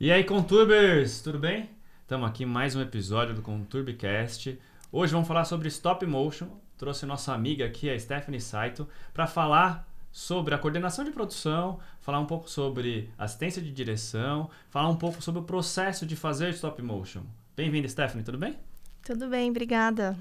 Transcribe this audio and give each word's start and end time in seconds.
E 0.00 0.10
aí, 0.10 0.24
Conturbers, 0.24 1.20
tudo 1.20 1.38
bem? 1.38 1.68
Estamos 2.00 2.26
aqui 2.26 2.44
em 2.44 2.46
mais 2.46 2.74
um 2.74 2.80
episódio 2.80 3.34
do 3.34 3.42
Conturbcast. 3.42 4.58
Hoje 4.90 5.12
vamos 5.12 5.28
falar 5.28 5.44
sobre 5.44 5.68
stop 5.68 6.06
motion. 6.06 6.48
Trouxe 6.78 7.04
nossa 7.04 7.34
amiga 7.34 7.66
aqui, 7.66 7.90
a 7.90 8.00
Stephanie 8.00 8.40
Saito, 8.40 8.88
para 9.12 9.26
falar 9.26 9.86
sobre 10.10 10.54
a 10.54 10.58
coordenação 10.58 11.04
de 11.04 11.10
produção, 11.10 11.78
falar 12.00 12.18
um 12.18 12.24
pouco 12.24 12.48
sobre 12.48 13.10
assistência 13.18 13.60
de 13.60 13.70
direção, 13.70 14.48
falar 14.70 14.88
um 14.88 14.96
pouco 14.96 15.20
sobre 15.20 15.42
o 15.42 15.44
processo 15.44 16.06
de 16.06 16.16
fazer 16.16 16.48
stop 16.54 16.80
motion. 16.80 17.20
Bem-vinda, 17.54 17.86
Stephanie, 17.86 18.24
tudo 18.24 18.38
bem? 18.38 18.56
Tudo 19.04 19.28
bem, 19.28 19.50
obrigada. 19.50 20.16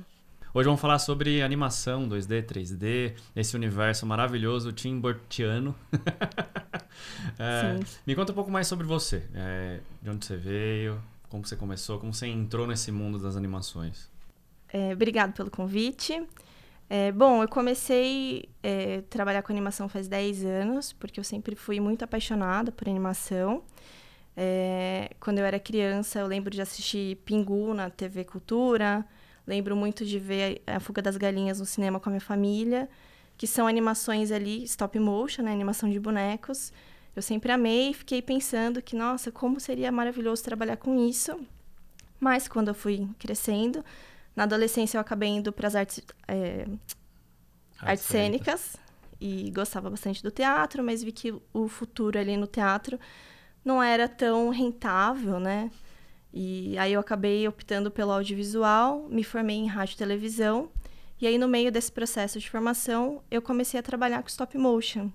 Hoje 0.54 0.66
vamos 0.66 0.82
falar 0.82 1.00
sobre 1.00 1.42
animação 1.42 2.06
2D, 2.06 2.44
3D, 2.44 3.14
esse 3.34 3.56
universo 3.56 4.06
maravilhoso 4.06 4.74
Tim 4.74 5.00
Burtiano. 5.00 5.74
é, 7.38 7.80
me 8.06 8.16
conta 8.16 8.32
um 8.32 8.36
pouco 8.36 8.52
mais 8.52 8.68
sobre 8.68 8.86
você. 8.86 9.24
É, 9.34 9.80
de 10.02 10.10
onde 10.10 10.26
você 10.26 10.36
veio, 10.36 11.02
como 11.30 11.46
você 11.46 11.56
começou, 11.56 12.00
como 12.00 12.14
você 12.14 12.28
entrou 12.28 12.68
nesse 12.68 12.92
mundo 12.92 13.20
das 13.20 13.36
animações. 13.36 14.10
É, 14.72 14.94
obrigado 14.94 15.34
pelo 15.34 15.50
convite. 15.50 16.22
É, 16.90 17.12
bom, 17.12 17.44
eu 17.44 17.48
comecei 17.48 18.50
a 18.64 18.68
é, 18.68 19.02
trabalhar 19.10 19.44
com 19.44 19.52
animação 19.52 19.88
faz 19.88 20.08
10 20.08 20.44
anos, 20.46 20.94
porque 20.94 21.20
eu 21.20 21.24
sempre 21.24 21.56
fui 21.56 21.80
muito 21.80 22.04
apaixonada 22.04 22.72
por 22.72 22.90
animação. 22.90 23.64
É, 24.36 25.12
quando 25.20 25.40
eu 25.40 25.46
era 25.46 25.60
criança, 25.60 26.20
eu 26.20 26.28
lembro 26.28 26.50
de 26.50 26.62
assistir 26.62 27.18
Pingu 27.26 27.74
na 27.74 27.90
TV 27.90 28.24
Cultura, 28.24 29.06
Lembro 29.50 29.76
muito 29.76 30.06
de 30.06 30.20
ver 30.20 30.62
A 30.68 30.80
Fuga 30.80 31.02
das 31.02 31.18
Galinhas 31.18 31.60
no 31.60 31.66
cinema 31.66 32.00
com 32.00 32.08
a 32.08 32.12
minha 32.12 32.22
família, 32.22 32.88
que 33.40 33.48
são 33.48 33.68
animações 33.68 34.34
ali, 34.34 34.66
stop 34.66 35.00
motion, 35.00 35.44
né? 35.44 35.54
animação 35.54 35.90
de 35.90 35.98
bonecos. 35.98 36.74
Eu 37.16 37.22
sempre 37.22 37.54
amei 37.54 37.92
e 37.92 37.94
fiquei 37.94 38.22
pensando 38.22 38.82
que, 38.82 38.98
nossa, 38.98 39.32
como 39.32 39.62
seria 39.62 39.90
maravilhoso 39.94 40.44
trabalhar 40.44 40.76
com 40.76 41.08
isso. 41.08 41.40
Mas 42.20 42.50
quando 42.50 42.68
eu 42.68 42.74
fui 42.74 43.08
crescendo, 43.18 43.84
na 44.36 44.44
adolescência 44.44 44.98
eu 44.98 45.02
acabei 45.02 45.30
indo 45.30 45.54
para 45.54 45.70
as 45.70 45.74
artes, 45.74 46.02
é, 46.28 46.68
artes 47.80 48.04
cênicas 48.04 48.76
e 49.22 49.50
gostava 49.52 49.90
bastante 49.90 50.22
do 50.22 50.32
teatro, 50.32 50.84
mas 50.84 51.02
vi 51.02 51.14
que 51.14 51.34
o 51.54 51.70
futuro 51.70 52.20
ali 52.20 52.36
no 52.36 52.46
teatro 52.46 53.00
não 53.64 53.82
era 53.82 54.10
tão 54.10 54.50
rentável, 54.50 55.40
né? 55.40 55.72
E 56.34 56.78
aí 56.78 56.92
eu 56.92 57.00
acabei 57.00 57.48
optando 57.48 57.90
pelo 57.90 58.12
audiovisual, 58.12 59.08
me 59.10 59.24
formei 59.24 59.56
em 59.56 59.68
rádio 59.68 59.94
e 59.94 59.98
televisão. 59.98 60.70
E 61.22 61.28
aí, 61.28 61.38
no 61.38 61.48
meio 61.48 61.72
desse 61.72 61.92
processo 61.92 62.40
de 62.40 62.50
formação, 62.50 63.22
eu 63.30 63.42
comecei 63.42 63.80
a 63.80 63.84
trabalhar 63.84 64.22
com 64.22 64.30
stop 64.30 64.58
motion, 64.58 65.12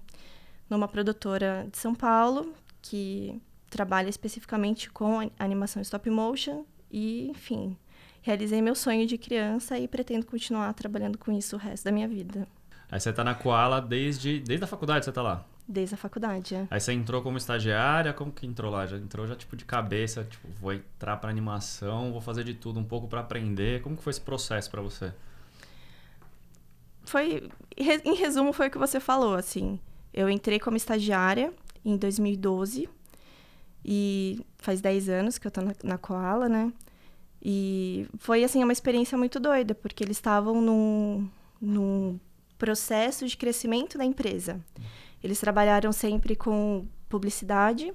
numa 0.69 0.87
produtora 0.87 1.67
de 1.71 1.79
São 1.79 1.95
Paulo, 1.95 2.53
que 2.83 3.41
trabalha 3.71 4.09
especificamente 4.11 4.91
com 4.91 5.31
animação 5.39 5.81
stop 5.81 6.09
motion. 6.11 6.65
E, 6.91 7.29
enfim, 7.29 7.77
realizei 8.21 8.61
meu 8.61 8.75
sonho 8.75 9.07
de 9.07 9.17
criança 9.17 9.79
e 9.79 9.89
pretendo 9.89 10.27
continuar 10.27 10.73
trabalhando 10.75 11.19
com 11.19 11.33
isso 11.33 11.57
o 11.57 11.59
resto 11.59 11.85
da 11.85 11.93
minha 11.93 12.07
vida. 12.07 12.47
Aí 12.91 13.01
você 13.01 13.11
está 13.11 13.25
na 13.25 13.35
Koala 13.35 13.81
desde, 13.81 14.41
desde 14.41 14.65
a 14.65 14.69
faculdade, 14.69 15.05
você 15.05 15.11
está 15.11 15.23
lá? 15.23 15.45
Desde 15.67 15.95
a 15.95 15.99
faculdade, 15.99 16.55
é. 16.55 16.69
Aí 16.71 16.79
você 16.79 16.93
entrou 16.93 17.23
como 17.23 17.39
estagiária, 17.39 18.13
como 18.13 18.31
que 18.31 18.47
entrou 18.47 18.71
lá? 18.71 18.87
Já 18.87 18.99
entrou 18.99 19.27
já 19.27 19.35
tipo 19.35 19.57
de 19.57 19.65
cabeça, 19.65 20.23
tipo, 20.25 20.47
vou 20.61 20.75
entrar 20.75 21.17
para 21.17 21.31
animação, 21.31 22.13
vou 22.13 22.21
fazer 22.21 22.45
de 22.45 22.53
tudo 22.53 22.79
um 22.79 22.85
pouco 22.85 23.09
para 23.09 23.21
aprender. 23.21 23.81
Como 23.81 23.97
que 23.97 24.03
foi 24.03 24.11
esse 24.11 24.21
processo 24.21 24.71
para 24.71 24.83
você? 24.83 25.13
Foi, 27.05 27.49
em 27.77 28.15
resumo, 28.15 28.53
foi 28.53 28.69
o 28.69 28.71
que 28.71 28.79
você 28.79 28.99
falou, 29.01 29.35
assim. 29.35 29.79
Eu 30.13 30.29
entrei 30.31 30.59
como 30.59 30.77
estagiária 30.77 31.53
em 31.85 31.97
2012 31.97 32.89
e 33.85 34.41
faz 34.59 34.81
10 34.81 35.09
anos 35.09 35.39
que 35.39 35.47
eu 35.47 35.51
tô 35.51 35.61
na, 35.61 35.75
na 35.83 35.99
Koala, 35.99 36.49
né? 36.49 36.73
E 37.43 38.07
foi, 38.19 38.43
assim, 38.43 38.63
uma 38.63 38.73
experiência 38.73 39.19
muito 39.19 39.39
doida, 39.39 39.75
porque 39.75 40.03
eles 40.03 40.17
estavam 40.17 40.61
num, 40.63 41.29
num 41.61 42.19
processo 42.57 43.27
de 43.27 43.37
crescimento 43.37 43.99
da 43.99 44.05
empresa. 44.05 44.59
Eles 45.23 45.39
trabalharam 45.39 45.93
sempre 45.93 46.35
com 46.35 46.87
publicidade 47.09 47.93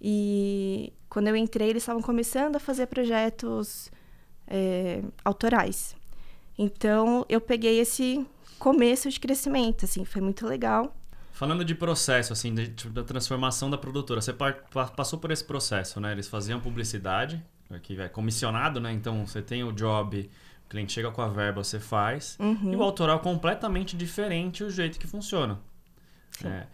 e 0.00 0.92
quando 1.08 1.28
eu 1.28 1.36
entrei 1.36 1.70
eles 1.70 1.82
estavam 1.82 2.02
começando 2.02 2.56
a 2.56 2.60
fazer 2.60 2.86
projetos 2.86 3.90
é, 4.46 5.02
autorais. 5.24 5.96
Então 6.58 7.24
eu 7.28 7.40
peguei 7.40 7.80
esse 7.80 8.26
começo 8.58 9.10
de 9.10 9.20
crescimento, 9.20 9.84
assim, 9.84 10.04
foi 10.04 10.20
muito 10.22 10.46
legal. 10.46 10.94
Falando 11.32 11.64
de 11.64 11.74
processo, 11.74 12.32
assim, 12.32 12.54
de, 12.54 12.68
tipo, 12.68 12.92
da 12.92 13.02
transformação 13.02 13.68
da 13.68 13.76
produtora, 13.76 14.20
você 14.20 14.32
passou 14.94 15.18
por 15.18 15.30
esse 15.30 15.44
processo, 15.44 16.00
né? 16.00 16.12
Eles 16.12 16.28
faziam 16.28 16.60
publicidade, 16.60 17.42
que 17.82 18.00
é 18.00 18.08
comissionado, 18.08 18.80
né? 18.80 18.92
Então 18.92 19.26
você 19.26 19.42
tem 19.42 19.64
o 19.64 19.72
job, 19.72 20.30
o 20.64 20.68
cliente 20.68 20.92
chega 20.92 21.10
com 21.10 21.20
a 21.20 21.28
verba, 21.28 21.64
você 21.64 21.80
faz. 21.80 22.36
Uhum. 22.38 22.72
E 22.72 22.76
o 22.76 22.82
autoral 22.82 23.18
completamente 23.18 23.96
diferente 23.96 24.62
o 24.62 24.70
jeito 24.70 24.98
que 24.98 25.06
funciona. 25.06 25.58
É. 26.44 26.66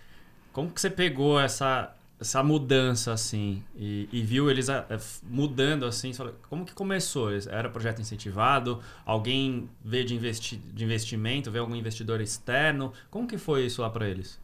Como 0.52 0.70
que 0.70 0.80
você 0.80 0.90
pegou 0.90 1.40
essa, 1.40 1.94
essa 2.20 2.42
mudança 2.42 3.12
assim 3.12 3.64
e, 3.74 4.06
e 4.12 4.20
viu 4.20 4.50
eles 4.50 4.68
a, 4.68 4.80
ah, 4.80 4.94
é, 4.94 4.98
mudando 5.24 5.86
assim? 5.86 6.12
Como 6.48 6.66
que 6.66 6.74
começou? 6.74 7.30
Era 7.32 7.70
projeto 7.70 8.00
incentivado? 8.00 8.80
Alguém 9.06 9.70
veio 9.82 10.04
de, 10.04 10.14
investi 10.14 10.56
de 10.56 10.84
investimento? 10.84 11.50
Veio 11.50 11.64
algum 11.64 11.74
investidor 11.74 12.20
externo? 12.20 12.92
Como 13.10 13.26
que 13.26 13.38
foi 13.38 13.64
isso 13.64 13.80
lá 13.80 13.88
para 13.88 14.06
eles? 14.06 14.38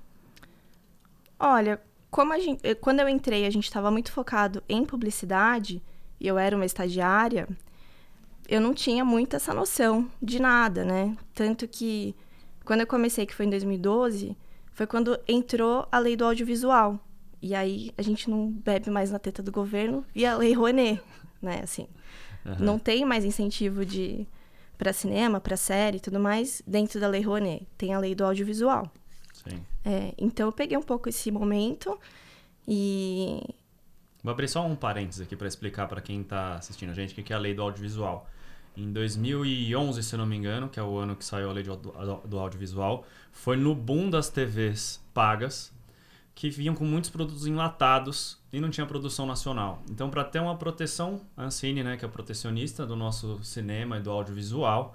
Olha, 1.38 1.78
como 2.10 2.32
a 2.32 2.38
gente, 2.38 2.66
eh, 2.66 2.74
quando 2.74 3.00
eu 3.00 3.08
entrei 3.08 3.44
a 3.44 3.50
gente 3.50 3.64
estava 3.64 3.90
muito 3.90 4.10
focado 4.10 4.62
em 4.66 4.84
publicidade 4.86 5.82
e 6.18 6.26
eu 6.26 6.38
era 6.38 6.56
uma 6.56 6.64
estagiária, 6.64 7.46
eu 8.48 8.58
não 8.58 8.72
tinha 8.72 9.04
muito 9.04 9.36
essa 9.36 9.52
noção 9.52 10.10
de 10.22 10.40
nada, 10.40 10.82
né? 10.82 11.14
Tanto 11.34 11.68
que 11.68 12.14
quando 12.64 12.80
eu 12.80 12.86
comecei, 12.86 13.26
que 13.26 13.34
foi 13.34 13.44
em 13.44 13.50
2012, 13.50 14.34
foi 14.72 14.86
quando 14.86 15.18
entrou 15.28 15.86
a 15.92 15.98
lei 15.98 16.16
do 16.16 16.24
audiovisual. 16.24 16.98
E 17.40 17.54
aí 17.54 17.92
a 17.96 18.02
gente 18.02 18.28
não 18.30 18.50
bebe 18.50 18.90
mais 18.90 19.10
na 19.10 19.18
teta 19.18 19.42
do 19.42 19.52
governo 19.52 20.04
e 20.14 20.24
a 20.24 20.36
lei 20.36 20.52
Rouenet, 20.52 21.00
né? 21.40 21.60
Assim, 21.62 21.86
uhum. 22.44 22.56
não 22.58 22.78
tem 22.78 23.04
mais 23.04 23.24
incentivo 23.24 23.84
de 23.84 24.26
para 24.78 24.92
cinema, 24.92 25.40
para 25.40 25.56
série 25.56 25.96
e 25.96 26.00
tudo 26.00 26.20
mais 26.20 26.62
dentro 26.66 27.00
da 27.00 27.08
lei 27.08 27.22
Rouenet. 27.22 27.66
Tem 27.78 27.94
a 27.94 27.98
lei 27.98 28.14
do 28.14 28.24
audiovisual. 28.24 28.90
Sim. 29.32 29.64
É, 29.84 30.12
então 30.18 30.48
eu 30.48 30.52
peguei 30.52 30.76
um 30.76 30.82
pouco 30.82 31.08
esse 31.08 31.30
momento 31.30 31.98
e 32.66 33.42
Vou 34.22 34.32
abrir 34.32 34.48
só 34.48 34.66
um 34.66 34.74
parênteses 34.74 35.20
aqui 35.20 35.36
para 35.36 35.46
explicar 35.46 35.86
para 35.86 36.00
quem 36.00 36.22
está 36.22 36.56
assistindo 36.56 36.90
a 36.90 36.94
gente 36.94 37.18
o 37.18 37.22
que 37.22 37.32
é 37.32 37.36
a 37.36 37.38
lei 37.38 37.54
do 37.54 37.62
audiovisual 37.62 38.28
em 38.76 38.92
2011, 38.92 40.02
se 40.02 40.16
não 40.16 40.26
me 40.26 40.36
engano, 40.36 40.68
que 40.68 40.78
é 40.78 40.82
o 40.82 40.96
ano 40.98 41.16
que 41.16 41.24
saiu 41.24 41.48
a 41.48 41.52
lei 41.52 41.64
do, 41.64 41.76
do 41.76 42.38
audiovisual, 42.38 43.06
foi 43.32 43.56
no 43.56 43.74
boom 43.74 44.10
das 44.10 44.28
TVs 44.28 45.02
pagas, 45.14 45.72
que 46.36 46.50
vinham 46.50 46.74
com 46.74 46.84
muitos 46.84 47.08
produtos 47.08 47.46
enlatados 47.46 48.38
e 48.52 48.60
não 48.60 48.68
tinha 48.68 48.86
produção 48.86 49.24
nacional. 49.24 49.82
Então, 49.90 50.10
para 50.10 50.22
ter 50.22 50.38
uma 50.38 50.54
proteção, 50.54 51.22
a 51.34 51.44
Ancine, 51.44 51.82
né, 51.82 51.96
que 51.96 52.04
é 52.04 52.08
protecionista 52.08 52.84
do 52.84 52.94
nosso 52.94 53.42
cinema 53.42 53.96
e 53.96 54.02
do 54.02 54.10
audiovisual, 54.10 54.94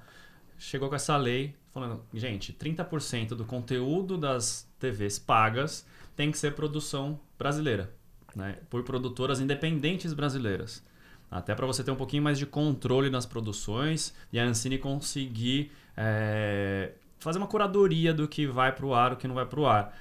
chegou 0.60 0.88
com 0.88 0.94
essa 0.94 1.18
lei 1.18 1.56
falando, 1.74 2.06
gente, 2.14 2.54
30% 2.54 3.30
do 3.30 3.44
conteúdo 3.44 4.20
das 4.20 4.70
TVs 4.80 5.18
pagas 5.18 5.84
tem 6.16 6.30
que 6.32 6.38
ser 6.38 6.54
produção 6.54 7.20
brasileira, 7.40 7.92
né, 8.36 8.60
por 8.70 8.84
produtoras 8.84 9.40
independentes 9.40 10.14
brasileiras. 10.14 10.84
Até 11.32 11.56
para 11.56 11.66
você 11.66 11.84
ter 11.84 11.90
um 11.90 11.96
pouquinho 11.96 12.22
mais 12.22 12.38
de 12.38 12.46
controle 12.46 13.10
nas 13.10 13.26
produções 13.26 14.14
e 14.32 14.40
a 14.40 14.44
Ancine 14.44 14.78
conseguir 14.78 15.72
é, 15.98 16.92
fazer 17.20 17.40
uma 17.40 17.48
curadoria 17.48 18.14
do 18.14 18.28
que 18.28 18.46
vai 18.46 18.72
para 18.72 18.86
o 18.86 18.94
ar, 18.94 19.14
o 19.14 19.16
que 19.16 19.28
não 19.28 19.34
vai 19.34 19.46
para 19.48 19.60
o 19.60 19.66
ar. 19.66 19.98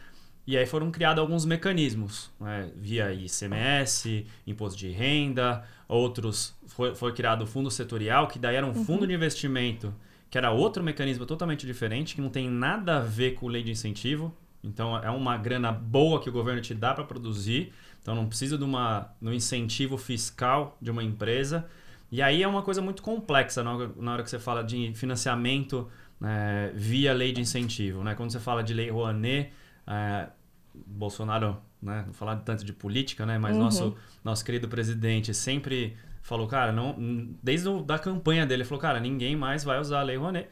E 0.51 0.57
aí 0.59 0.67
foram 0.67 0.91
criados 0.91 1.21
alguns 1.21 1.45
mecanismos, 1.45 2.31
né? 2.41 2.71
via 2.77 3.13
ICMS, 3.13 4.27
imposto 4.47 4.79
de 4.79 4.91
renda, 4.91 5.65
outros. 5.87 6.55
Foi, 6.67 6.95
foi 6.95 7.13
criado 7.13 7.43
o 7.43 7.47
fundo 7.47 7.71
setorial, 7.71 8.27
que 8.27 8.39
daí 8.39 8.57
era 8.57 8.67
um 8.67 8.75
fundo 8.75 9.03
uhum. 9.03 9.09
de 9.09 9.15
investimento, 9.15 9.95
que 10.29 10.37
era 10.37 10.51
outro 10.51 10.83
mecanismo 10.83 11.25
totalmente 11.27 11.67
diferente, 11.67 12.15
que 12.15 12.21
não 12.21 12.31
tem 12.31 12.49
nada 12.49 12.99
a 12.99 13.01
ver 13.01 13.35
com 13.35 13.47
lei 13.49 13.63
de 13.63 13.71
incentivo. 13.71 14.35
Então 14.63 14.97
é 14.99 15.11
uma 15.11 15.37
grana 15.37 15.73
boa 15.73 16.21
que 16.21 16.29
o 16.29 16.33
governo 16.33 16.61
te 16.61 16.75
dá 16.75 16.93
para 16.93 17.05
produzir 17.05 17.73
então 18.03 18.15
não 18.15 18.27
precisa 18.27 18.57
de, 18.57 18.65
uma, 18.65 19.13
de 19.21 19.29
um 19.29 19.33
incentivo 19.33 19.97
fiscal 19.97 20.77
de 20.81 20.91
uma 20.91 21.03
empresa. 21.03 21.67
E 22.11 22.21
aí 22.23 22.43
é 22.43 22.49
uma 22.49 22.63
coisa 22.63 22.81
muito 22.81 23.03
complexa 23.03 23.63
na 23.63 23.75
hora, 23.75 23.91
na 23.97 24.13
hora 24.13 24.23
que 24.23 24.31
você 24.31 24.39
fala 24.39 24.65
de 24.65 24.93
financiamento 24.95 25.89
é, 26.23 26.73
via 26.75 27.13
lei 27.13 27.33
de 27.33 27.41
incentivo. 27.41 28.03
Né? 28.03 28.15
Quando 28.15 28.33
você 28.33 28.41
fala 28.41 28.63
de 28.63 28.75
lei 28.75 28.91
Rouanet, 28.91 29.53
é, 29.87 30.29
Bolsonaro, 30.75 31.61
né, 31.83 32.07
falar 32.13 32.37
tanto 32.37 32.65
de 32.65 32.73
política, 32.73 33.25
né, 33.27 33.39
mas 33.39 33.57
uhum. 33.57 33.63
nosso, 33.63 33.97
nosso 34.23 34.45
querido 34.45 34.69
presidente 34.69 35.33
sempre 35.35 35.97
falou, 36.23 36.47
cara, 36.47 36.73
não, 36.73 36.95
desde 37.43 37.69
a 37.69 37.83
da 37.83 37.99
campanha 37.99 38.47
dele, 38.47 38.63
ele 38.63 38.69
falou, 38.69 38.81
cara, 38.81 39.01
ninguém 39.01 39.35
mais 39.35 39.65
vai 39.65 39.81
usar 39.81 40.01
a 40.01 40.03
lei 40.03 40.17
Rouanet. 40.17 40.49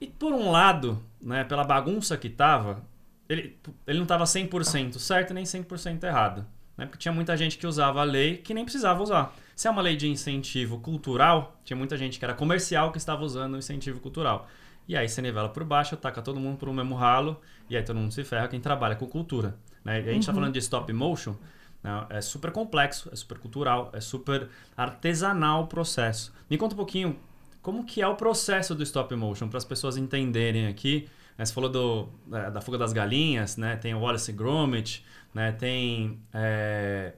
E 0.00 0.06
por 0.06 0.32
um 0.32 0.50
lado, 0.50 1.02
né, 1.20 1.44
pela 1.44 1.64
bagunça 1.64 2.16
que 2.16 2.30
tava, 2.30 2.82
ele, 3.28 3.56
ele 3.86 3.98
não 3.98 4.04
estava 4.04 4.24
100% 4.24 4.98
certo 4.98 5.34
nem 5.34 5.44
100% 5.44 6.02
errado. 6.04 6.46
Né? 6.76 6.86
Porque 6.86 6.98
tinha 6.98 7.12
muita 7.12 7.36
gente 7.36 7.58
que 7.58 7.66
usava 7.66 8.00
a 8.00 8.04
lei 8.04 8.38
que 8.38 8.54
nem 8.54 8.64
precisava 8.64 9.02
usar. 9.02 9.34
Se 9.54 9.68
é 9.68 9.70
uma 9.70 9.82
lei 9.82 9.96
de 9.96 10.08
incentivo 10.08 10.80
cultural, 10.80 11.60
tinha 11.62 11.76
muita 11.76 11.96
gente 11.96 12.18
que 12.18 12.24
era 12.24 12.32
comercial 12.32 12.90
que 12.90 12.96
estava 12.96 13.22
usando 13.22 13.54
o 13.54 13.58
incentivo 13.58 14.00
cultural. 14.00 14.48
E 14.90 14.96
aí 14.96 15.08
você 15.08 15.22
nivela 15.22 15.48
por 15.48 15.62
baixo, 15.62 15.96
taca 15.96 16.20
todo 16.20 16.40
mundo 16.40 16.58
pro 16.58 16.74
mesmo 16.74 16.96
ralo, 16.96 17.40
e 17.68 17.76
aí 17.76 17.82
todo 17.84 17.96
mundo 17.96 18.10
se 18.12 18.24
ferra 18.24 18.48
quem 18.48 18.58
trabalha 18.58 18.96
com 18.96 19.06
cultura. 19.06 19.54
Né? 19.84 20.00
E 20.00 20.08
a 20.08 20.12
gente 20.12 20.22
está 20.22 20.32
uhum. 20.32 20.38
falando 20.38 20.52
de 20.52 20.58
stop 20.58 20.92
motion, 20.92 21.36
né? 21.80 22.06
é 22.10 22.20
super 22.20 22.50
complexo, 22.50 23.08
é 23.12 23.14
super 23.14 23.38
cultural, 23.38 23.90
é 23.92 24.00
super 24.00 24.48
artesanal 24.76 25.62
o 25.62 25.66
processo. 25.68 26.34
Me 26.50 26.58
conta 26.58 26.74
um 26.74 26.76
pouquinho 26.76 27.16
como 27.62 27.84
que 27.84 28.02
é 28.02 28.08
o 28.08 28.16
processo 28.16 28.74
do 28.74 28.82
stop 28.82 29.14
motion, 29.14 29.48
para 29.48 29.58
as 29.58 29.64
pessoas 29.64 29.96
entenderem 29.96 30.66
aqui. 30.66 31.08
Né? 31.38 31.44
Você 31.44 31.54
falou 31.54 31.70
do, 31.70 32.08
é, 32.32 32.50
da 32.50 32.60
fuga 32.60 32.76
das 32.76 32.92
galinhas, 32.92 33.56
né? 33.56 33.76
tem 33.76 33.94
o 33.94 34.00
Wallace 34.00 34.32
Gromit, 34.32 35.06
né? 35.32 35.52
tem 35.52 36.20
é, 36.34 37.12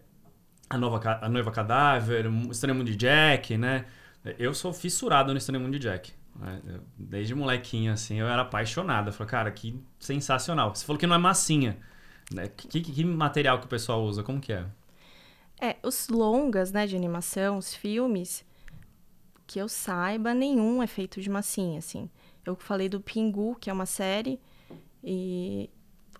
a, 0.69 0.77
nova, 0.77 1.01
a 1.23 1.27
Noiva 1.27 1.51
Cadáver, 1.51 2.27
o 2.27 2.53
Estranho 2.53 2.85
de 2.85 2.95
Jack, 2.97 3.57
né? 3.57 3.87
Eu 4.39 4.53
sou 4.53 4.75
fissurado 4.75 5.33
no 5.33 5.39
Estranho 5.39 5.71
de 5.71 5.79
Jack. 5.79 6.13
Né? 6.37 6.61
Desde 6.97 7.35
molequinho, 7.35 7.93
assim, 7.93 8.17
eu 8.19 8.27
era 8.27 8.43
apaixonado. 8.43 9.09
Eu 9.09 9.13
falei, 9.13 9.31
cara, 9.31 9.51
que 9.51 9.79
sensacional. 9.99 10.75
Você 10.75 10.85
falou 10.85 10.99
que 10.99 11.07
não 11.07 11.17
é 11.17 11.19
massinha. 11.19 11.79
Né? 12.33 12.49
Que, 12.49 12.69
que, 12.69 12.93
que 12.93 13.05
material 13.05 13.59
que 13.59 13.67
o 13.67 13.69
pessoal 13.69 14.03
usa? 14.03 14.23
Como 14.23 14.41
que 14.41 14.53
é? 14.53 14.67
É, 15.61 15.77
os 15.83 16.09
longas, 16.09 16.73
né, 16.73 16.87
de 16.87 16.97
animação, 16.97 17.57
os 17.57 17.73
filmes, 17.73 18.45
que 19.47 19.61
eu 19.61 19.69
saiba, 19.69 20.35
nenhum 20.35 20.83
é 20.83 20.87
feito 20.87 21.21
de 21.21 21.31
massinha, 21.31 21.79
assim. 21.79 22.11
Eu 22.45 22.57
falei 22.57 22.89
do 22.89 23.01
Pingu, 23.01 23.55
que 23.61 23.71
é 23.71 23.73
uma 23.73 23.87
série, 23.87 24.41
e 25.05 25.71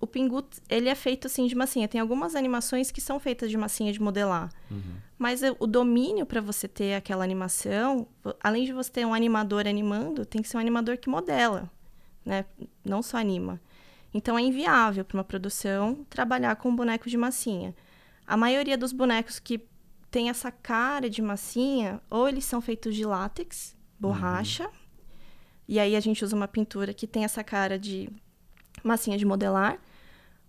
o 0.03 0.07
Pingu, 0.07 0.45
ele 0.69 0.89
é 0.89 0.97
feito 0.97 1.29
assim 1.29 1.47
de 1.47 1.55
massinha. 1.55 1.87
Tem 1.87 2.01
algumas 2.01 2.35
animações 2.35 2.91
que 2.91 3.01
são 3.01 3.21
feitas 3.21 3.49
de 3.49 3.57
massinha 3.57 3.93
de 3.93 4.03
modelar. 4.03 4.53
Uhum. 4.69 4.97
Mas 5.17 5.43
o 5.61 5.67
domínio 5.69 6.27
para 6.27 6.41
você 6.41 6.67
ter 6.67 6.95
aquela 6.95 7.23
animação, 7.23 8.09
além 8.43 8.65
de 8.65 8.73
você 8.73 8.91
ter 8.91 9.07
um 9.07 9.15
animador 9.15 9.69
animando, 9.69 10.27
tem 10.27 10.43
que 10.43 10.49
ser 10.49 10.57
um 10.57 10.61
animador 10.61 10.97
que 10.97 11.09
modela, 11.09 11.71
né? 12.25 12.45
Não 12.85 13.01
só 13.01 13.17
anima. 13.17 13.61
Então 14.13 14.37
é 14.37 14.43
inviável 14.43 15.05
para 15.05 15.17
uma 15.17 15.23
produção 15.23 16.05
trabalhar 16.11 16.57
com 16.57 16.71
um 16.71 16.75
boneco 16.75 17.09
de 17.09 17.17
massinha. 17.17 17.73
A 18.27 18.37
maioria 18.37 18.77
dos 18.77 18.93
bonecos 18.93 19.39
que 19.39 19.65
tem 20.11 20.31
essa 20.31 20.51
cara 20.51 21.09
de 21.09 21.23
massinha, 21.23 22.01
ou 22.11 22.29
eles 22.29 22.45
são 22.45 22.61
feitos 22.61 22.97
de 22.97 23.05
látex, 23.05 23.77
borracha, 24.01 24.65
uhum. 24.65 24.73
e 25.69 25.79
aí 25.79 25.95
a 25.95 26.01
gente 26.01 26.25
usa 26.25 26.35
uma 26.35 26.49
pintura 26.49 26.93
que 26.93 27.07
tem 27.07 27.23
essa 27.23 27.45
cara 27.45 27.79
de 27.79 28.11
massinha 28.83 29.17
de 29.17 29.25
modelar, 29.25 29.79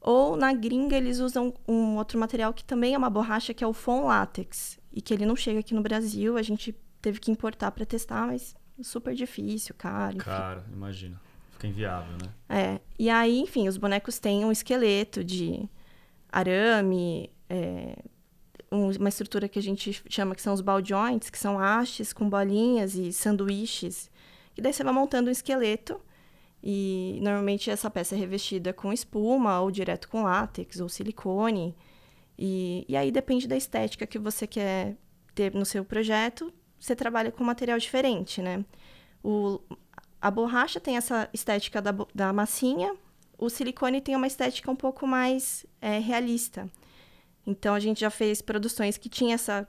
ou 0.03 0.35
na 0.35 0.53
gringa 0.53 0.97
eles 0.97 1.19
usam 1.19 1.53
um 1.65 1.95
outro 1.95 2.19
material 2.19 2.53
que 2.53 2.63
também 2.63 2.93
é 2.93 2.97
uma 2.97 3.09
borracha, 3.09 3.53
que 3.53 3.63
é 3.63 3.67
o 3.67 3.73
Fon 3.73 4.05
Látex. 4.05 4.77
E 4.91 5.01
que 5.01 5.13
ele 5.13 5.25
não 5.25 5.35
chega 5.35 5.61
aqui 5.61 5.73
no 5.73 5.81
Brasil. 5.81 6.37
A 6.37 6.41
gente 6.41 6.75
teve 7.01 7.19
que 7.19 7.31
importar 7.31 7.71
para 7.71 7.85
testar, 7.85 8.27
mas 8.27 8.53
super 8.81 9.15
difícil, 9.15 9.73
caro. 9.77 10.17
Enfim. 10.17 10.25
Caro, 10.25 10.63
imagina. 10.71 11.19
Fica 11.51 11.67
inviável, 11.67 12.17
né? 12.21 12.33
É. 12.49 12.81
E 12.99 13.09
aí, 13.09 13.39
enfim, 13.39 13.69
os 13.69 13.77
bonecos 13.77 14.19
têm 14.19 14.43
um 14.43 14.51
esqueleto 14.51 15.23
de 15.23 15.69
arame, 16.29 17.31
é, 17.49 17.95
uma 18.69 19.07
estrutura 19.07 19.47
que 19.47 19.57
a 19.57 19.61
gente 19.61 20.03
chama 20.09 20.35
que 20.35 20.41
são 20.41 20.53
os 20.53 20.59
ball 20.59 20.83
joints, 20.83 21.29
que 21.29 21.39
são 21.39 21.57
hastes 21.57 22.11
com 22.11 22.29
bolinhas 22.29 22.95
e 22.95 23.13
sanduíches. 23.13 24.11
E 24.57 24.61
daí 24.61 24.73
você 24.73 24.83
vai 24.83 24.93
montando 24.93 25.29
um 25.29 25.31
esqueleto 25.31 25.99
e 26.63 27.19
normalmente 27.21 27.69
essa 27.69 27.89
peça 27.89 28.15
é 28.15 28.17
revestida 28.17 28.71
com 28.71 28.93
espuma, 28.93 29.59
ou 29.59 29.69
direto 29.69 30.07
com 30.07 30.23
látex, 30.23 30.79
ou 30.79 30.87
silicone. 30.87 31.75
E, 32.39 32.85
e 32.87 32.95
aí 32.95 33.11
depende 33.11 33.47
da 33.47 33.57
estética 33.57 34.07
que 34.07 34.17
você 34.17 34.47
quer 34.47 34.95
ter 35.35 35.53
no 35.53 35.65
seu 35.65 35.83
projeto, 35.83 36.53
você 36.79 36.95
trabalha 36.95 37.31
com 37.31 37.43
material 37.43 37.77
diferente, 37.77 38.41
né? 38.41 38.63
O, 39.21 39.59
a 40.21 40.31
borracha 40.31 40.79
tem 40.79 40.95
essa 40.95 41.29
estética 41.33 41.81
da, 41.81 41.93
da 42.15 42.31
massinha, 42.31 42.95
o 43.37 43.49
silicone 43.49 43.99
tem 43.99 44.15
uma 44.15 44.27
estética 44.27 44.71
um 44.71 44.75
pouco 44.75 45.05
mais 45.05 45.65
é, 45.81 45.99
realista. 45.99 46.69
Então 47.45 47.75
a 47.75 47.79
gente 47.79 47.99
já 47.99 48.09
fez 48.09 48.41
produções 48.41 48.97
que 48.97 49.09
tinha 49.09 49.35
essa 49.35 49.67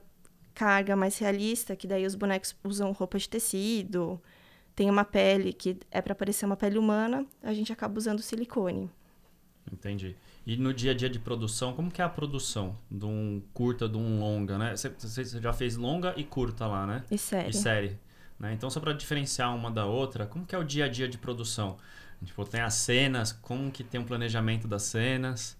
carga 0.55 0.94
mais 0.94 1.19
realista, 1.19 1.75
que 1.75 1.88
daí 1.88 2.06
os 2.06 2.14
bonecos 2.14 2.55
usam 2.62 2.93
roupa 2.93 3.19
de 3.19 3.29
tecido, 3.29 4.20
tem 4.74 4.90
uma 4.90 5.04
pele 5.04 5.52
que 5.52 5.78
é 5.90 6.02
para 6.02 6.14
parecer 6.14 6.44
uma 6.44 6.56
pele 6.56 6.78
humana, 6.78 7.26
a 7.42 7.52
gente 7.54 7.72
acaba 7.72 7.98
usando 7.98 8.20
silicone. 8.20 8.90
Entendi. 9.72 10.16
E 10.46 10.56
no 10.56 10.74
dia 10.74 10.90
a 10.90 10.94
dia 10.94 11.08
de 11.08 11.18
produção, 11.18 11.72
como 11.72 11.90
que 11.90 12.02
é 12.02 12.04
a 12.04 12.08
produção 12.08 12.76
de 12.90 13.06
um 13.06 13.42
curta, 13.54 13.88
de 13.88 13.96
um 13.96 14.20
longa, 14.20 14.58
né? 14.58 14.74
Você, 14.76 15.40
já 15.40 15.52
fez 15.52 15.76
longa 15.76 16.12
e 16.16 16.24
curta 16.24 16.66
lá, 16.66 16.86
né? 16.86 17.02
E 17.10 17.16
série. 17.16 17.50
E 17.50 17.52
série. 17.54 17.98
Né? 18.38 18.52
Então, 18.52 18.68
só 18.68 18.80
para 18.80 18.92
diferenciar 18.92 19.54
uma 19.54 19.70
da 19.70 19.86
outra, 19.86 20.26
como 20.26 20.44
que 20.44 20.54
é 20.54 20.58
o 20.58 20.64
dia 20.64 20.84
a 20.84 20.88
dia 20.88 21.08
de 21.08 21.16
produção? 21.16 21.76
Tipo, 22.22 22.44
tem 22.44 22.60
as 22.60 22.74
cenas, 22.74 23.32
como 23.32 23.70
que 23.70 23.84
tem 23.84 24.00
o 24.00 24.02
um 24.02 24.06
planejamento 24.06 24.66
das 24.66 24.82
cenas? 24.82 25.56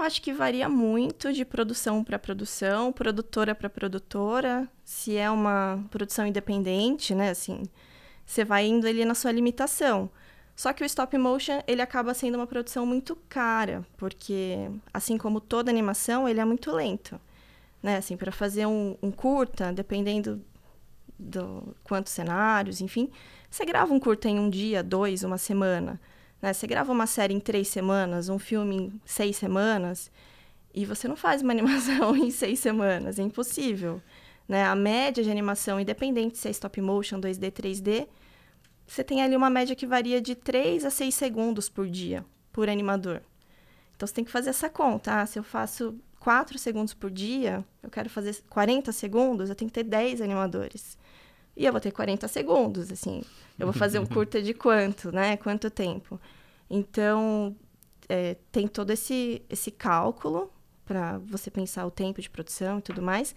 Eu 0.00 0.06
acho 0.06 0.22
que 0.22 0.32
varia 0.32 0.66
muito 0.66 1.30
de 1.30 1.44
produção 1.44 2.02
para 2.02 2.18
produção, 2.18 2.90
produtora 2.90 3.54
para 3.54 3.68
produtora. 3.68 4.66
Se 4.82 5.14
é 5.14 5.30
uma 5.30 5.84
produção 5.90 6.26
independente, 6.26 7.14
né, 7.14 7.28
assim, 7.28 7.64
você 8.24 8.42
vai 8.42 8.66
indo 8.66 8.86
ali 8.86 9.04
na 9.04 9.14
sua 9.14 9.30
limitação. 9.30 10.08
Só 10.56 10.72
que 10.72 10.82
o 10.82 10.86
stop 10.86 11.18
motion, 11.18 11.60
ele 11.66 11.82
acaba 11.82 12.14
sendo 12.14 12.36
uma 12.36 12.46
produção 12.46 12.86
muito 12.86 13.14
cara, 13.28 13.84
porque 13.98 14.70
assim 14.92 15.18
como 15.18 15.38
toda 15.38 15.70
animação, 15.70 16.26
ele 16.26 16.40
é 16.40 16.44
muito 16.46 16.72
lento, 16.72 17.20
né? 17.82 17.98
Assim, 17.98 18.16
para 18.16 18.32
fazer 18.32 18.64
um, 18.64 18.96
um 19.02 19.10
curta, 19.10 19.70
dependendo 19.70 20.42
do 21.18 21.76
quantos 21.84 22.14
cenários, 22.14 22.80
enfim, 22.80 23.10
você 23.50 23.66
grava 23.66 23.92
um 23.92 24.00
curta 24.00 24.30
em 24.30 24.38
um 24.38 24.48
dia, 24.48 24.82
dois, 24.82 25.24
uma 25.24 25.36
semana. 25.36 26.00
Né? 26.40 26.52
Você 26.52 26.66
grava 26.66 26.92
uma 26.92 27.06
série 27.06 27.34
em 27.34 27.40
três 27.40 27.68
semanas, 27.68 28.28
um 28.28 28.38
filme 28.38 28.76
em 28.76 29.00
seis 29.04 29.36
semanas, 29.36 30.10
e 30.74 30.84
você 30.84 31.08
não 31.08 31.16
faz 31.16 31.42
uma 31.42 31.52
animação 31.52 32.16
em 32.16 32.30
seis 32.30 32.58
semanas, 32.60 33.18
é 33.18 33.22
impossível. 33.22 34.00
Né? 34.48 34.64
A 34.64 34.74
média 34.74 35.22
de 35.22 35.30
animação, 35.30 35.78
independente 35.78 36.38
se 36.38 36.48
é 36.48 36.50
stop 36.50 36.80
motion, 36.80 37.20
2D, 37.20 37.50
3D, 37.52 38.08
você 38.86 39.04
tem 39.04 39.22
ali 39.22 39.36
uma 39.36 39.48
média 39.48 39.76
que 39.76 39.86
varia 39.86 40.20
de 40.20 40.34
3 40.34 40.84
a 40.84 40.90
6 40.90 41.14
segundos 41.14 41.68
por 41.68 41.88
dia, 41.88 42.24
por 42.52 42.68
animador. 42.68 43.22
Então 43.94 44.06
você 44.06 44.14
tem 44.14 44.24
que 44.24 44.30
fazer 44.32 44.50
essa 44.50 44.68
conta. 44.68 45.20
Ah, 45.20 45.26
se 45.26 45.38
eu 45.38 45.44
faço 45.44 45.94
4 46.18 46.58
segundos 46.58 46.92
por 46.92 47.08
dia, 47.08 47.64
eu 47.82 47.88
quero 47.88 48.10
fazer 48.10 48.42
40 48.48 48.90
segundos, 48.90 49.48
eu 49.48 49.54
tenho 49.54 49.70
que 49.70 49.74
ter 49.74 49.84
10 49.84 50.20
animadores. 50.20 50.98
E 51.60 51.66
eu 51.66 51.72
vou 51.72 51.80
ter 51.80 51.90
40 51.90 52.26
segundos, 52.26 52.90
assim. 52.90 53.22
Eu 53.58 53.66
vou 53.66 53.74
fazer 53.74 53.98
um 53.98 54.06
curta 54.08 54.40
de 54.40 54.54
quanto, 54.54 55.12
né? 55.12 55.36
Quanto 55.36 55.68
tempo? 55.68 56.18
Então, 56.70 57.54
é, 58.08 58.38
tem 58.50 58.66
todo 58.66 58.90
esse, 58.90 59.42
esse 59.46 59.70
cálculo 59.70 60.50
para 60.86 61.18
você 61.18 61.50
pensar 61.50 61.84
o 61.84 61.90
tempo 61.90 62.22
de 62.22 62.30
produção 62.30 62.78
e 62.78 62.80
tudo 62.80 63.02
mais. 63.02 63.34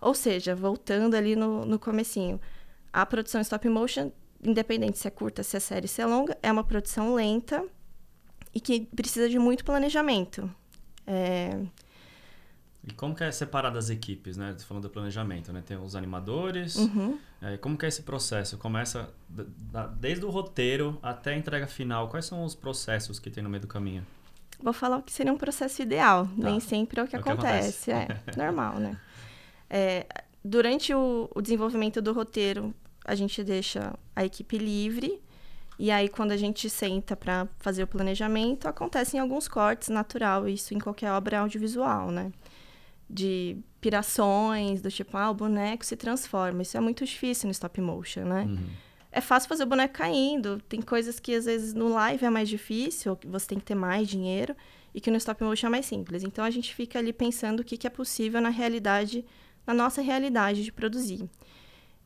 Ou 0.00 0.14
seja, 0.14 0.54
voltando 0.54 1.14
ali 1.14 1.36
no, 1.36 1.66
no 1.66 1.78
comecinho, 1.78 2.40
a 2.90 3.04
produção 3.04 3.42
stop 3.42 3.68
motion, 3.68 4.12
independente 4.42 4.96
se 4.96 5.06
é 5.06 5.10
curta, 5.10 5.42
se 5.42 5.54
é 5.54 5.60
série, 5.60 5.88
se 5.88 6.00
é 6.00 6.06
longa, 6.06 6.38
é 6.42 6.50
uma 6.50 6.64
produção 6.64 7.14
lenta 7.14 7.62
e 8.54 8.60
que 8.60 8.86
precisa 8.96 9.28
de 9.28 9.38
muito 9.38 9.62
planejamento. 9.62 10.50
É, 11.06 11.50
e 12.88 12.92
como 12.94 13.14
que 13.14 13.22
é 13.22 13.30
separado 13.30 13.76
as 13.76 13.90
equipes, 13.90 14.38
né? 14.38 14.56
Falando 14.66 14.84
do 14.84 14.90
planejamento, 14.90 15.52
né? 15.52 15.62
Tem 15.64 15.76
os 15.76 15.94
animadores. 15.94 16.76
Uhum. 16.76 17.18
É, 17.42 17.58
como 17.58 17.76
que 17.76 17.84
é 17.84 17.88
esse 17.88 18.02
processo? 18.02 18.56
Começa 18.56 19.12
desde 19.98 20.24
o 20.24 20.30
roteiro 20.30 20.98
até 21.02 21.32
a 21.32 21.36
entrega 21.36 21.66
final. 21.66 22.08
Quais 22.08 22.24
são 22.24 22.42
os 22.44 22.54
processos 22.54 23.18
que 23.18 23.30
tem 23.30 23.44
no 23.44 23.50
meio 23.50 23.60
do 23.60 23.66
caminho? 23.66 24.06
Vou 24.62 24.72
falar 24.72 24.96
o 24.96 25.02
que 25.02 25.12
seria 25.12 25.30
um 25.30 25.36
processo 25.36 25.82
ideal. 25.82 26.24
Tá. 26.26 26.32
Nem 26.36 26.60
sempre 26.60 26.98
é 26.98 27.04
o 27.04 27.06
que, 27.06 27.14
é 27.14 27.18
acontece. 27.18 27.84
que 27.84 27.92
acontece. 27.92 28.30
É 28.30 28.36
normal, 28.42 28.78
né? 28.78 28.98
É, 29.68 30.06
durante 30.42 30.94
o, 30.94 31.30
o 31.34 31.42
desenvolvimento 31.42 32.00
do 32.00 32.14
roteiro, 32.14 32.74
a 33.04 33.14
gente 33.14 33.44
deixa 33.44 33.94
a 34.16 34.24
equipe 34.24 34.56
livre. 34.56 35.20
E 35.78 35.90
aí, 35.90 36.08
quando 36.08 36.32
a 36.32 36.36
gente 36.38 36.70
senta 36.70 37.14
para 37.14 37.46
fazer 37.58 37.82
o 37.82 37.86
planejamento, 37.86 38.66
acontecem 38.66 39.20
alguns 39.20 39.46
cortes, 39.46 39.90
natural, 39.90 40.48
isso 40.48 40.74
em 40.74 40.78
qualquer 40.78 41.12
obra 41.12 41.40
audiovisual, 41.40 42.10
né? 42.10 42.32
De 43.08 43.56
pirações, 43.80 44.82
do 44.82 44.90
tipo, 44.90 45.16
ah, 45.16 45.30
o 45.30 45.34
boneco 45.34 45.84
se 45.84 45.96
transforma. 45.96 46.62
Isso 46.62 46.76
é 46.76 46.80
muito 46.80 47.04
difícil 47.04 47.46
no 47.46 47.52
stop 47.52 47.80
motion, 47.80 48.24
né? 48.24 48.44
Uhum. 48.44 48.66
É 49.10 49.20
fácil 49.20 49.48
fazer 49.48 49.62
o 49.62 49.66
boneco 49.66 49.94
caindo. 49.94 50.60
Tem 50.68 50.82
coisas 50.82 51.18
que, 51.18 51.34
às 51.34 51.46
vezes, 51.46 51.72
no 51.72 51.88
live 51.88 52.24
é 52.24 52.30
mais 52.30 52.48
difícil, 52.48 53.16
que 53.16 53.26
você 53.26 53.46
tem 53.46 53.58
que 53.58 53.64
ter 53.64 53.74
mais 53.74 54.06
dinheiro, 54.06 54.54
e 54.94 55.00
que 55.00 55.10
no 55.10 55.16
stop 55.16 55.42
motion 55.42 55.68
é 55.68 55.70
mais 55.70 55.86
simples. 55.86 56.22
Então, 56.22 56.44
a 56.44 56.50
gente 56.50 56.74
fica 56.74 56.98
ali 56.98 57.12
pensando 57.12 57.60
o 57.60 57.64
que, 57.64 57.76
que 57.76 57.86
é 57.86 57.90
possível 57.90 58.40
na 58.40 58.50
realidade, 58.50 59.24
na 59.66 59.72
nossa 59.72 60.02
realidade 60.02 60.62
de 60.62 60.72
produzir. 60.72 61.28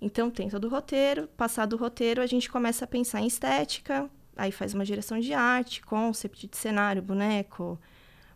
Então, 0.00 0.30
tem 0.30 0.48
todo 0.48 0.64
o 0.66 0.70
roteiro. 0.70 1.28
Passado 1.36 1.74
o 1.74 1.76
roteiro, 1.76 2.22
a 2.22 2.26
gente 2.26 2.50
começa 2.50 2.84
a 2.84 2.88
pensar 2.88 3.20
em 3.20 3.26
estética, 3.26 4.08
aí 4.36 4.52
faz 4.52 4.74
uma 4.74 4.84
direção 4.84 5.18
de 5.18 5.32
arte, 5.34 5.82
concept 5.82 6.46
de 6.46 6.56
cenário, 6.56 7.02
boneco, 7.02 7.78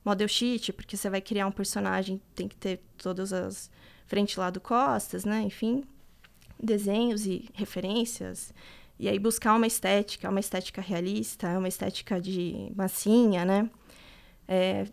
model 0.07 0.29
sheet, 0.29 0.73
porque 0.73 0.97
você 0.97 1.11
vai 1.11 1.21
criar 1.21 1.49
um 1.49 1.53
personagem, 1.53 2.23
tem 2.35 2.47
que 2.47 2.57
ter 2.57 2.81
todas 2.97 3.33
as 3.33 3.69
frente 4.07 4.39
lado 4.39 4.61
costas, 4.61 5.25
né? 5.25 5.43
Enfim, 5.43 5.83
desenhos 6.63 7.27
e 7.27 7.49
referências. 7.53 8.55
E 9.01 9.09
aí 9.09 9.19
buscar 9.19 9.55
uma 9.55 9.67
estética, 9.67 10.31
uma 10.31 10.39
estética 10.39 10.81
realista, 10.81 11.59
uma 11.59 11.67
estética 11.67 12.21
de 12.21 12.73
massinha, 12.77 13.45
né? 13.45 13.69
É, 14.47 14.87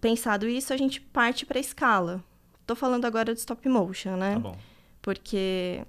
pensado 0.00 0.48
isso, 0.48 0.72
a 0.72 0.76
gente 0.76 1.00
parte 1.00 1.44
para 1.44 1.58
escala. 1.58 2.22
Tô 2.64 2.76
falando 2.76 3.04
agora 3.04 3.34
de 3.34 3.40
stop 3.40 3.68
motion, 3.68 4.16
né? 4.16 4.34
Tá 4.34 4.38
bom. 4.38 4.56
Porque 5.02 5.84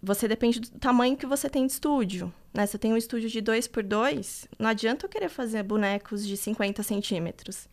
você 0.00 0.28
depende 0.28 0.60
do 0.60 0.70
tamanho 0.78 1.16
que 1.16 1.26
você 1.26 1.50
tem 1.50 1.66
de 1.66 1.72
estúdio. 1.72 2.32
Né? 2.54 2.64
Se 2.66 2.76
eu 2.76 2.80
tenho 2.80 2.94
um 2.94 2.96
estúdio 2.96 3.28
de 3.28 3.40
2 3.40 3.66
por 3.66 3.82
2 3.82 4.46
não 4.58 4.70
adianta 4.70 5.04
eu 5.06 5.10
querer 5.10 5.28
fazer 5.28 5.62
bonecos 5.64 6.24
de 6.24 6.36
50 6.36 6.82
centímetros. 6.84 7.68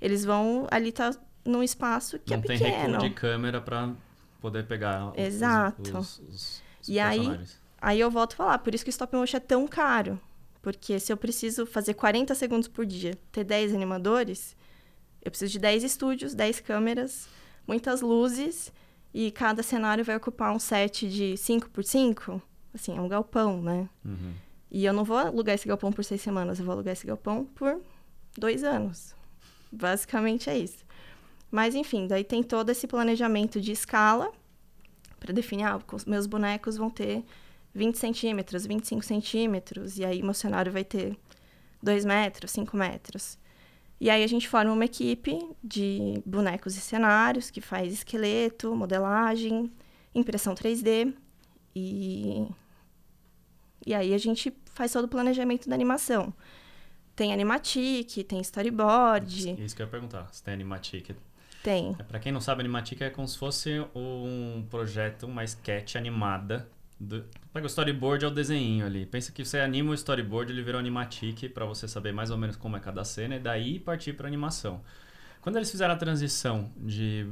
Eles 0.00 0.24
vão 0.24 0.66
ali 0.70 0.90
estar 0.90 1.14
tá 1.14 1.20
num 1.42 1.62
espaço 1.62 2.18
que 2.18 2.30
não 2.30 2.38
é 2.38 2.42
pequeno. 2.42 2.60
Não 2.60 2.68
tem 2.68 2.80
recuo 2.80 3.08
de 3.08 3.14
câmera 3.14 3.60
para 3.62 3.94
poder 4.40 4.66
pegar 4.66 5.12
Exato. 5.16 5.98
os, 5.98 6.18
os, 6.18 6.62
os 6.80 6.88
e 6.88 7.00
aí, 7.00 7.40
aí 7.80 7.98
eu 7.98 8.10
volto 8.10 8.34
a 8.34 8.36
falar, 8.36 8.58
por 8.58 8.74
isso 8.74 8.84
que 8.84 8.90
o 8.90 8.92
stop 8.92 9.16
motion 9.16 9.38
é 9.38 9.40
tão 9.40 9.66
caro. 9.66 10.20
Porque 10.60 10.98
se 10.98 11.12
eu 11.12 11.16
preciso 11.16 11.64
fazer 11.64 11.94
40 11.94 12.34
segundos 12.34 12.68
por 12.68 12.84
dia, 12.84 13.16
ter 13.32 13.44
10 13.44 13.72
animadores, 13.72 14.56
eu 15.22 15.30
preciso 15.30 15.52
de 15.52 15.58
10 15.60 15.84
estúdios, 15.84 16.34
10 16.34 16.60
câmeras, 16.60 17.28
muitas 17.66 18.00
luzes, 18.00 18.72
e 19.14 19.30
cada 19.30 19.62
cenário 19.62 20.04
vai 20.04 20.16
ocupar 20.16 20.54
um 20.54 20.58
set 20.58 21.08
de 21.08 21.36
5 21.36 21.70
por 21.70 21.84
5 21.84 22.42
Assim, 22.76 22.96
é 22.96 23.00
um 23.00 23.08
galpão, 23.08 23.60
né? 23.60 23.88
Uhum. 24.04 24.34
E 24.70 24.84
eu 24.84 24.92
não 24.92 25.04
vou 25.04 25.16
alugar 25.16 25.54
esse 25.54 25.66
galpão 25.66 25.90
por 25.90 26.04
seis 26.04 26.20
semanas, 26.20 26.58
eu 26.58 26.64
vou 26.64 26.74
alugar 26.74 26.92
esse 26.92 27.06
galpão 27.06 27.44
por 27.44 27.80
dois 28.36 28.62
anos. 28.62 29.14
Basicamente 29.72 30.50
é 30.50 30.58
isso. 30.58 30.84
Mas, 31.50 31.74
enfim, 31.74 32.06
daí 32.06 32.22
tem 32.22 32.42
todo 32.42 32.70
esse 32.70 32.86
planejamento 32.86 33.60
de 33.60 33.72
escala 33.72 34.30
para 35.18 35.32
definir, 35.32 35.64
ah, 35.64 35.80
meus 36.06 36.26
bonecos 36.26 36.76
vão 36.76 36.90
ter 36.90 37.24
20 37.74 37.96
centímetros, 37.96 38.66
25 38.66 39.02
centímetros, 39.02 39.98
e 39.98 40.04
aí 40.04 40.22
meu 40.22 40.34
cenário 40.34 40.70
vai 40.70 40.84
ter 40.84 41.16
2 41.82 42.04
metros, 42.04 42.50
5 42.50 42.76
metros. 42.76 43.38
E 43.98 44.10
aí 44.10 44.22
a 44.22 44.26
gente 44.26 44.48
forma 44.48 44.72
uma 44.72 44.84
equipe 44.84 45.38
de 45.64 46.22
bonecos 46.26 46.76
e 46.76 46.80
cenários 46.80 47.50
que 47.50 47.60
faz 47.60 47.92
esqueleto, 47.92 48.74
modelagem, 48.74 49.72
impressão 50.14 50.54
3D 50.54 51.14
e 51.74 52.46
e 53.86 53.94
aí 53.94 54.12
a 54.12 54.18
gente 54.18 54.52
faz 54.74 54.92
todo 54.92 55.04
o 55.04 55.08
planejamento 55.08 55.68
da 55.68 55.74
animação. 55.74 56.34
Tem 57.14 57.32
animatic, 57.32 58.24
tem 58.28 58.40
storyboard. 58.40 59.54
Isso 59.64 59.74
que 59.74 59.80
eu 59.80 59.86
ia 59.86 59.90
perguntar, 59.90 60.28
se 60.32 60.42
tem 60.42 60.52
animatic. 60.52 61.16
Tem. 61.62 61.96
É, 61.98 62.02
pra 62.02 62.18
quem 62.18 62.30
não 62.30 62.40
sabe, 62.40 62.60
animatic 62.60 63.00
é 63.00 63.10
como 63.10 63.26
se 63.26 63.38
fosse 63.38 63.80
um 63.94 64.66
projeto, 64.68 65.26
uma 65.26 65.42
sketch 65.44 65.96
animada. 65.96 66.68
Do... 66.98 67.24
Pega 67.52 67.64
o 67.64 67.66
storyboard 67.66 68.24
é 68.24 68.28
o 68.28 68.30
desenho 68.30 68.84
ali. 68.84 69.06
Pensa 69.06 69.32
que 69.32 69.44
você 69.44 69.60
anima 69.60 69.92
o 69.92 69.94
storyboard, 69.94 70.52
ele 70.52 70.62
virou 70.62 70.78
animatic 70.78 71.48
para 71.52 71.64
você 71.64 71.88
saber 71.88 72.12
mais 72.12 72.30
ou 72.30 72.36
menos 72.36 72.56
como 72.56 72.76
é 72.76 72.80
cada 72.80 73.04
cena 73.04 73.36
e 73.36 73.38
daí 73.38 73.78
partir 73.78 74.12
para 74.12 74.26
animação. 74.26 74.82
Quando 75.40 75.56
eles 75.56 75.70
fizeram 75.70 75.94
a 75.94 75.96
transição 75.96 76.70
de 76.76 77.26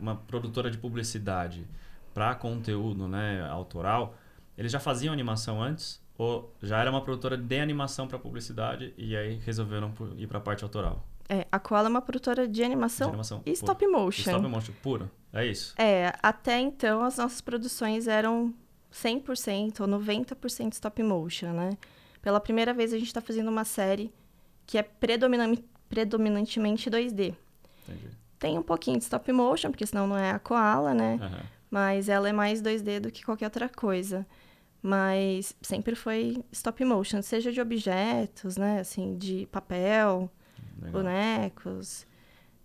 uma 0.00 0.16
produtora 0.16 0.70
de 0.70 0.78
publicidade 0.78 1.66
para 2.12 2.34
conteúdo 2.34 3.08
né, 3.08 3.46
autoral, 3.48 4.16
eles 4.56 4.70
já 4.70 4.80
faziam 4.80 5.12
animação 5.12 5.62
antes? 5.62 6.00
Ou 6.18 6.54
já 6.62 6.78
era 6.78 6.90
uma 6.90 7.00
produtora 7.00 7.36
de 7.36 7.58
animação 7.58 8.06
para 8.06 8.18
publicidade 8.18 8.92
e 8.96 9.16
aí 9.16 9.40
resolveram 9.44 9.92
ir 10.16 10.26
para 10.26 10.38
a 10.38 10.40
parte 10.40 10.62
autoral? 10.62 11.06
É, 11.28 11.46
a 11.50 11.58
Koala 11.58 11.88
é 11.88 11.90
uma 11.90 12.02
produtora 12.02 12.46
de 12.46 12.62
animação, 12.62 13.06
de 13.06 13.12
animação 13.12 13.42
e 13.46 13.52
stop 13.52 13.86
motion. 13.86 14.30
Stop 14.30 14.46
motion 14.46 14.72
puro, 14.82 15.10
é 15.32 15.46
isso? 15.46 15.74
É, 15.78 16.12
até 16.22 16.60
então 16.60 17.02
as 17.02 17.16
nossas 17.16 17.40
produções 17.40 18.06
eram 18.06 18.52
100% 18.92 19.80
ou 19.80 19.88
90% 19.88 20.72
stop 20.74 21.02
motion, 21.02 21.52
né? 21.52 21.70
Pela 22.20 22.38
primeira 22.38 22.74
vez 22.74 22.92
a 22.92 22.98
gente 22.98 23.06
está 23.06 23.20
fazendo 23.20 23.48
uma 23.48 23.64
série 23.64 24.12
que 24.66 24.78
é 24.78 24.82
predominantemente 24.82 26.90
2D. 26.90 27.34
Entendi. 27.88 28.08
Tem 28.38 28.58
um 28.58 28.62
pouquinho 28.62 28.98
de 28.98 29.04
stop 29.04 29.30
motion, 29.32 29.70
porque 29.70 29.86
senão 29.86 30.06
não 30.06 30.16
é 30.16 30.32
a 30.32 30.38
Koala, 30.38 30.92
né? 30.92 31.18
Uhum. 31.20 31.46
Mas 31.70 32.08
ela 32.08 32.28
é 32.28 32.32
mais 32.32 32.60
2D 32.60 33.00
do 33.00 33.10
que 33.10 33.24
qualquer 33.24 33.46
outra 33.46 33.68
coisa 33.68 34.26
mas 34.82 35.54
sempre 35.62 35.94
foi 35.94 36.42
stop 36.50 36.84
motion, 36.84 37.22
seja 37.22 37.52
de 37.52 37.60
objetos, 37.60 38.56
né, 38.56 38.80
assim, 38.80 39.16
de 39.16 39.46
papel, 39.52 40.28
Legal. 40.80 41.02
bonecos. 41.02 42.04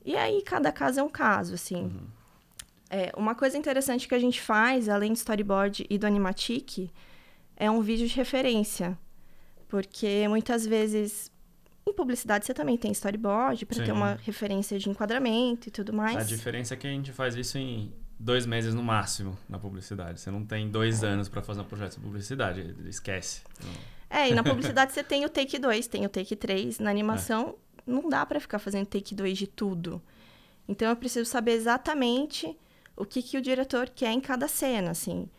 E 0.04 0.16
aí 0.16 0.42
cada 0.42 0.72
caso 0.72 1.00
é 1.00 1.04
um 1.04 1.10
caso, 1.10 1.54
assim. 1.54 1.84
Uhum. 1.84 2.08
É, 2.90 3.12
uma 3.16 3.36
coisa 3.36 3.58
interessante 3.58 4.08
que 4.08 4.16
a 4.16 4.20
gente 4.20 4.42
faz, 4.42 4.90
além 4.90 5.12
do 5.12 5.18
storyboard 5.18 5.86
e 5.90 5.98
do 5.98 6.08
animatic, 6.08 6.90
é 7.56 7.70
um 7.70 7.82
vídeo 7.82 8.08
de 8.08 8.16
referência. 8.16 8.98
Porque 9.68 10.28
muitas 10.28 10.66
vezes 10.66 11.32
em 11.86 11.94
publicidade 11.94 12.46
você 12.46 12.54
também 12.54 12.78
tem 12.78 12.92
storyboard 12.92 13.66
para 13.66 13.86
ter 13.86 13.92
uma 13.92 14.16
referência 14.16 14.80
de 14.80 14.90
enquadramento 14.90 15.68
e 15.68 15.72
tudo 15.72 15.94
mais. 15.94 16.18
A 16.18 16.24
diferença 16.24 16.74
é 16.74 16.78
que 16.78 16.88
a 16.88 16.90
gente 16.90 17.12
faz 17.12 17.36
isso 17.36 17.58
em 17.58 17.94
dois 18.20 18.46
meses 18.46 18.74
no 18.74 18.84
máximo 18.84 19.38
na 19.48 19.60
publicidade. 19.60 20.20
Você 20.20 20.32
não 20.32 20.46
tem 20.46 20.70
dois 20.70 21.04
é. 21.04 21.08
anos 21.08 21.30
para 21.30 21.42
fazer 21.42 21.62
um 21.62 21.66
projeto 21.66 21.96
de 21.96 22.00
publicidade, 22.00 22.76
esquece. 22.88 23.42
É, 24.10 24.30
e 24.30 24.34
na 24.34 24.44
publicidade 24.44 24.94
você 24.94 25.04
tem 25.04 25.26
o 25.26 25.30
take 25.30 25.60
2, 25.60 25.88
tem 25.88 26.06
o 26.06 26.10
take 26.10 26.36
3. 26.36 26.80
Na 26.80 26.90
animação, 26.90 27.56
é. 27.78 27.82
não 27.86 28.10
dá 28.10 28.26
para 28.26 28.40
ficar 28.40 28.60
fazendo 28.60 28.88
take 28.88 29.14
2 29.14 29.38
de 29.38 29.48
tudo. 29.48 30.02
Então, 30.68 30.90
eu 30.90 30.96
preciso 30.96 31.30
saber 31.30 31.52
exatamente 31.52 32.58
o 32.96 33.06
que, 33.06 33.22
que 33.22 33.38
o 33.38 33.42
diretor 33.42 33.90
quer 33.90 34.12
em 34.12 34.20
cada 34.20 34.48
cena, 34.48 34.92
assim. 34.92 35.30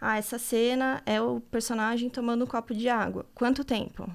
Ah, 0.00 0.18
essa 0.18 0.38
cena 0.38 1.02
é 1.06 1.20
o 1.20 1.40
personagem 1.40 2.08
tomando 2.08 2.44
um 2.44 2.46
copo 2.46 2.74
de 2.74 2.88
água. 2.88 3.26
Quanto 3.34 3.64
tempo? 3.64 4.08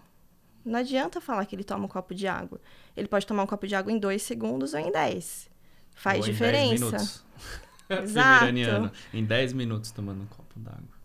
Não 0.63 0.79
adianta 0.79 1.19
falar 1.19 1.45
que 1.45 1.55
ele 1.55 1.63
toma 1.63 1.85
um 1.85 1.87
copo 1.87 2.13
de 2.13 2.27
água. 2.27 2.61
Ele 2.95 3.07
pode 3.07 3.25
tomar 3.25 3.43
um 3.43 3.47
copo 3.47 3.67
de 3.67 3.73
água 3.73 3.91
em 3.91 3.97
dois 3.97 4.21
segundos 4.21 4.73
ou 4.73 4.79
em 4.79 4.91
dez. 4.91 5.49
Faz 5.95 6.19
ou 6.19 6.25
diferença. 6.25 7.23
Em 7.91 8.13
10 8.13 8.53
minutos. 8.53 8.77
Exato. 8.79 8.91
em 9.13 9.25
10 9.25 9.53
minutos 9.53 9.91
tomando 9.91 10.23
um 10.23 10.25
copo 10.25 10.59
d'água. 10.59 11.01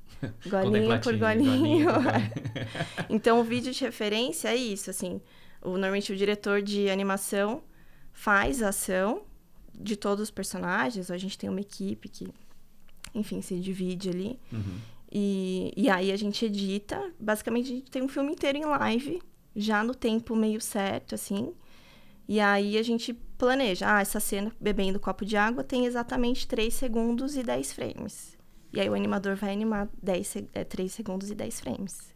Golinho 0.49 1.01
por 1.01 1.17
golinho. 1.17 1.89
então, 3.09 3.41
o 3.41 3.45
vídeo 3.45 3.73
de 3.73 3.85
referência 3.85 4.49
é 4.49 4.57
isso, 4.57 4.91
assim. 4.91 5.21
O, 5.63 5.71
normalmente, 5.71 6.13
o 6.13 6.17
diretor 6.17 6.63
de 6.63 6.89
animação 6.89 7.63
faz 8.13 8.63
a 8.63 8.69
ação 8.69 9.23
de 9.75 9.97
todos 9.97 10.25
os 10.25 10.31
personagens. 10.31 11.11
A 11.11 11.19
gente 11.19 11.37
tem 11.37 11.51
uma 11.51 11.61
equipe 11.61 12.09
que, 12.09 12.29
enfim, 13.15 13.43
se 13.43 13.59
divide 13.59 14.09
ali. 14.09 14.39
Uhum. 14.53 14.79
E, 15.13 15.73
e 15.77 15.91
aí, 15.91 16.11
a 16.11 16.17
gente 16.17 16.45
edita. 16.45 17.13
Basicamente, 17.21 17.67
a 17.67 17.75
gente 17.75 17.91
tem 17.91 18.03
um 18.03 18.09
filme 18.09 18.33
inteiro 18.33 18.59
em 18.59 18.65
live, 18.65 19.23
já 19.55 19.85
no 19.85 19.95
tempo 19.95 20.35
meio 20.35 20.61
certo, 20.61 21.15
assim. 21.15 21.53
E 22.29 22.41
aí, 22.41 22.77
a 22.77 22.83
gente 22.83 23.13
planeja, 23.13 23.97
ah, 23.97 24.01
essa 24.01 24.19
cena 24.19 24.51
bebendo 24.61 24.99
copo 24.99 25.25
de 25.25 25.37
água 25.37 25.63
tem 25.63 25.87
exatamente 25.87 26.47
3 26.47 26.73
segundos 26.73 27.37
e 27.37 27.43
10 27.43 27.73
frames. 27.73 28.37
E 28.73 28.81
aí 28.81 28.89
o 28.91 28.95
animador 28.95 29.37
vai 29.37 29.53
animar 29.53 29.89
10, 30.03 30.37
é, 30.55 30.65
3 30.65 30.93
segundos 30.93 31.31
e 31.31 31.35
10 31.35 31.61
frames. 31.61 32.15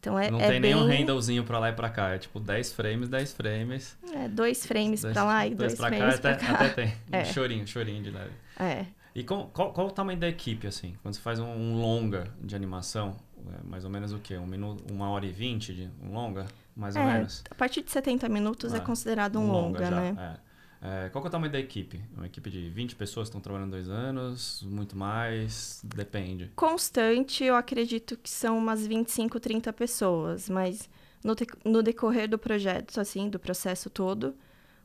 Então 0.00 0.18
é 0.18 0.30
Não 0.30 0.38
é 0.38 0.48
tem 0.50 0.60
bem... 0.60 0.74
nenhum 0.74 0.86
handlezinho 0.86 1.44
pra 1.44 1.58
lá 1.58 1.70
e 1.70 1.72
pra 1.72 1.88
cá. 1.88 2.10
É 2.10 2.18
tipo 2.18 2.38
10 2.38 2.72
frames, 2.74 3.08
10 3.08 3.32
frames. 3.32 3.96
É, 4.12 4.28
2 4.28 4.66
frames 4.66 5.00
dois, 5.00 5.14
pra 5.14 5.24
lá 5.24 5.46
e 5.46 5.54
2 5.54 5.76
frames 5.76 5.98
cá, 5.98 6.20
pra 6.20 6.30
até, 6.32 6.46
cá. 6.46 6.52
Até 6.52 6.68
tem. 6.68 6.94
É. 7.10 7.22
Um 7.22 7.24
chorinho, 7.24 7.66
chorinho 7.66 8.02
de 8.02 8.10
leve. 8.10 8.32
É. 8.58 8.86
E 9.14 9.22
com, 9.24 9.46
qual, 9.46 9.72
qual 9.72 9.86
o 9.86 9.90
tamanho 9.90 10.18
da 10.18 10.28
equipe, 10.28 10.66
assim? 10.66 10.94
Quando 11.00 11.14
você 11.14 11.20
faz 11.20 11.38
um, 11.38 11.46
um 11.46 11.80
longa 11.80 12.26
de 12.40 12.54
animação, 12.54 13.16
é 13.58 13.62
mais 13.66 13.84
ou 13.84 13.90
menos 13.90 14.12
o 14.12 14.18
quê? 14.18 14.36
Um 14.36 14.46
minuto, 14.46 14.84
uma 14.92 15.08
hora 15.08 15.24
e 15.24 15.32
vinte 15.32 15.72
de 15.72 15.90
um 16.02 16.12
longa? 16.12 16.46
Mais 16.76 16.96
ou 16.96 17.02
é, 17.02 17.14
menos? 17.14 17.42
A 17.50 17.54
partir 17.54 17.82
de 17.82 17.90
70 17.90 18.28
minutos 18.28 18.72
é, 18.72 18.78
é 18.78 18.80
considerado 18.80 19.38
um, 19.38 19.50
longa, 19.50 19.80
longa 19.80 19.90
né? 19.90 20.38
É. 20.82 21.06
é. 21.06 21.08
qual 21.10 21.24
é 21.24 21.28
o 21.28 21.30
tamanho 21.30 21.52
da 21.52 21.58
equipe? 21.58 22.02
Uma 22.16 22.26
equipe 22.26 22.50
de 22.50 22.68
20 22.70 22.96
pessoas 22.96 23.28
que 23.28 23.30
estão 23.30 23.40
trabalhando 23.40 23.70
dois 23.70 23.88
anos? 23.88 24.62
Muito 24.62 24.96
mais? 24.96 25.80
Depende. 25.84 26.50
Constante, 26.56 27.44
eu 27.44 27.54
acredito 27.54 28.16
que 28.16 28.28
são 28.30 28.58
umas 28.58 28.86
25, 28.86 29.38
30 29.38 29.72
pessoas, 29.72 30.48
mas 30.48 30.88
no, 31.22 31.34
no 31.64 31.82
decorrer 31.82 32.28
do 32.28 32.38
projeto, 32.38 33.00
assim, 33.00 33.30
do 33.30 33.38
processo 33.38 33.88
todo, 33.88 34.34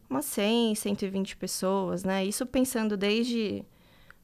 umas 0.10 0.26
100, 0.26 0.76
120 0.76 1.38
pessoas, 1.38 2.04
né? 2.04 2.26
Isso 2.26 2.46
pensando 2.46 2.96
desde 2.96 3.66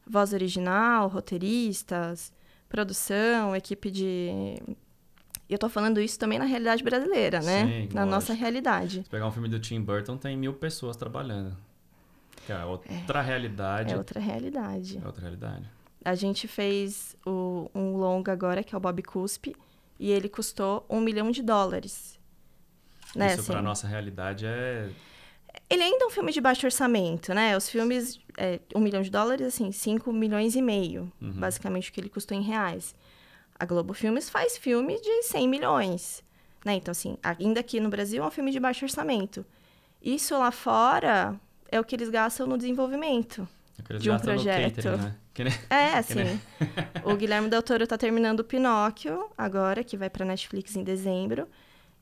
voz 0.06 0.32
original, 0.32 1.08
roteiristas, 1.08 2.32
produção, 2.68 3.54
equipe 3.54 3.90
de 3.90 4.56
e 5.48 5.52
eu 5.52 5.58
tô 5.58 5.68
falando 5.68 6.00
isso 6.00 6.18
também 6.18 6.38
na 6.38 6.44
realidade 6.44 6.82
brasileira, 6.82 7.40
né? 7.40 7.64
Sim, 7.64 7.88
na 7.92 8.00
lógico. 8.02 8.06
nossa 8.06 8.34
realidade. 8.34 9.02
Se 9.04 9.10
pegar 9.10 9.26
um 9.26 9.32
filme 9.32 9.48
do 9.48 9.58
Tim 9.60 9.80
Burton, 9.80 10.16
tem 10.16 10.36
mil 10.36 10.54
pessoas 10.54 10.96
trabalhando. 10.96 11.56
Que 12.44 12.52
é 12.52 12.64
outra 12.64 13.20
é, 13.20 13.22
realidade. 13.22 13.92
É 13.92 13.96
outra 13.96 14.20
realidade. 14.20 15.00
É 15.02 15.06
outra 15.06 15.22
realidade. 15.22 15.68
A 16.04 16.14
gente 16.14 16.46
fez 16.46 17.16
o, 17.26 17.68
um 17.74 17.96
longa 17.96 18.32
agora, 18.32 18.62
que 18.62 18.74
é 18.74 18.78
o 18.78 18.80
Bob 18.80 19.02
Cuspe, 19.02 19.56
e 19.98 20.10
ele 20.10 20.28
custou 20.28 20.86
um 20.88 21.00
milhão 21.00 21.30
de 21.30 21.42
dólares. 21.42 22.18
Né, 23.14 23.28
Isso 23.28 23.40
assim, 23.40 23.52
pra 23.52 23.62
nossa 23.62 23.86
realidade 23.86 24.46
é... 24.46 24.90
Ele 25.70 25.82
ainda 25.82 26.04
é 26.04 26.06
um 26.06 26.10
filme 26.10 26.30
de 26.32 26.40
baixo 26.40 26.66
orçamento, 26.66 27.32
né? 27.32 27.56
Os 27.56 27.68
filmes, 27.68 28.20
é, 28.36 28.60
um 28.74 28.80
milhão 28.80 29.00
de 29.02 29.10
dólares, 29.10 29.46
assim, 29.46 29.72
5 29.72 30.12
milhões 30.12 30.54
e 30.54 30.60
meio, 30.62 31.10
uhum. 31.20 31.32
basicamente 31.32 31.90
o 31.90 31.92
que 31.92 32.00
ele 32.00 32.10
custou 32.10 32.36
em 32.36 32.42
reais. 32.42 32.94
A 33.58 33.64
Globo 33.64 33.94
Filmes 33.94 34.28
faz 34.28 34.58
filme 34.58 35.00
de 35.00 35.22
100 35.22 35.48
milhões, 35.48 36.22
né? 36.64 36.74
Então, 36.74 36.92
assim, 36.92 37.16
ainda 37.22 37.60
aqui 37.60 37.80
no 37.80 37.88
Brasil 37.88 38.22
é 38.22 38.26
um 38.26 38.30
filme 38.30 38.50
de 38.50 38.60
baixo 38.60 38.84
orçamento. 38.84 39.44
Isso 40.02 40.38
lá 40.38 40.50
fora 40.50 41.34
é 41.70 41.80
o 41.80 41.84
que 41.84 41.96
eles 41.96 42.10
gastam 42.10 42.46
no 42.46 42.56
desenvolvimento 42.56 43.48
de 43.98 44.10
um 44.10 44.18
projeto. 44.18 44.76
Catering, 44.76 45.02
né? 45.02 45.16
nem... 45.38 45.52
É, 45.70 45.94
assim. 45.98 46.14
Nem... 46.14 46.40
o 47.04 47.16
Guilherme 47.16 47.48
Del 47.48 47.62
Toro 47.62 47.86
tá 47.86 47.96
terminando 47.96 48.40
o 48.40 48.44
Pinóquio 48.44 49.30
agora, 49.36 49.82
que 49.82 49.96
vai 49.96 50.10
para 50.10 50.24
Netflix 50.24 50.76
em 50.76 50.84
dezembro. 50.84 51.48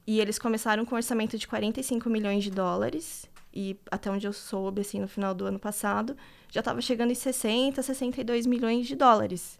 E 0.07 0.21
eles 0.21 0.39
começaram 0.39 0.85
com 0.85 0.95
um 0.95 0.99
orçamento 0.99 1.39
de 1.39 1.47
45 1.47 2.11
milhões 2.11 2.45
de 2.45 2.51
dólares. 2.51 3.27
E 3.53 3.79
até 3.91 4.11
onde 4.11 4.27
eu 4.27 4.33
soube, 4.33 4.81
assim, 4.81 4.99
no 4.99 5.09
final 5.09 5.33
do 5.33 5.47
ano 5.47 5.59
passado, 5.59 6.17
já 6.51 6.61
estava 6.61 6.81
chegando 6.81 7.13
em 7.13 7.15
60, 7.15 7.81
62 7.81 8.47
milhões 8.47 8.87
de 8.87 8.97
dólares. 8.97 9.59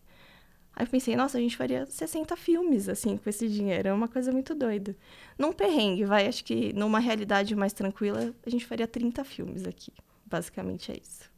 Aí 0.77 0.85
eu 0.85 0.91
pensei, 0.91 1.15
nossa, 1.15 1.39
a 1.39 1.41
gente 1.41 1.57
faria 1.57 1.87
60 1.87 2.37
filmes, 2.37 2.89
assim, 2.89 3.17
com 3.17 3.31
esse 3.31 3.49
dinheiro. 3.49 3.89
É 3.89 3.93
uma 3.93 4.09
coisa 4.09 4.33
muito 4.33 4.55
doida. 4.55 4.97
Num 5.39 5.53
perrengue, 5.53 6.05
vai, 6.05 6.27
acho 6.27 6.45
que 6.45 6.73
numa 6.73 6.99
realidade 6.99 7.55
mais 7.55 7.73
tranquila, 7.73 8.33
a 8.45 8.51
gente 8.51 8.67
faria 8.67 8.87
30 8.87 9.23
filmes 9.25 9.67
aqui. 9.67 9.93
Basicamente 10.27 10.91
é 10.91 10.97
isso. 11.01 11.31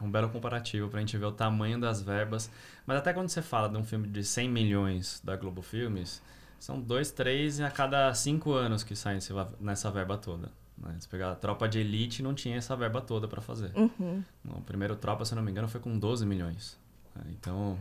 É 0.00 0.02
um 0.02 0.10
belo 0.10 0.30
comparativo 0.30 0.88
para 0.88 0.98
a 0.98 1.00
gente 1.00 1.16
ver 1.18 1.26
o 1.26 1.32
tamanho 1.32 1.78
das 1.78 2.00
verbas. 2.00 2.50
Mas 2.86 2.96
até 2.96 3.12
quando 3.12 3.28
você 3.28 3.42
fala 3.42 3.68
de 3.68 3.76
um 3.76 3.84
filme 3.84 4.08
de 4.08 4.24
100 4.24 4.48
milhões 4.48 5.20
da 5.22 5.36
Globo 5.36 5.60
Filmes, 5.60 6.22
são 6.58 6.80
dois, 6.80 7.10
três 7.10 7.60
a 7.60 7.70
cada 7.70 8.12
cinco 8.14 8.52
anos 8.52 8.82
que 8.82 8.96
saem 8.96 9.18
nessa 9.60 9.90
verba 9.90 10.16
toda. 10.16 10.50
Né? 10.78 10.96
Se 10.98 11.06
pegar 11.06 11.32
a 11.32 11.34
Tropa 11.34 11.68
de 11.68 11.78
Elite, 11.78 12.22
não 12.22 12.34
tinha 12.34 12.56
essa 12.56 12.74
verba 12.74 13.02
toda 13.02 13.28
para 13.28 13.42
fazer. 13.42 13.70
Uhum. 13.76 14.24
O 14.46 14.62
primeiro 14.62 14.96
Tropa, 14.96 15.24
se 15.26 15.34
não 15.34 15.42
me 15.42 15.50
engano, 15.50 15.68
foi 15.68 15.80
com 15.80 15.98
12 15.98 16.24
milhões. 16.24 16.78
Né? 17.14 17.24
Então, 17.30 17.78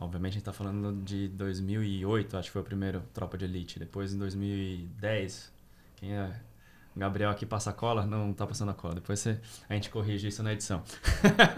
obviamente, 0.00 0.32
a 0.32 0.34
gente 0.34 0.42
está 0.42 0.52
falando 0.52 1.02
de 1.04 1.28
2008, 1.28 2.36
acho 2.36 2.48
que 2.48 2.52
foi 2.52 2.62
o 2.62 2.64
primeiro 2.64 3.02
Tropa 3.12 3.38
de 3.38 3.44
Elite. 3.44 3.78
Depois, 3.78 4.12
em 4.12 4.18
2010, 4.18 5.52
quem 5.96 6.12
é 6.12 6.32
Gabriel 6.96 7.30
aqui 7.30 7.46
passa 7.46 7.70
a 7.70 7.72
cola? 7.72 8.04
Não, 8.04 8.32
tá 8.32 8.46
passando 8.46 8.70
a 8.70 8.74
cola. 8.74 8.94
Depois 8.94 9.20
você, 9.20 9.38
a 9.68 9.74
gente 9.74 9.90
corrige 9.90 10.26
isso 10.26 10.42
na 10.42 10.52
edição. 10.52 10.82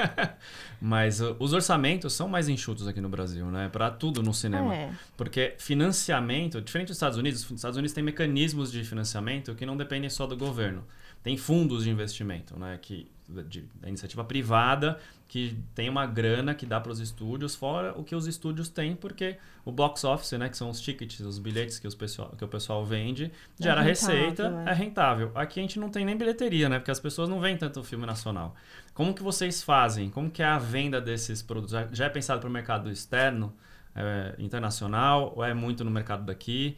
Mas 0.81 1.21
uh, 1.21 1.35
os 1.39 1.53
orçamentos 1.53 2.13
são 2.13 2.29
mais 2.29 2.49
enxutos 2.49 2.87
aqui 2.87 3.01
no 3.01 3.09
Brasil, 3.09 3.47
né? 3.47 3.69
Para 3.69 3.91
tudo 3.91 4.23
no 4.23 4.35
cinema. 4.35 4.75
É. 4.75 4.91
Porque 5.17 5.55
financiamento, 5.59 6.61
diferente 6.61 6.89
dos 6.89 6.97
Estados 6.97 7.17
Unidos, 7.17 7.45
os 7.45 7.51
Estados 7.53 7.79
Unidos 7.79 7.95
têm 7.95 8.05
mecanismos 8.05 8.71
de 8.71 8.85
financiamento 8.85 9.55
que 9.55 9.65
não 9.65 9.77
dependem 9.77 10.11
só 10.11 10.27
do 10.27 10.37
governo. 10.37 10.85
Tem 11.23 11.37
fundos 11.37 11.85
de 11.85 11.91
investimento, 11.91 12.59
né? 12.59 12.79
Que 12.81 13.09
de, 13.49 13.64
da 13.81 13.88
iniciativa 13.88 14.25
privada 14.25 14.99
que 15.33 15.57
tem 15.75 15.88
uma 15.88 16.05
grana 16.05 16.55
que 16.55 16.67
dá 16.67 16.79
para 16.79 16.93
os 16.93 17.00
estúdios, 17.00 17.55
fora 17.55 17.99
o 17.99 18.05
que 18.05 18.14
os 18.14 18.26
estúdios 18.26 18.69
têm, 18.69 18.95
porque 18.95 19.38
o 19.64 19.73
box 19.73 20.05
office, 20.05 20.33
né, 20.33 20.47
que 20.47 20.57
são 20.59 20.69
os 20.69 20.79
tickets, 20.79 21.21
os 21.21 21.38
bilhetes 21.38 21.79
que, 21.79 21.87
os 21.87 21.95
pessoal, 21.95 22.35
que 22.37 22.45
o 22.45 22.49
pessoal 22.49 22.85
vende, 22.85 23.33
é 23.59 23.62
gera 23.62 23.81
rentável, 23.81 24.17
receita, 24.17 24.64
é. 24.67 24.71
é. 24.71 24.75
rentável. 24.75 25.33
Aqui 25.35 25.59
a 25.59 25.62
gente 25.62 25.79
não 25.79 25.88
tem 25.88 26.05
nem 26.05 26.19
bilheteria, 26.19 26.69
né, 26.69 26.79
porque 26.79 26.91
as 26.91 27.00
pessoas 27.00 27.31
não 27.31 27.41
veem 27.41 27.57
tanto 27.57 27.83
filme 27.83 28.05
nacional. 28.05 28.55
Como 28.93 29.14
que 29.14 29.23
vocês 29.23 29.62
fazem? 29.62 30.11
Como 30.11 30.31
que 30.31 30.43
é 30.43 30.47
a 30.47 30.59
venda 30.59 31.00
desses 31.00 31.41
produtos? 31.41 31.75
Já 31.93 32.05
é 32.05 32.11
pensado 32.11 32.38
para 32.38 32.50
o 32.50 32.52
mercado 32.52 32.91
externo, 32.91 33.55
é, 33.97 34.35
internacional, 34.38 35.33
ou 35.35 35.43
é 35.43 35.55
muito 35.55 35.83
no 35.83 35.91
mercado 35.91 36.26
daqui? 36.26 36.76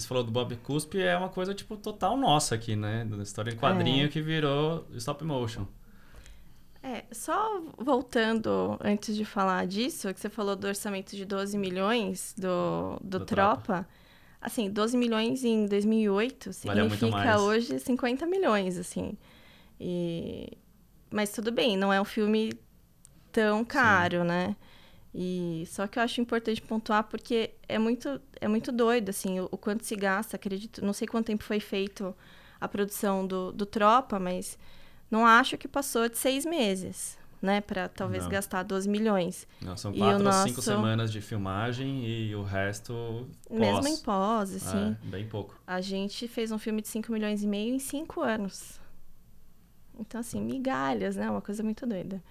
Você 0.00 0.06
falou 0.06 0.22
do 0.22 0.30
Bob 0.30 0.54
Cuspe, 0.56 1.00
é 1.00 1.16
uma 1.16 1.28
coisa, 1.28 1.54
tipo, 1.54 1.76
total 1.76 2.16
nossa 2.16 2.54
aqui, 2.54 2.76
né, 2.76 3.04
da 3.04 3.22
história 3.22 3.52
de 3.52 3.58
quadrinho 3.58 4.06
é. 4.06 4.08
que 4.08 4.20
virou 4.20 4.86
stop 4.94 5.24
motion. 5.24 5.66
É, 6.82 7.04
só 7.10 7.62
voltando 7.78 8.78
antes 8.80 9.16
de 9.16 9.24
falar 9.24 9.66
disso, 9.66 10.12
que 10.14 10.20
você 10.20 10.28
falou 10.28 10.54
do 10.54 10.68
orçamento 10.68 11.16
de 11.16 11.24
12 11.24 11.58
milhões 11.58 12.34
do, 12.38 12.98
do, 13.02 13.18
do 13.18 13.24
Tropa. 13.24 13.62
Tropa. 13.62 13.88
Assim, 14.40 14.70
12 14.70 14.96
milhões 14.96 15.44
em 15.44 15.66
2008 15.66 16.52
significa 16.52 17.40
hoje 17.40 17.80
50 17.80 18.26
milhões, 18.26 18.78
assim. 18.78 19.18
E... 19.80 20.56
Mas 21.10 21.32
tudo 21.32 21.50
bem, 21.50 21.76
não 21.76 21.92
é 21.92 22.00
um 22.00 22.04
filme 22.04 22.52
tão 23.32 23.64
caro, 23.64 24.20
Sim. 24.20 24.28
né? 24.28 24.56
E 25.18 25.64
só 25.68 25.86
que 25.86 25.98
eu 25.98 26.02
acho 26.02 26.20
importante 26.20 26.60
pontuar 26.60 27.04
porque 27.04 27.52
é 27.66 27.78
muito 27.78 28.20
é 28.38 28.46
muito 28.46 28.70
doido 28.70 29.08
assim 29.08 29.40
o, 29.40 29.48
o, 29.50 29.56
quanto 29.56 29.82
se 29.82 29.96
gasta, 29.96 30.36
acredito, 30.36 30.84
não 30.84 30.92
sei 30.92 31.08
quanto 31.08 31.28
tempo 31.28 31.42
foi 31.42 31.58
feito 31.58 32.14
a 32.60 32.68
produção 32.68 33.26
do, 33.26 33.50
do 33.50 33.64
Tropa, 33.64 34.18
mas 34.18 34.58
não 35.10 35.24
acho 35.24 35.56
que 35.56 35.66
passou 35.66 36.06
de 36.06 36.18
seis 36.18 36.44
meses, 36.44 37.16
né? 37.40 37.62
Para 37.62 37.88
talvez 37.88 38.24
não. 38.24 38.30
gastar 38.30 38.62
12 38.62 38.86
milhões. 38.90 39.48
Não, 39.62 39.74
são 39.74 39.90
quatro 39.90 40.18
ou 40.18 40.22
nosso... 40.22 40.48
cinco 40.48 40.60
semanas 40.60 41.10
de 41.10 41.22
filmagem 41.22 42.04
e 42.04 42.34
o 42.34 42.42
resto 42.42 43.26
pós. 43.48 43.58
Mesmo 43.58 43.88
em 43.88 43.96
pós, 43.96 44.54
assim. 44.54 44.96
É, 45.02 45.08
bem 45.08 45.26
pouco. 45.26 45.58
A 45.66 45.80
gente 45.80 46.28
fez 46.28 46.52
um 46.52 46.58
filme 46.58 46.82
de 46.82 46.88
5 46.88 47.10
milhões 47.10 47.42
e 47.42 47.46
meio 47.46 47.74
em 47.74 47.78
cinco 47.78 48.20
anos. 48.20 48.78
Então, 49.98 50.20
assim, 50.20 50.42
migalhas, 50.42 51.16
né? 51.16 51.30
Uma 51.30 51.40
coisa 51.40 51.62
muito 51.62 51.86
doida. 51.86 52.22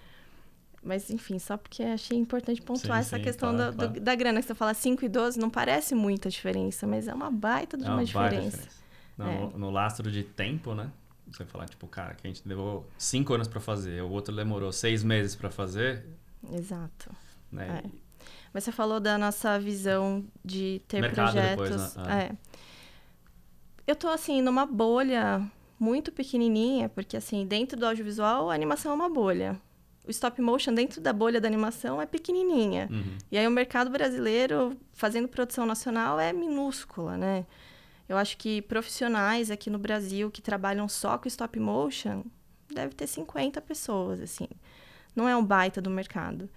Mas, 0.86 1.10
enfim, 1.10 1.36
só 1.40 1.56
porque 1.56 1.82
achei 1.82 2.16
importante 2.16 2.62
pontuar 2.62 3.02
sim, 3.02 3.08
essa 3.08 3.16
sim, 3.16 3.24
questão 3.24 3.56
claro, 3.56 3.72
da, 3.72 3.86
claro. 3.88 4.00
da 4.00 4.14
grana. 4.14 4.40
Que 4.40 4.46
você 4.46 4.54
fala 4.54 4.72
5 4.72 5.04
e 5.04 5.08
12, 5.08 5.36
não 5.36 5.50
parece 5.50 5.96
muita 5.96 6.30
diferença, 6.30 6.86
mas 6.86 7.08
é 7.08 7.12
uma 7.12 7.28
baita 7.28 7.76
de 7.76 7.84
é 7.84 7.88
uma, 7.88 7.96
uma 7.96 8.04
diferença. 8.04 8.58
diferença. 8.58 8.76
Não, 9.18 9.26
é. 9.26 9.40
no, 9.40 9.58
no 9.58 9.70
lastro 9.70 10.08
de 10.12 10.22
tempo, 10.22 10.74
né? 10.74 10.88
Você 11.26 11.44
falar, 11.44 11.68
tipo, 11.68 11.88
cara, 11.88 12.14
que 12.14 12.24
a 12.24 12.30
gente 12.30 12.46
levou 12.46 12.88
cinco 12.96 13.34
anos 13.34 13.48
para 13.48 13.58
fazer, 13.58 14.00
o 14.00 14.10
outro 14.10 14.34
demorou 14.34 14.70
seis 14.70 15.02
meses 15.02 15.34
para 15.34 15.50
fazer. 15.50 16.06
Exato. 16.52 17.10
Né? 17.50 17.82
É. 17.84 17.90
Mas 18.52 18.62
você 18.62 18.70
falou 18.70 19.00
da 19.00 19.18
nossa 19.18 19.58
visão 19.58 20.24
de 20.44 20.80
ter 20.86 21.00
Mercado 21.00 21.32
projetos. 21.32 21.70
Depois, 21.70 21.96
né? 21.96 22.28
é. 22.30 22.36
Eu 23.88 23.96
tô, 23.96 24.08
assim, 24.08 24.40
numa 24.40 24.64
bolha 24.64 25.44
muito 25.80 26.12
pequenininha, 26.12 26.88
porque, 26.88 27.16
assim, 27.16 27.44
dentro 27.44 27.76
do 27.76 27.86
audiovisual, 27.86 28.50
a 28.50 28.54
animação 28.54 28.92
é 28.92 28.94
uma 28.94 29.08
bolha. 29.08 29.60
O 30.06 30.10
stop 30.10 30.40
motion 30.40 30.72
dentro 30.72 31.00
da 31.00 31.12
bolha 31.12 31.40
da 31.40 31.48
animação 31.48 32.00
é 32.00 32.06
pequenininha. 32.06 32.88
Uhum. 32.90 33.18
E 33.30 33.36
aí 33.36 33.46
o 33.46 33.50
mercado 33.50 33.90
brasileiro, 33.90 34.76
fazendo 34.92 35.26
produção 35.26 35.66
nacional, 35.66 36.20
é 36.20 36.32
minúscula, 36.32 37.16
né? 37.16 37.44
Eu 38.08 38.16
acho 38.16 38.36
que 38.36 38.62
profissionais 38.62 39.50
aqui 39.50 39.68
no 39.68 39.78
Brasil 39.78 40.30
que 40.30 40.40
trabalham 40.40 40.88
só 40.88 41.18
com 41.18 41.26
stop 41.26 41.58
motion 41.58 42.22
deve 42.72 42.94
ter 42.94 43.06
50 43.06 43.60
pessoas, 43.60 44.20
assim. 44.20 44.48
Não 45.14 45.28
é 45.28 45.36
um 45.36 45.44
baita 45.44 45.80
do 45.80 45.90
mercado. 45.90 46.48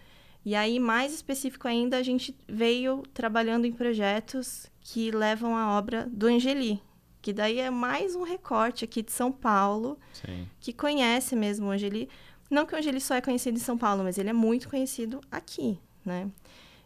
E 0.45 0.55
aí, 0.55 0.79
mais 0.79 1.13
específico 1.13 1.67
ainda, 1.67 1.97
a 1.97 2.03
gente 2.03 2.35
veio 2.47 3.03
trabalhando 3.13 3.65
em 3.65 3.71
projetos 3.71 4.67
que 4.81 5.11
levam 5.11 5.55
a 5.55 5.77
obra 5.77 6.07
do 6.09 6.27
Angeli, 6.27 6.81
que 7.21 7.33
daí 7.33 7.59
é 7.59 7.69
mais 7.69 8.15
um 8.15 8.23
recorte 8.23 8.85
aqui 8.85 9.03
de 9.03 9.11
São 9.11 9.31
Paulo, 9.31 9.99
Sim. 10.13 10.47
que 10.59 10.71
conhece 10.71 11.35
mesmo 11.35 11.67
o 11.67 11.71
Angeli. 11.71 12.09
Não 12.49 12.65
que 12.65 12.73
o 12.73 12.77
Angeli 12.77 12.99
só 12.99 13.15
é 13.15 13.21
conhecido 13.21 13.57
em 13.57 13.61
São 13.61 13.77
Paulo, 13.77 14.03
mas 14.03 14.17
ele 14.17 14.29
é 14.29 14.33
muito 14.33 14.69
conhecido 14.69 15.21
aqui, 15.31 15.79
né? 16.03 16.29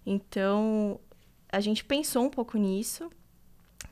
Então, 0.06 1.00
a 1.50 1.60
gente 1.60 1.86
pensou 1.86 2.26
um 2.26 2.30
pouco 2.30 2.58
nisso 2.58 3.10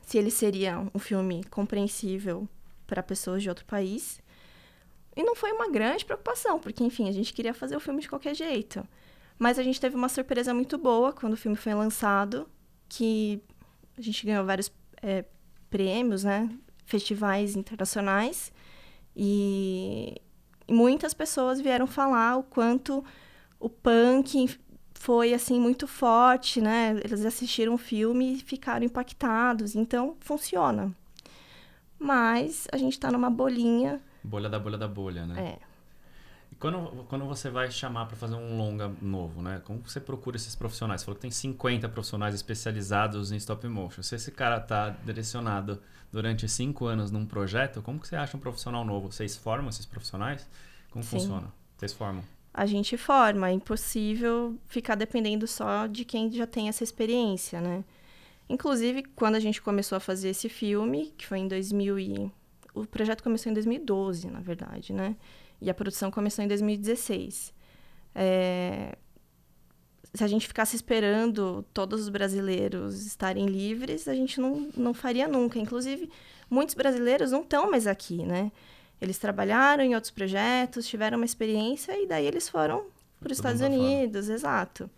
se 0.01 0.17
ele 0.17 0.29
seria 0.29 0.79
um 0.93 0.99
filme 0.99 1.43
compreensível 1.45 2.47
para 2.85 3.01
pessoas 3.01 3.41
de 3.41 3.47
outro 3.47 3.63
país. 3.63 4.21
E 5.15 5.23
não 5.23 5.35
foi 5.35 5.51
uma 5.53 5.69
grande 5.69 6.03
preocupação, 6.03 6.59
porque, 6.59 6.83
enfim, 6.83 7.07
a 7.07 7.11
gente 7.11 7.33
queria 7.33 7.53
fazer 7.53 7.77
o 7.77 7.79
filme 7.79 8.01
de 8.01 8.09
qualquer 8.09 8.35
jeito. 8.35 8.85
Mas 9.39 9.57
a 9.57 9.63
gente 9.63 9.79
teve 9.79 9.95
uma 9.95 10.09
surpresa 10.09 10.53
muito 10.53 10.77
boa 10.77 11.13
quando 11.13 11.33
o 11.33 11.37
filme 11.37 11.55
foi 11.55 11.73
lançado, 11.73 12.49
que 12.89 13.41
a 13.97 14.01
gente 14.01 14.25
ganhou 14.25 14.45
vários 14.45 14.71
é, 15.01 15.23
prêmios, 15.69 16.23
né? 16.23 16.49
Festivais 16.85 17.55
internacionais. 17.55 18.51
E 19.15 20.21
muitas 20.71 21.13
pessoas 21.13 21.59
vieram 21.59 21.85
falar 21.85 22.37
o 22.37 22.43
quanto 22.43 23.03
o 23.59 23.69
punk 23.69 24.49
foi 24.93 25.33
assim 25.33 25.59
muito 25.59 25.87
forte, 25.87 26.61
né? 26.61 26.99
Eles 27.03 27.25
assistiram 27.25 27.73
o 27.73 27.77
filme 27.77 28.35
e 28.35 28.39
ficaram 28.39 28.85
impactados, 28.85 29.75
então 29.75 30.15
funciona. 30.19 30.95
Mas 31.97 32.67
a 32.71 32.77
gente 32.77 32.93
está 32.93 33.11
numa 33.11 33.29
bolinha. 33.29 33.99
Bolha 34.23 34.49
da 34.49 34.59
bolha 34.59 34.77
da 34.77 34.87
bolha, 34.87 35.25
né? 35.25 35.57
É. 35.57 35.59
E 36.51 36.55
quando, 36.55 37.05
quando 37.07 37.25
você 37.25 37.49
vai 37.49 37.71
chamar 37.71 38.05
para 38.05 38.15
fazer 38.15 38.35
um 38.35 38.57
longa 38.57 38.91
novo, 39.01 39.41
né? 39.41 39.61
Como 39.65 39.81
você 39.81 39.99
procura 39.99 40.37
esses 40.37 40.55
profissionais? 40.55 41.01
Você 41.01 41.05
falou 41.05 41.15
que 41.15 41.21
tem 41.21 41.31
50 41.31 41.89
profissionais 41.89 42.35
especializados 42.35 43.31
em 43.31 43.37
stop 43.37 43.67
motion. 43.67 44.03
Se 44.03 44.15
esse 44.15 44.31
cara 44.31 44.57
está 44.57 44.89
direcionado 44.89 45.81
durante 46.11 46.47
cinco 46.47 46.85
anos 46.85 47.11
num 47.11 47.25
projeto, 47.25 47.81
como 47.81 47.99
que 47.99 48.07
você 48.07 48.15
acha 48.15 48.35
um 48.35 48.39
profissional 48.39 48.83
novo? 48.83 49.11
Vocês 49.11 49.35
formam 49.37 49.69
esses 49.69 49.85
profissionais? 49.85 50.47
Como 50.89 51.03
Sim. 51.03 51.19
funciona? 51.19 51.53
Vocês 51.77 51.93
formam? 51.93 52.23
a 52.53 52.65
gente 52.65 52.97
forma. 52.97 53.49
É 53.49 53.53
impossível 53.53 54.57
ficar 54.65 54.95
dependendo 54.95 55.47
só 55.47 55.87
de 55.87 56.03
quem 56.05 56.31
já 56.31 56.45
tem 56.45 56.67
essa 56.69 56.83
experiência, 56.83 57.61
né? 57.61 57.83
Inclusive, 58.49 59.03
quando 59.15 59.35
a 59.35 59.39
gente 59.39 59.61
começou 59.61 59.95
a 59.95 59.99
fazer 59.99 60.29
esse 60.29 60.49
filme, 60.49 61.13
que 61.17 61.25
foi 61.25 61.39
em 61.39 61.47
2000 61.47 61.99
e 61.99 62.31
o 62.73 62.85
projeto 62.85 63.23
começou 63.23 63.49
em 63.49 63.53
2012, 63.53 64.27
na 64.29 64.41
verdade, 64.41 64.91
né? 64.91 65.15
E 65.61 65.69
a 65.69 65.73
produção 65.73 66.11
começou 66.11 66.43
em 66.43 66.47
2016. 66.47 67.53
É, 68.13 68.97
se 70.13 70.23
a 70.23 70.27
gente 70.27 70.47
ficasse 70.47 70.75
esperando 70.75 71.65
todos 71.73 72.01
os 72.01 72.09
brasileiros 72.09 73.05
estarem 73.05 73.45
livres, 73.45 74.07
a 74.07 74.13
gente 74.13 74.41
não, 74.41 74.69
não 74.75 74.93
faria 74.93 75.27
nunca. 75.27 75.57
Inclusive, 75.57 76.09
muitos 76.49 76.75
brasileiros 76.75 77.31
não 77.31 77.41
estão 77.41 77.71
mais 77.71 77.87
aqui, 77.87 78.25
né? 78.25 78.51
Eles 78.99 79.17
trabalharam 79.17 79.83
em 79.83 79.95
outros 79.95 80.11
projetos, 80.11 80.85
tiveram 80.85 81.17
uma 81.17 81.25
experiência 81.25 81.97
e 81.97 82.05
daí 82.05 82.25
eles 82.25 82.49
foram 82.49 82.85
para 83.19 83.31
os 83.31 83.37
Estados 83.37 83.61
Unidos, 83.61 84.25
fora. 84.25 84.35
exato. 84.35 84.89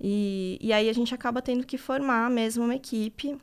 E, 0.00 0.58
e 0.60 0.72
aí 0.72 0.88
a 0.88 0.92
gente 0.92 1.14
acaba 1.14 1.42
tendo 1.42 1.66
que 1.66 1.76
formar 1.76 2.30
mesmo 2.30 2.64
uma 2.64 2.74
equipe. 2.74 3.36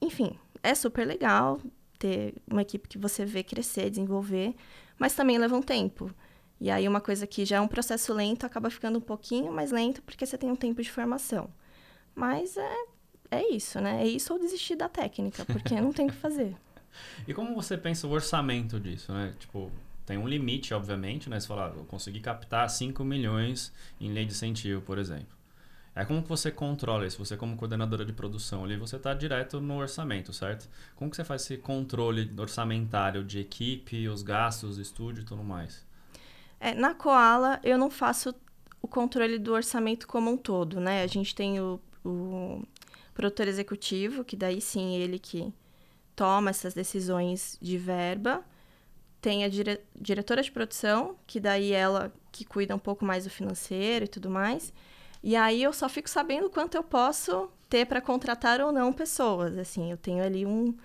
Enfim, 0.00 0.38
é 0.62 0.74
super 0.74 1.06
legal 1.06 1.60
ter 1.98 2.34
uma 2.48 2.62
equipe 2.62 2.88
que 2.88 2.98
você 2.98 3.24
vê 3.24 3.42
crescer, 3.42 3.90
desenvolver, 3.90 4.54
mas 4.98 5.14
também 5.14 5.38
leva 5.38 5.56
um 5.56 5.62
tempo. 5.62 6.14
E 6.60 6.70
aí 6.70 6.88
uma 6.88 7.00
coisa 7.00 7.26
que 7.26 7.44
já 7.44 7.58
é 7.58 7.60
um 7.60 7.68
processo 7.68 8.12
lento 8.12 8.44
acaba 8.44 8.68
ficando 8.70 8.98
um 8.98 9.02
pouquinho 9.02 9.52
mais 9.52 9.70
lento 9.70 10.02
porque 10.02 10.26
você 10.26 10.36
tem 10.36 10.50
um 10.50 10.56
tempo 10.56 10.82
de 10.82 10.90
formação. 10.90 11.48
Mas 12.14 12.56
é, 12.56 12.76
é 13.30 13.54
isso, 13.54 13.80
né? 13.80 14.02
É 14.02 14.06
isso 14.06 14.32
ou 14.32 14.38
desistir 14.38 14.74
da 14.74 14.88
técnica, 14.88 15.44
porque 15.44 15.80
não 15.80 15.92
tem 15.92 16.06
o 16.06 16.10
que 16.10 16.16
fazer. 16.16 16.56
E 17.28 17.34
como 17.34 17.54
você 17.54 17.76
pensa 17.76 18.06
o 18.08 18.10
orçamento 18.10 18.80
disso, 18.80 19.12
né? 19.12 19.32
Tipo, 19.38 19.70
tem 20.04 20.16
um 20.16 20.26
limite, 20.26 20.72
obviamente, 20.72 21.28
né? 21.28 21.38
Você 21.38 21.46
fala, 21.46 21.68
ah, 21.68 21.78
eu 21.78 21.84
consegui 21.84 22.18
captar 22.18 22.68
5 22.68 23.04
milhões 23.04 23.72
em 24.00 24.10
lei 24.10 24.24
de 24.24 24.32
incentivo, 24.32 24.80
por 24.80 24.98
exemplo. 24.98 25.38
É 25.94 26.04
como 26.04 26.22
que 26.22 26.28
você 26.28 26.50
controla 26.50 27.06
isso? 27.06 27.18
Você 27.18 27.36
como 27.36 27.56
coordenadora 27.56 28.04
de 28.04 28.12
produção 28.12 28.64
ali, 28.64 28.76
você 28.76 28.96
está 28.96 29.12
direto 29.12 29.60
no 29.60 29.76
orçamento, 29.76 30.32
certo? 30.32 30.68
Como 30.96 31.10
que 31.10 31.16
você 31.16 31.24
faz 31.24 31.42
esse 31.42 31.58
controle 31.58 32.32
orçamentário 32.38 33.22
de 33.22 33.38
equipe, 33.38 34.08
os 34.08 34.22
gastos, 34.22 34.78
estúdio 34.78 35.22
e 35.22 35.24
tudo 35.24 35.44
mais? 35.44 35.86
É, 36.60 36.74
na 36.74 36.94
Koala, 36.94 37.60
eu 37.62 37.78
não 37.78 37.90
faço 37.90 38.34
o 38.82 38.88
controle 38.88 39.38
do 39.38 39.52
orçamento 39.52 40.06
como 40.06 40.30
um 40.30 40.36
todo, 40.36 40.80
né? 40.80 41.02
A 41.02 41.06
gente 41.06 41.34
tem 41.34 41.60
o, 41.60 41.80
o 42.04 42.62
produtor 43.14 43.48
executivo, 43.48 44.24
que 44.24 44.36
daí 44.36 44.60
sim 44.60 44.96
ele 44.96 45.18
que 45.18 45.52
toma 46.16 46.50
essas 46.50 46.74
decisões 46.74 47.58
de 47.60 47.78
verba. 47.78 48.44
Tem 49.20 49.44
a 49.44 49.48
dire 49.48 49.80
diretora 49.94 50.42
de 50.42 50.50
produção, 50.50 51.16
que 51.26 51.40
daí 51.40 51.72
ela 51.72 52.12
que 52.32 52.44
cuida 52.44 52.74
um 52.74 52.78
pouco 52.78 53.04
mais 53.04 53.24
do 53.24 53.30
financeiro 53.30 54.04
e 54.04 54.08
tudo 54.08 54.30
mais. 54.30 54.72
E 55.22 55.34
aí 55.36 55.62
eu 55.62 55.72
só 55.72 55.88
fico 55.88 56.08
sabendo 56.08 56.48
quanto 56.50 56.76
eu 56.76 56.82
posso 56.82 57.50
ter 57.68 57.86
para 57.86 58.00
contratar 58.00 58.60
ou 58.60 58.72
não 58.72 58.92
pessoas. 58.92 59.58
Assim, 59.58 59.90
eu 59.90 59.96
tenho 59.96 60.22
ali 60.24 60.46
um, 60.46 60.76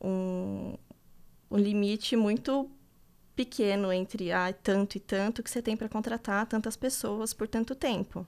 um, 0.00 0.74
um 1.50 1.56
limite 1.56 2.16
muito 2.16 2.70
pequeno 3.36 3.92
entre 3.92 4.32
ah, 4.32 4.52
tanto 4.52 4.96
e 4.96 5.00
tanto 5.00 5.42
que 5.42 5.50
você 5.50 5.60
tem 5.60 5.76
para 5.76 5.88
contratar 5.88 6.46
tantas 6.46 6.74
pessoas 6.74 7.34
por 7.34 7.46
tanto 7.46 7.74
tempo. 7.74 8.26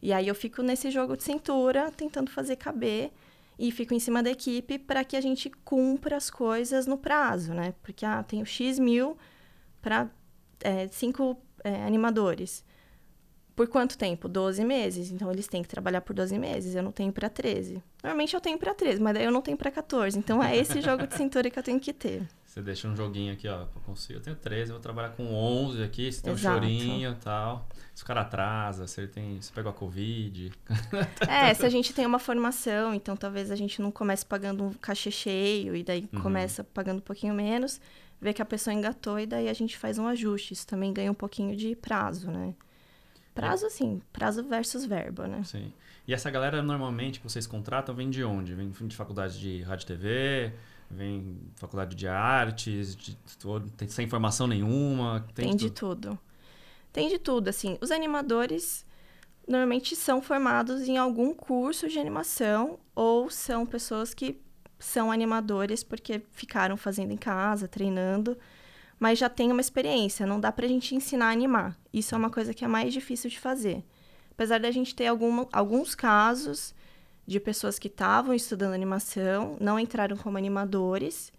E 0.00 0.12
aí 0.12 0.28
eu 0.28 0.34
fico 0.34 0.62
nesse 0.62 0.90
jogo 0.90 1.16
de 1.16 1.22
cintura, 1.24 1.90
tentando 1.90 2.30
fazer 2.30 2.56
caber 2.56 3.10
e 3.58 3.70
fico 3.72 3.94
em 3.94 4.00
cima 4.00 4.22
da 4.22 4.30
equipe 4.30 4.78
para 4.78 5.04
que 5.04 5.16
a 5.16 5.20
gente 5.20 5.50
cumpra 5.64 6.16
as 6.16 6.28
coisas 6.28 6.86
no 6.86 6.98
prazo, 6.98 7.54
né? 7.54 7.74
Porque 7.82 8.04
ah, 8.04 8.22
tenho 8.22 8.44
X 8.44 8.78
mil 8.78 9.16
para 9.80 10.10
é, 10.60 10.86
cinco 10.88 11.38
é, 11.64 11.84
animadores. 11.84 12.64
Por 13.54 13.68
quanto 13.68 13.96
tempo? 13.96 14.28
12 14.28 14.64
meses. 14.64 15.10
Então 15.10 15.30
eles 15.30 15.46
têm 15.46 15.62
que 15.62 15.68
trabalhar 15.68 16.00
por 16.00 16.14
12 16.14 16.38
meses. 16.38 16.74
Eu 16.74 16.82
não 16.82 16.92
tenho 16.92 17.12
para 17.12 17.28
13. 17.28 17.82
Normalmente 18.02 18.34
eu 18.34 18.40
tenho 18.40 18.58
para 18.58 18.74
13, 18.74 19.00
mas 19.00 19.14
daí 19.14 19.24
eu 19.24 19.30
não 19.30 19.42
tenho 19.42 19.56
para 19.56 19.70
14. 19.70 20.18
Então 20.18 20.42
é 20.42 20.56
esse 20.56 20.80
jogo 20.80 21.06
de 21.06 21.14
cintura 21.14 21.50
que 21.50 21.58
eu 21.58 21.62
tenho 21.62 21.78
que 21.78 21.92
ter. 21.92 22.26
Você 22.52 22.60
deixa 22.60 22.86
um 22.86 22.94
joguinho 22.94 23.32
aqui, 23.32 23.48
ó. 23.48 23.64
Eu 24.10 24.20
tenho 24.20 24.36
13, 24.36 24.72
eu 24.72 24.74
vou 24.74 24.82
trabalhar 24.82 25.08
com 25.16 25.24
11 25.32 25.82
aqui. 25.82 26.12
Você 26.12 26.20
tem 26.20 26.34
Exato. 26.34 26.54
um 26.54 26.60
chorinho 26.60 27.12
e 27.12 27.14
tal. 27.14 27.66
Se 27.94 28.02
o 28.02 28.06
cara 28.06 28.20
atrasa, 28.20 28.86
se 28.86 29.00
ele 29.00 29.08
tem. 29.08 29.40
Se 29.40 29.50
pegou 29.50 29.70
a 29.70 29.72
Covid. 29.72 30.52
É, 31.26 31.54
se 31.54 31.64
a 31.64 31.70
gente 31.70 31.94
tem 31.94 32.04
uma 32.04 32.18
formação, 32.18 32.92
então 32.92 33.16
talvez 33.16 33.50
a 33.50 33.56
gente 33.56 33.80
não 33.80 33.90
comece 33.90 34.26
pagando 34.26 34.64
um 34.64 34.72
cachê 34.74 35.10
cheio 35.10 35.74
e 35.74 35.82
daí 35.82 36.06
uhum. 36.12 36.20
começa 36.20 36.62
pagando 36.62 36.98
um 36.98 37.02
pouquinho 37.02 37.32
menos, 37.32 37.80
vê 38.20 38.34
que 38.34 38.42
a 38.42 38.44
pessoa 38.44 38.74
engatou 38.74 39.18
e 39.18 39.24
daí 39.24 39.48
a 39.48 39.54
gente 39.54 39.78
faz 39.78 39.96
um 39.96 40.06
ajuste. 40.06 40.52
Isso 40.52 40.66
também 40.66 40.92
ganha 40.92 41.10
um 41.10 41.14
pouquinho 41.14 41.56
de 41.56 41.74
prazo, 41.74 42.30
né? 42.30 42.54
Prazo, 43.34 43.64
assim, 43.64 44.02
prazo 44.12 44.44
versus 44.44 44.84
verba, 44.84 45.26
né? 45.26 45.42
Sim. 45.42 45.72
E 46.06 46.12
essa 46.12 46.30
galera, 46.30 46.62
normalmente, 46.62 47.18
que 47.18 47.24
vocês 47.24 47.46
contratam, 47.46 47.94
vem 47.94 48.10
de 48.10 48.22
onde? 48.22 48.54
Vem 48.54 48.70
de 48.70 48.94
faculdade 48.94 49.40
de 49.40 49.62
rádio 49.62 49.84
e 49.84 49.86
TV? 49.86 50.52
Vem 50.92 51.40
faculdade 51.56 51.96
de 51.96 52.06
artes, 52.06 52.94
de, 52.94 53.16
tem, 53.76 53.88
sem 53.88 54.08
formação 54.08 54.46
nenhuma? 54.46 55.26
Tem, 55.34 55.46
tem 55.46 55.56
de, 55.56 55.70
tudo. 55.70 56.10
tudo. 56.10 56.18
Tem 56.92 57.08
de 57.08 57.18
tudo, 57.18 57.48
assim. 57.48 57.78
Os 57.80 57.90
animadores 57.90 58.84
normalmente 59.48 59.96
são 59.96 60.20
formados 60.20 60.82
em 60.82 60.98
algum 60.98 61.34
curso 61.34 61.88
de 61.88 61.98
animação 61.98 62.78
ou 62.94 63.30
são 63.30 63.64
pessoas 63.64 64.12
que 64.14 64.40
são 64.78 65.10
animadores 65.10 65.82
porque 65.82 66.22
ficaram 66.32 66.76
fazendo 66.76 67.12
em 67.12 67.16
casa, 67.16 67.68
treinando, 67.68 68.36
mas 68.98 69.18
já 69.18 69.28
tem 69.28 69.50
uma 69.50 69.60
experiência. 69.60 70.26
Não 70.26 70.38
dá 70.38 70.52
pra 70.52 70.66
gente 70.66 70.94
ensinar 70.94 71.26
a 71.26 71.32
animar. 71.32 71.78
Isso 71.92 72.14
é 72.14 72.18
uma 72.18 72.30
coisa 72.30 72.52
que 72.52 72.64
é 72.64 72.68
mais 72.68 72.92
difícil 72.92 73.30
de 73.30 73.40
fazer. 73.40 73.84
Apesar 74.30 74.58
da 74.60 74.70
gente 74.70 74.94
ter 74.94 75.06
alguma, 75.06 75.48
alguns 75.52 75.94
casos 75.94 76.74
de 77.26 77.38
pessoas 77.38 77.78
que 77.78 77.88
estavam 77.88 78.34
estudando 78.34 78.74
animação, 78.74 79.56
não 79.60 79.78
entraram 79.78 80.16
como 80.16 80.38
animadores 80.38 81.32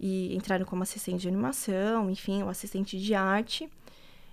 e 0.00 0.34
entraram 0.34 0.64
como 0.64 0.82
assistente 0.82 1.22
de 1.22 1.28
animação, 1.28 2.10
enfim, 2.10 2.42
o 2.42 2.48
assistente 2.48 2.98
de 2.98 3.14
arte. 3.14 3.68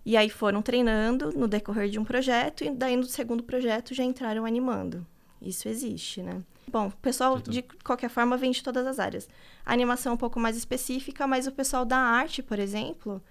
E 0.05 0.15
aí 0.15 0.29
foram 0.29 0.61
treinando 0.61 1.31
no 1.35 1.47
decorrer 1.47 1.89
de 1.89 1.99
um 1.99 2.05
projeto 2.05 2.63
e 2.63 2.69
daí 2.69 2.95
no 2.95 3.05
segundo 3.05 3.43
projeto 3.43 3.93
já 3.93 4.03
entraram 4.03 4.45
animando. 4.45 5.05
Isso 5.41 5.67
existe, 5.67 6.21
né? 6.21 6.43
Bom, 6.67 6.87
o 6.87 6.91
pessoal 6.97 7.39
de 7.39 7.61
qualquer 7.83 8.09
forma 8.09 8.37
vem 8.37 8.51
de 8.51 8.63
todas 8.63 8.85
as 8.85 8.99
áreas. 8.99 9.27
A 9.65 9.73
animação 9.73 10.11
é 10.11 10.15
um 10.15 10.17
pouco 10.17 10.39
mais 10.39 10.55
específica, 10.55 11.27
mas 11.27 11.47
o 11.47 11.51
pessoal 11.51 11.85
da 11.85 11.97
arte, 11.97 12.43
por 12.43 12.59
exemplo, 12.59 13.21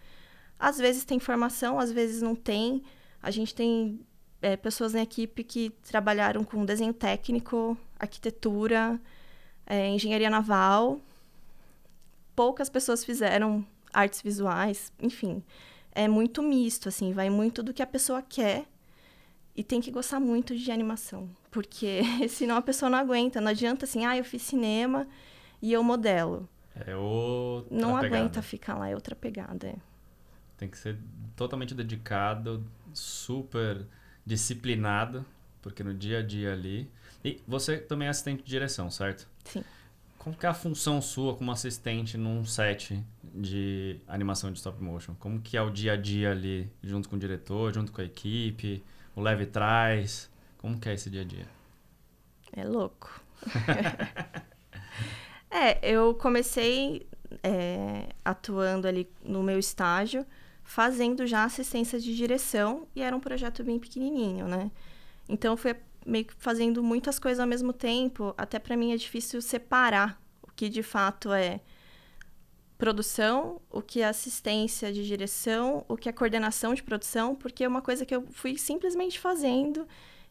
às 0.58 0.78
vezes 0.78 1.04
tem 1.04 1.18
formação, 1.18 1.78
às 1.78 1.92
vezes 1.92 2.22
não 2.22 2.34
tem. 2.34 2.82
A 3.22 3.30
gente 3.30 3.54
tem 3.54 4.00
é, 4.44 4.58
pessoas 4.58 4.92
na 4.92 5.00
equipe 5.00 5.42
que 5.42 5.70
trabalharam 5.90 6.44
com 6.44 6.66
desenho 6.66 6.92
técnico, 6.92 7.78
arquitetura, 7.98 9.00
é, 9.66 9.88
engenharia 9.88 10.28
naval. 10.28 11.00
Poucas 12.36 12.68
pessoas 12.68 13.02
fizeram 13.02 13.64
artes 13.90 14.20
visuais, 14.20 14.92
enfim. 15.00 15.42
É 15.92 16.06
muito 16.06 16.42
misto, 16.42 16.90
assim, 16.90 17.12
vai 17.12 17.30
muito 17.30 17.62
do 17.62 17.72
que 17.72 17.82
a 17.82 17.86
pessoa 17.86 18.20
quer 18.20 18.66
e 19.56 19.64
tem 19.64 19.80
que 19.80 19.90
gostar 19.90 20.20
muito 20.20 20.54
de 20.54 20.70
animação, 20.70 21.30
porque 21.50 22.02
senão 22.28 22.56
a 22.56 22.62
pessoa 22.62 22.90
não 22.90 22.98
aguenta. 22.98 23.40
Não 23.40 23.48
adianta 23.48 23.86
assim, 23.86 24.04
ah, 24.04 24.14
eu 24.14 24.24
fiz 24.24 24.42
cinema 24.42 25.08
e 25.62 25.72
eu 25.72 25.82
modelo. 25.82 26.46
É 26.86 26.94
outra 26.94 27.74
Não 27.74 27.94
pegada. 27.98 28.06
aguenta 28.06 28.42
ficar 28.42 28.76
lá, 28.76 28.90
é 28.90 28.94
outra 28.94 29.16
pegada. 29.16 29.68
É. 29.68 29.76
Tem 30.58 30.68
que 30.68 30.76
ser 30.76 30.98
totalmente 31.34 31.74
dedicado, 31.74 32.62
super 32.92 33.86
disciplinada, 34.24 35.24
porque 35.62 35.82
no 35.82 35.94
dia 35.94 36.18
a 36.18 36.22
dia 36.22 36.52
ali. 36.52 36.90
E 37.24 37.40
você 37.46 37.78
também 37.78 38.06
é 38.06 38.10
assistente 38.10 38.42
de 38.42 38.48
direção, 38.48 38.90
certo? 38.90 39.28
Sim. 39.44 39.64
Como 40.18 40.36
que 40.36 40.46
é 40.46 40.48
a 40.48 40.54
função 40.54 41.02
sua 41.02 41.34
como 41.34 41.52
assistente 41.52 42.16
num 42.16 42.44
set 42.46 43.04
de 43.22 44.00
animação 44.08 44.50
de 44.50 44.58
stop 44.58 44.82
motion? 44.82 45.14
Como 45.16 45.40
que 45.40 45.56
é 45.56 45.60
o 45.60 45.70
dia 45.70 45.92
a 45.92 45.96
dia 45.96 46.30
ali, 46.30 46.70
junto 46.82 47.08
com 47.08 47.16
o 47.16 47.18
diretor, 47.18 47.74
junto 47.74 47.92
com 47.92 48.00
a 48.00 48.04
equipe, 48.04 48.82
o 49.14 49.20
leve 49.20 49.44
trás? 49.44 50.30
Como 50.58 50.80
que 50.80 50.88
é 50.88 50.94
esse 50.94 51.10
dia 51.10 51.20
a 51.20 51.24
dia? 51.24 51.46
É 52.56 52.64
louco. 52.64 53.22
é, 55.50 55.78
eu 55.82 56.14
comecei 56.14 57.06
é, 57.42 58.08
atuando 58.24 58.88
ali 58.88 59.06
no 59.22 59.42
meu 59.42 59.58
estágio 59.58 60.24
fazendo 60.64 61.26
já 61.26 61.44
assistência 61.44 62.00
de 62.00 62.16
direção 62.16 62.88
e 62.96 63.02
era 63.02 63.14
um 63.14 63.20
projeto 63.20 63.62
bem 63.62 63.78
pequenininho, 63.78 64.48
né? 64.48 64.70
Então 65.28 65.56
foi 65.56 65.76
meio 66.04 66.24
que 66.24 66.34
fazendo 66.38 66.82
muitas 66.82 67.18
coisas 67.18 67.38
ao 67.38 67.46
mesmo 67.46 67.72
tempo, 67.72 68.34
até 68.36 68.58
para 68.58 68.76
mim 68.76 68.92
é 68.92 68.96
difícil 68.96 69.40
separar 69.40 70.20
o 70.42 70.50
que 70.50 70.68
de 70.68 70.82
fato 70.82 71.32
é 71.32 71.60
produção, 72.76 73.60
o 73.70 73.80
que 73.80 74.00
é 74.00 74.08
assistência 74.08 74.92
de 74.92 75.06
direção, 75.06 75.84
o 75.88 75.96
que 75.96 76.08
é 76.08 76.12
coordenação 76.12 76.74
de 76.74 76.82
produção, 76.82 77.34
porque 77.34 77.64
é 77.64 77.68
uma 77.68 77.80
coisa 77.80 78.04
que 78.04 78.14
eu 78.14 78.26
fui 78.32 78.58
simplesmente 78.58 79.18
fazendo 79.18 79.86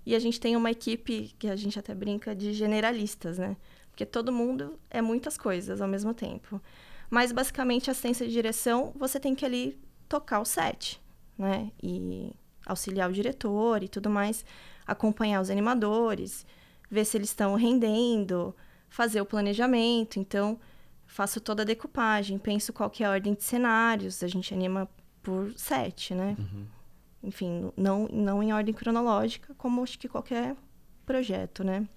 e 0.05 0.13
a 0.15 0.19
gente 0.19 0.39
tem 0.39 0.55
uma 0.55 0.69
equipe 0.69 1.33
que 1.39 1.47
a 1.47 1.55
gente 1.55 1.79
até 1.79 1.95
brinca 1.95 2.35
de 2.35 2.53
generalistas, 2.53 3.37
né? 3.37 3.55
Porque 3.89 4.05
todo 4.05 4.31
mundo 4.31 4.77
é 4.89 5.01
muitas 5.01 5.37
coisas 5.37 5.79
ao 5.79 5.87
mesmo 5.87 6.13
tempo. 6.13 6.61
Mas 7.09 7.31
basicamente 7.31 7.89
assistência 7.89 8.27
de 8.27 8.33
direção, 8.33 8.91
você 8.95 9.19
tem 9.19 9.35
que 9.35 9.45
ali 9.45 9.79
tocar 10.07 10.39
o 10.39 10.45
set, 10.45 11.01
né? 11.37 11.71
E 11.81 12.31
auxiliar 12.65 13.09
o 13.09 13.13
diretor 13.13 13.83
e 13.83 13.87
tudo 13.87 14.09
mais, 14.09 14.45
acompanhar 14.85 15.41
os 15.41 15.49
animadores, 15.49 16.45
ver 16.89 17.05
se 17.05 17.17
eles 17.17 17.29
estão 17.29 17.55
rendendo, 17.55 18.55
fazer 18.89 19.21
o 19.21 19.25
planejamento. 19.25 20.19
Então, 20.19 20.59
faço 21.05 21.41
toda 21.41 21.63
a 21.63 21.65
decupagem, 21.65 22.37
penso 22.37 22.71
qual 22.71 22.89
que 22.89 23.03
é 23.03 23.07
a 23.07 23.11
ordem 23.11 23.33
de 23.33 23.43
cenários, 23.43 24.23
a 24.23 24.27
gente 24.27 24.53
anima 24.53 24.89
por 25.21 25.53
sete, 25.55 26.13
né? 26.13 26.35
Uhum. 26.37 26.65
Enfim, 27.23 27.71
não, 27.77 28.07
não 28.11 28.43
em 28.43 28.51
ordem 28.51 28.73
cronológica, 28.73 29.53
como 29.57 29.81
acho 29.81 29.97
que 29.97 30.09
qualquer 30.09 30.55
projeto, 31.05 31.63
né? 31.63 31.87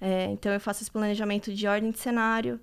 É, 0.00 0.26
então, 0.26 0.52
eu 0.52 0.60
faço 0.60 0.82
esse 0.82 0.90
planejamento 0.90 1.52
de 1.54 1.66
ordem 1.66 1.90
de 1.90 1.98
cenário, 1.98 2.60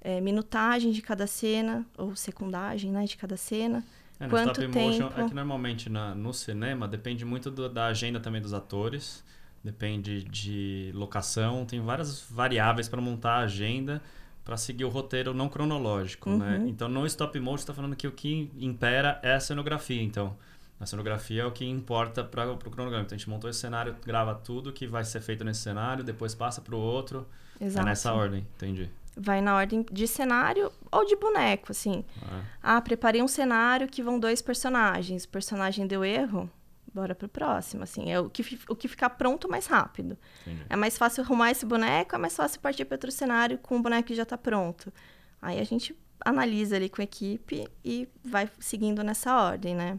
é, 0.00 0.20
minutagem 0.20 0.90
de 0.90 1.00
cada 1.00 1.26
cena, 1.26 1.86
ou 1.96 2.16
secundagem, 2.16 2.90
né, 2.90 3.04
de 3.04 3.16
cada 3.16 3.36
cena. 3.36 3.84
É, 4.24 4.28
Quanto 4.28 4.60
stop 4.62 4.66
motion 4.68 5.08
tempo? 5.08 5.20
é 5.20 5.28
que 5.28 5.34
normalmente 5.34 5.88
na, 5.90 6.14
no 6.14 6.32
cinema 6.32 6.86
depende 6.88 7.24
muito 7.24 7.50
do- 7.50 7.68
da 7.68 7.86
agenda 7.86 8.20
também 8.20 8.40
dos 8.40 8.52
atores, 8.54 9.24
depende 9.64 10.22
de 10.24 10.90
locação, 10.94 11.64
tem 11.66 11.80
várias 11.80 12.22
variáveis 12.30 12.88
para 12.88 13.00
montar 13.00 13.34
a 13.34 13.38
agenda 13.40 14.02
para 14.44 14.56
seguir 14.56 14.84
o 14.84 14.88
roteiro 14.88 15.32
não 15.32 15.48
cronológico, 15.48 16.30
né? 16.30 16.58
Uhum. 16.58 16.68
Então 16.68 16.88
no 16.88 17.06
stop 17.06 17.38
motion 17.38 17.62
está 17.62 17.74
falando 17.74 17.94
que 17.96 18.06
o 18.08 18.12
que 18.12 18.50
impera 18.58 19.20
é 19.22 19.34
a 19.34 19.40
cenografia, 19.40 20.02
então 20.02 20.36
a 20.80 20.86
cenografia 20.86 21.42
é 21.42 21.46
o 21.46 21.52
que 21.52 21.64
importa 21.64 22.24
para 22.24 22.50
o 22.50 22.56
cronograma. 22.58 23.04
Então 23.04 23.14
a 23.14 23.18
gente 23.18 23.30
montou 23.30 23.48
esse 23.48 23.60
cenário, 23.60 23.94
grava 24.04 24.34
tudo 24.34 24.72
que 24.72 24.86
vai 24.86 25.04
ser 25.04 25.20
feito 25.20 25.44
nesse 25.44 25.60
cenário, 25.60 26.02
depois 26.02 26.34
passa 26.34 26.60
para 26.60 26.74
o 26.74 26.78
outro, 26.78 27.26
Exato. 27.60 27.86
é 27.86 27.90
nessa 27.90 28.12
ordem, 28.12 28.40
entendi. 28.56 28.90
Vai 29.16 29.42
na 29.42 29.54
ordem 29.56 29.84
de 29.92 30.06
cenário 30.06 30.72
ou 30.90 31.04
de 31.04 31.16
boneco, 31.16 31.70
assim. 31.70 32.04
É. 32.22 32.40
Ah, 32.62 32.80
preparei 32.80 33.22
um 33.22 33.28
cenário 33.28 33.86
que 33.86 34.02
vão 34.02 34.18
dois 34.18 34.40
personagens. 34.40 35.24
O 35.24 35.28
personagem 35.28 35.86
deu 35.86 36.02
erro, 36.02 36.50
bora 36.94 37.14
pro 37.14 37.28
próximo, 37.28 37.82
assim. 37.82 38.10
É 38.10 38.18
o 38.18 38.30
que, 38.30 38.58
o 38.68 38.74
que 38.74 38.88
ficar 38.88 39.10
pronto 39.10 39.48
mais 39.48 39.66
rápido. 39.66 40.16
Entendi. 40.46 40.64
É 40.68 40.76
mais 40.76 40.96
fácil 40.96 41.22
arrumar 41.22 41.50
esse 41.50 41.66
boneco, 41.66 42.14
é 42.14 42.18
mais 42.18 42.34
fácil 42.34 42.60
partir 42.60 42.84
para 42.84 42.94
outro 42.94 43.12
cenário 43.12 43.58
com 43.58 43.76
o 43.76 43.82
boneco 43.82 44.08
que 44.08 44.14
já 44.14 44.22
está 44.22 44.38
pronto. 44.38 44.92
Aí 45.40 45.58
a 45.58 45.64
gente 45.64 45.94
analisa 46.24 46.76
ali 46.76 46.88
com 46.88 47.00
a 47.00 47.04
equipe 47.04 47.68
e 47.84 48.08
vai 48.24 48.48
seguindo 48.58 49.02
nessa 49.02 49.36
ordem, 49.36 49.74
né? 49.74 49.98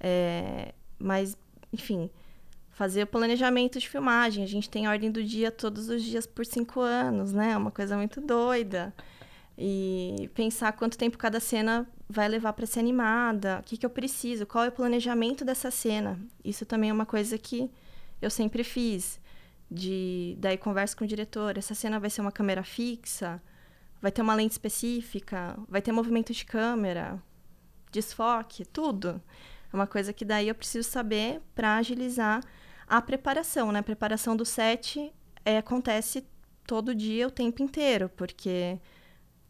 É, 0.00 0.74
mas, 0.98 1.36
enfim, 1.72 2.10
fazer 2.74 3.04
o 3.04 3.06
planejamento 3.06 3.78
de 3.78 3.88
filmagem. 3.88 4.44
A 4.44 4.48
gente 4.48 4.68
tem 4.68 4.86
ordem 4.88 5.10
do 5.10 5.22
dia 5.22 5.50
todos 5.50 5.88
os 5.88 6.02
dias 6.02 6.26
por 6.26 6.44
cinco 6.44 6.80
anos, 6.80 7.32
né? 7.32 7.52
É 7.52 7.56
uma 7.56 7.70
coisa 7.70 7.96
muito 7.96 8.20
doida. 8.20 8.92
E 9.56 10.28
pensar 10.34 10.72
quanto 10.72 10.98
tempo 10.98 11.16
cada 11.16 11.38
cena 11.38 11.88
vai 12.08 12.28
levar 12.28 12.52
para 12.52 12.66
ser 12.66 12.80
animada, 12.80 13.60
o 13.60 13.62
que, 13.62 13.76
que 13.76 13.86
eu 13.86 13.90
preciso, 13.90 14.44
qual 14.44 14.64
é 14.64 14.68
o 14.68 14.72
planejamento 14.72 15.44
dessa 15.44 15.70
cena. 15.70 16.18
Isso 16.44 16.66
também 16.66 16.90
é 16.90 16.92
uma 16.92 17.06
coisa 17.06 17.38
que 17.38 17.70
eu 18.20 18.28
sempre 18.28 18.64
fiz. 18.64 19.20
De 19.70 20.36
daí 20.38 20.58
converso 20.58 20.96
com 20.96 21.04
o 21.04 21.08
diretor, 21.08 21.56
essa 21.56 21.74
cena 21.74 22.00
vai 22.00 22.10
ser 22.10 22.20
uma 22.20 22.32
câmera 22.32 22.64
fixa, 22.64 23.40
vai 24.02 24.10
ter 24.10 24.20
uma 24.20 24.34
lente 24.34 24.52
específica, 24.52 25.56
vai 25.68 25.80
ter 25.80 25.92
movimento 25.92 26.32
de 26.32 26.44
câmera, 26.44 27.22
desfoque, 27.92 28.64
tudo. 28.64 29.22
É 29.72 29.76
uma 29.76 29.86
coisa 29.86 30.12
que 30.12 30.24
daí 30.24 30.48
eu 30.48 30.54
preciso 30.54 30.88
saber 30.88 31.40
para 31.54 31.76
agilizar 31.76 32.42
a 32.88 33.00
preparação, 33.02 33.72
né? 33.72 33.78
A 33.80 33.82
preparação 33.82 34.36
do 34.36 34.44
set 34.44 35.12
é, 35.44 35.58
acontece 35.58 36.24
todo 36.66 36.94
dia, 36.94 37.26
o 37.26 37.30
tempo 37.30 37.62
inteiro, 37.62 38.10
porque 38.16 38.78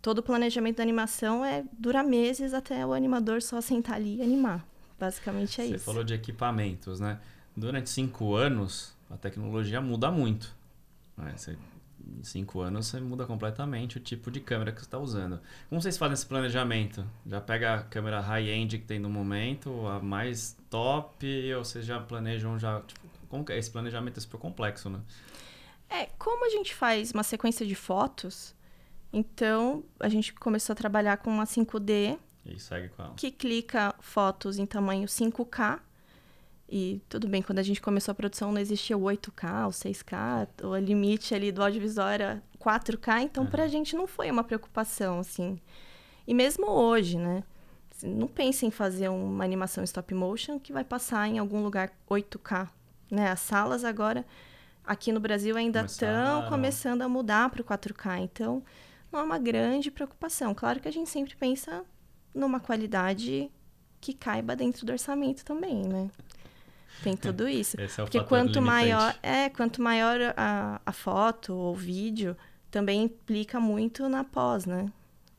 todo 0.02 0.18
o 0.18 0.22
planejamento 0.22 0.76
da 0.78 0.82
animação 0.82 1.44
é 1.44 1.64
dura 1.78 2.02
meses 2.02 2.52
até 2.54 2.84
o 2.84 2.92
animador 2.92 3.40
só 3.42 3.60
sentar 3.60 3.96
ali 3.96 4.16
e 4.16 4.22
animar. 4.22 4.66
Basicamente 4.98 5.60
é 5.60 5.64
Você 5.66 5.74
isso. 5.76 5.84
falou 5.84 6.04
de 6.04 6.14
equipamentos, 6.14 7.00
né? 7.00 7.18
Durante 7.56 7.90
cinco 7.90 8.34
anos, 8.34 8.94
a 9.10 9.16
tecnologia 9.16 9.80
muda 9.80 10.10
muito. 10.10 10.54
né? 11.16 11.32
Você- 11.36 11.56
em 12.18 12.22
cinco 12.22 12.60
anos, 12.60 12.86
você 12.88 13.00
muda 13.00 13.24
completamente 13.24 13.96
o 13.96 14.00
tipo 14.00 14.30
de 14.30 14.38
câmera 14.40 14.72
que 14.72 14.80
você 14.80 14.84
está 14.86 14.98
usando. 14.98 15.40
Como 15.70 15.80
vocês 15.80 15.96
fazem 15.96 16.12
esse 16.14 16.26
planejamento? 16.26 17.06
Já 17.26 17.40
pega 17.40 17.74
a 17.74 17.82
câmera 17.82 18.20
high-end 18.20 18.78
que 18.78 18.84
tem 18.84 18.98
no 18.98 19.08
momento, 19.08 19.86
a 19.86 20.00
mais 20.00 20.54
top, 20.68 21.26
ou 21.54 21.64
vocês 21.64 21.86
já 21.86 21.98
planejam 22.00 22.58
já... 22.58 22.80
Tipo, 22.82 23.06
como 23.28 23.44
que 23.44 23.52
é? 23.52 23.58
Esse 23.58 23.70
planejamento 23.70 24.18
é 24.18 24.20
super 24.20 24.38
complexo, 24.38 24.88
né? 24.90 25.00
É, 25.88 26.06
como 26.18 26.46
a 26.46 26.48
gente 26.50 26.74
faz 26.74 27.10
uma 27.12 27.22
sequência 27.22 27.64
de 27.66 27.74
fotos, 27.74 28.54
então 29.12 29.84
a 30.00 30.08
gente 30.08 30.32
começou 30.32 30.72
a 30.72 30.76
trabalhar 30.76 31.18
com 31.18 31.30
uma 31.30 31.44
5D, 31.44 32.18
E 32.46 32.58
segue 32.58 32.88
com 32.90 33.02
ela. 33.02 33.14
que 33.14 33.30
clica 33.30 33.94
fotos 34.00 34.58
em 34.58 34.66
tamanho 34.66 35.06
5K. 35.06 35.80
E 36.68 37.00
tudo 37.08 37.28
bem, 37.28 37.42
quando 37.42 37.58
a 37.58 37.62
gente 37.62 37.80
começou 37.80 38.10
a 38.12 38.14
produção 38.14 38.50
não 38.50 38.60
existia 38.60 38.96
o 38.96 39.02
8K, 39.02 39.66
o 39.68 39.70
6K, 39.70 40.48
o 40.64 40.76
limite 40.76 41.34
ali 41.34 41.52
do 41.52 41.62
audiovisual 41.62 42.08
era 42.08 42.42
4K, 42.58 43.20
então 43.22 43.46
pra 43.46 43.68
gente 43.68 43.94
não 43.94 44.06
foi 44.06 44.30
uma 44.30 44.42
preocupação, 44.42 45.18
assim. 45.20 45.60
E 46.26 46.32
mesmo 46.32 46.66
hoje, 46.70 47.18
né? 47.18 47.44
Não 48.02 48.26
pense 48.26 48.66
em 48.66 48.70
fazer 48.70 49.08
uma 49.10 49.44
animação 49.44 49.84
stop 49.84 50.12
motion 50.14 50.58
que 50.58 50.72
vai 50.72 50.82
passar 50.82 51.28
em 51.28 51.38
algum 51.38 51.62
lugar 51.62 51.92
8K, 52.10 52.68
né? 53.10 53.30
As 53.30 53.40
salas 53.40 53.84
agora 53.84 54.24
aqui 54.86 55.12
no 55.12 55.20
Brasil 55.20 55.56
ainda 55.56 55.82
estão 55.84 56.48
começando 56.48 57.02
a 57.02 57.08
mudar 57.08 57.48
para 57.50 57.62
o 57.62 57.64
4K, 57.64 58.18
então 58.20 58.62
não 59.10 59.20
é 59.20 59.22
uma 59.22 59.38
grande 59.38 59.90
preocupação. 59.90 60.54
Claro 60.54 60.80
que 60.80 60.88
a 60.88 60.92
gente 60.92 61.08
sempre 61.08 61.34
pensa 61.36 61.84
numa 62.34 62.58
qualidade 62.60 63.50
que 64.00 64.12
caiba 64.12 64.54
dentro 64.54 64.84
do 64.84 64.92
orçamento 64.92 65.44
também, 65.44 65.82
né? 65.84 66.10
Tem 67.02 67.16
tudo 67.16 67.48
isso. 67.48 67.80
Esse 67.80 68.00
é 68.00 68.02
o 68.02 68.06
Porque 68.06 68.20
quanto 68.22 68.58
limitante. 68.58 68.66
maior, 68.66 69.14
é, 69.22 69.48
quanto 69.48 69.80
maior 69.80 70.18
a, 70.36 70.80
a 70.84 70.92
foto 70.92 71.54
ou 71.54 71.74
vídeo, 71.74 72.36
também 72.70 73.04
implica 73.04 73.58
muito 73.60 74.08
na 74.08 74.24
pós, 74.24 74.66
né? 74.66 74.92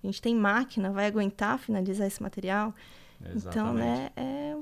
A 0.03 0.07
gente 0.07 0.21
tem 0.21 0.35
máquina, 0.35 0.91
vai 0.91 1.05
aguentar 1.07 1.57
finalizar 1.59 2.07
esse 2.07 2.21
material. 2.21 2.73
Então, 3.19 3.35
Exatamente. 3.35 3.77
né, 3.85 4.09
é- 4.15 4.55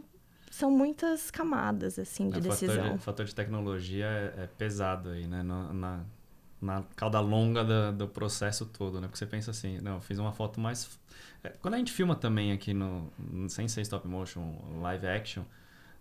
são 0.53 0.71
muitas 0.71 1.31
camadas, 1.31 1.97
assim, 1.99 2.29
de 2.29 2.37
É, 2.37 2.39
o 2.39 2.43
fator 2.43 2.51
decisão. 2.51 2.91
de, 2.93 2.97
fator 2.99 3.25
de 3.25 3.35
tecnologia 3.35 4.05
é, 4.05 4.43
é 4.43 4.47
pesado 4.47 5.09
aí, 5.09 5.27
né? 5.27 5.43
Na, 5.43 5.73
na, 5.73 6.03
na 6.61 6.83
cauda 6.95 7.19
longa 7.19 7.63
da- 7.63 7.91
do 7.91 8.07
processo 8.07 8.65
todo, 8.65 8.99
né? 9.01 9.07
Porque 9.07 9.17
você 9.17 9.25
pensa 9.25 9.51
assim, 9.51 9.79
não, 9.81 10.01
fiz 10.01 10.19
uma 10.19 10.31
foto 10.33 10.59
mais... 10.59 10.99
é, 11.43 11.49
Quando 11.49 11.75
a 11.75 11.77
gente 11.77 11.91
filma 11.91 12.15
também 12.15 12.51
aqui 12.51 12.73
no... 12.73 13.11
Sem 13.49 13.67
ser 13.67 13.81
stop 13.81 14.07
motion, 14.07 14.55
live 14.81 15.07
action, 15.07 15.43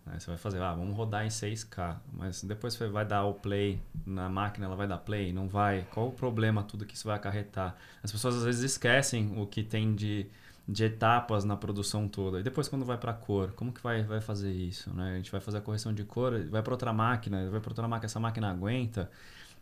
né? 0.06 0.18
você 0.18 0.26
vai 0.28 0.36
fazer, 0.38 0.60
ah, 0.62 0.74
vamos 0.74 0.96
rodar 0.96 1.24
em 1.26 1.30
6K. 1.30 2.00
Mas 2.12 2.42
depois 2.44 2.74
você 2.74 2.88
vai 2.88 3.04
dar 3.06 3.24
o 3.24 3.34
play 3.34 3.80
na 4.06 4.28
máquina, 4.28 4.66
ela 4.66 4.76
vai 4.76 4.86
dar 4.88 4.98
play? 4.98 5.32
Não 5.32 5.48
vai? 5.48 5.86
Qual 5.92 6.08
o 6.08 6.12
problema, 6.12 6.62
tudo 6.62 6.84
que 6.86 6.94
isso 6.94 7.06
vai 7.08 7.16
acarretar? 7.16 7.76
As 8.02 8.12
pessoas 8.12 8.36
às 8.36 8.44
vezes 8.44 8.62
esquecem 8.72 9.32
o 9.40 9.46
que 9.46 9.62
tem 9.62 9.94
de 9.94 10.26
de 10.66 10.84
etapas 10.84 11.44
na 11.44 11.56
produção 11.56 12.06
toda. 12.06 12.40
E 12.40 12.42
depois 12.42 12.68
quando 12.68 12.84
vai 12.84 12.96
para 12.96 13.12
cor, 13.12 13.52
como 13.52 13.72
que 13.72 13.82
vai, 13.82 14.02
vai 14.02 14.20
fazer 14.20 14.52
isso, 14.52 14.92
né? 14.94 15.14
A 15.14 15.16
gente 15.16 15.30
vai 15.30 15.40
fazer 15.40 15.58
a 15.58 15.60
correção 15.60 15.92
de 15.92 16.04
cor, 16.04 16.32
vai 16.48 16.62
para 16.62 16.72
outra 16.72 16.92
máquina, 16.92 17.48
vai 17.50 17.60
para 17.60 17.70
outra 17.70 17.88
máquina, 17.88 18.06
essa 18.06 18.20
máquina 18.20 18.50
aguenta. 18.50 19.10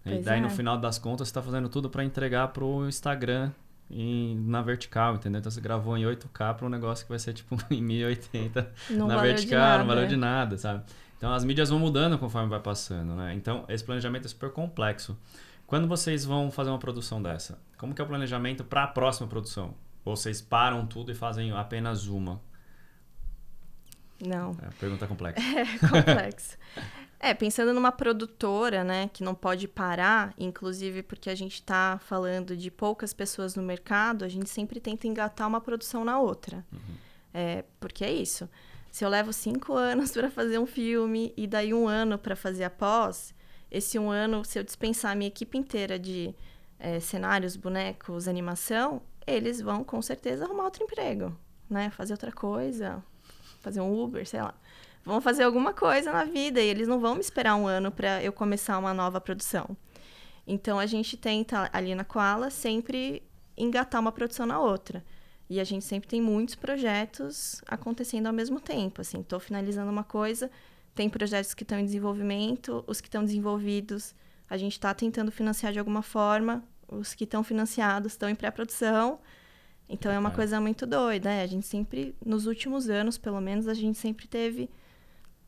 e 0.04 0.10
Pois 0.10 0.24
daí 0.24 0.38
é. 0.38 0.42
no 0.42 0.50
final 0.50 0.78
das 0.78 0.98
contas 0.98 1.28
você 1.28 1.30
está 1.30 1.42
fazendo 1.42 1.68
tudo 1.68 1.88
para 1.88 2.04
entregar 2.04 2.48
pro 2.48 2.86
Instagram 2.86 3.50
em, 3.90 4.36
na 4.46 4.62
vertical, 4.62 5.14
entendeu? 5.14 5.40
Então 5.40 5.50
você 5.50 5.60
gravou 5.60 5.96
em 5.96 6.04
8K 6.04 6.54
para 6.54 6.66
um 6.66 6.70
negócio 6.70 7.04
que 7.04 7.10
vai 7.10 7.18
ser 7.18 7.32
tipo 7.32 7.58
em 7.70 7.82
1080 7.82 8.72
Não 8.90 9.06
na 9.06 9.16
vertical, 9.16 9.58
nada, 9.58 9.78
não 9.78 9.86
valeu 9.86 10.04
é. 10.04 10.06
de 10.06 10.16
nada, 10.16 10.58
sabe? 10.58 10.84
Então 11.16 11.32
as 11.32 11.44
mídias 11.44 11.70
vão 11.70 11.78
mudando 11.78 12.18
conforme 12.18 12.48
vai 12.48 12.60
passando, 12.60 13.14
né? 13.14 13.34
Então 13.34 13.64
esse 13.68 13.84
planejamento 13.84 14.26
é 14.26 14.28
super 14.28 14.50
complexo. 14.50 15.16
Quando 15.66 15.86
vocês 15.86 16.24
vão 16.24 16.50
fazer 16.50 16.70
uma 16.70 16.78
produção 16.78 17.22
dessa, 17.22 17.58
como 17.78 17.94
que 17.94 18.00
é 18.00 18.04
o 18.04 18.06
planejamento 18.06 18.64
para 18.64 18.84
a 18.84 18.86
próxima 18.86 19.28
produção? 19.28 19.74
Ou 20.04 20.16
vocês 20.16 20.40
param 20.40 20.86
tudo 20.86 21.12
e 21.12 21.14
fazem 21.14 21.52
apenas 21.52 22.06
uma? 22.06 22.40
Não. 24.20 24.56
É 24.60 24.66
uma 24.66 24.72
pergunta 24.78 25.06
complexa. 25.06 25.40
É 25.40 25.88
complexo. 25.88 26.56
é, 27.18 27.34
pensando 27.34 27.72
numa 27.72 27.92
produtora, 27.92 28.84
né, 28.84 29.10
que 29.12 29.22
não 29.22 29.34
pode 29.34 29.66
parar, 29.66 30.34
inclusive 30.38 31.02
porque 31.02 31.30
a 31.30 31.34
gente 31.34 31.54
está 31.54 31.98
falando 32.04 32.56
de 32.56 32.70
poucas 32.70 33.12
pessoas 33.12 33.54
no 33.54 33.62
mercado, 33.62 34.24
a 34.24 34.28
gente 34.28 34.48
sempre 34.48 34.80
tenta 34.80 35.06
engatar 35.06 35.48
uma 35.48 35.60
produção 35.60 36.04
na 36.04 36.18
outra. 36.18 36.64
É, 37.32 37.64
porque 37.78 38.04
é 38.04 38.12
isso. 38.12 38.48
Se 38.90 39.04
eu 39.04 39.08
levo 39.08 39.32
cinco 39.32 39.72
anos 39.76 40.12
para 40.12 40.30
fazer 40.30 40.58
um 40.58 40.66
filme 40.66 41.32
e 41.36 41.46
daí 41.46 41.72
um 41.72 41.86
ano 41.86 42.18
para 42.18 42.36
fazer 42.36 42.64
a 42.64 42.70
pós, 42.70 43.34
esse 43.70 43.98
um 43.98 44.10
ano, 44.10 44.44
se 44.44 44.58
eu 44.58 44.64
dispensar 44.64 45.12
a 45.12 45.14
minha 45.14 45.28
equipe 45.28 45.56
inteira 45.56 45.98
de 45.98 46.34
é, 46.78 46.98
cenários, 46.98 47.54
bonecos, 47.54 48.26
animação, 48.26 49.00
eles 49.26 49.60
vão 49.60 49.84
com 49.84 50.00
certeza 50.00 50.44
arrumar 50.44 50.64
outro 50.64 50.84
emprego, 50.84 51.36
né? 51.68 51.90
Fazer 51.90 52.12
outra 52.12 52.32
coisa, 52.32 53.02
fazer 53.60 53.80
um 53.80 54.02
Uber, 54.02 54.26
sei 54.26 54.42
lá. 54.42 54.54
Vão 55.04 55.20
fazer 55.20 55.44
alguma 55.44 55.72
coisa 55.72 56.12
na 56.12 56.24
vida 56.24 56.60
e 56.60 56.66
eles 56.66 56.86
não 56.86 57.00
vão 57.00 57.14
me 57.14 57.20
esperar 57.20 57.56
um 57.56 57.66
ano 57.66 57.90
para 57.90 58.22
eu 58.22 58.32
começar 58.32 58.78
uma 58.78 58.92
nova 58.92 59.20
produção. 59.20 59.76
Então 60.46 60.78
a 60.78 60.86
gente 60.86 61.16
tenta 61.16 61.70
ali 61.72 61.94
na 61.94 62.04
Koala 62.04 62.50
sempre 62.50 63.22
engatar 63.56 64.00
uma 64.00 64.12
produção 64.12 64.46
na 64.46 64.60
outra. 64.60 65.04
E 65.48 65.58
a 65.58 65.64
gente 65.64 65.84
sempre 65.84 66.08
tem 66.08 66.20
muitos 66.20 66.54
projetos 66.54 67.60
acontecendo 67.66 68.26
ao 68.26 68.32
mesmo 68.32 68.60
tempo. 68.60 69.00
Assim, 69.00 69.20
estou 69.20 69.40
finalizando 69.40 69.90
uma 69.90 70.04
coisa, 70.04 70.50
tem 70.94 71.08
projetos 71.08 71.54
que 71.54 71.64
estão 71.64 71.78
em 71.78 71.84
desenvolvimento, 71.84 72.84
os 72.86 73.00
que 73.00 73.08
estão 73.08 73.24
desenvolvidos, 73.24 74.14
a 74.48 74.56
gente 74.56 74.72
está 74.72 74.92
tentando 74.94 75.30
financiar 75.32 75.72
de 75.72 75.78
alguma 75.78 76.02
forma. 76.02 76.62
Os 76.90 77.14
que 77.14 77.24
estão 77.24 77.42
financiados 77.42 78.12
estão 78.12 78.28
em 78.28 78.34
pré-produção. 78.34 79.20
Então 79.88 80.10
é 80.12 80.18
uma 80.18 80.30
coisa 80.30 80.60
muito 80.60 80.86
doida, 80.86 81.28
né? 81.28 81.42
A 81.42 81.46
gente 81.46 81.66
sempre, 81.66 82.14
nos 82.24 82.46
últimos 82.46 82.88
anos, 82.88 83.18
pelo 83.18 83.40
menos, 83.40 83.66
a 83.66 83.74
gente 83.74 83.98
sempre 83.98 84.28
teve 84.28 84.70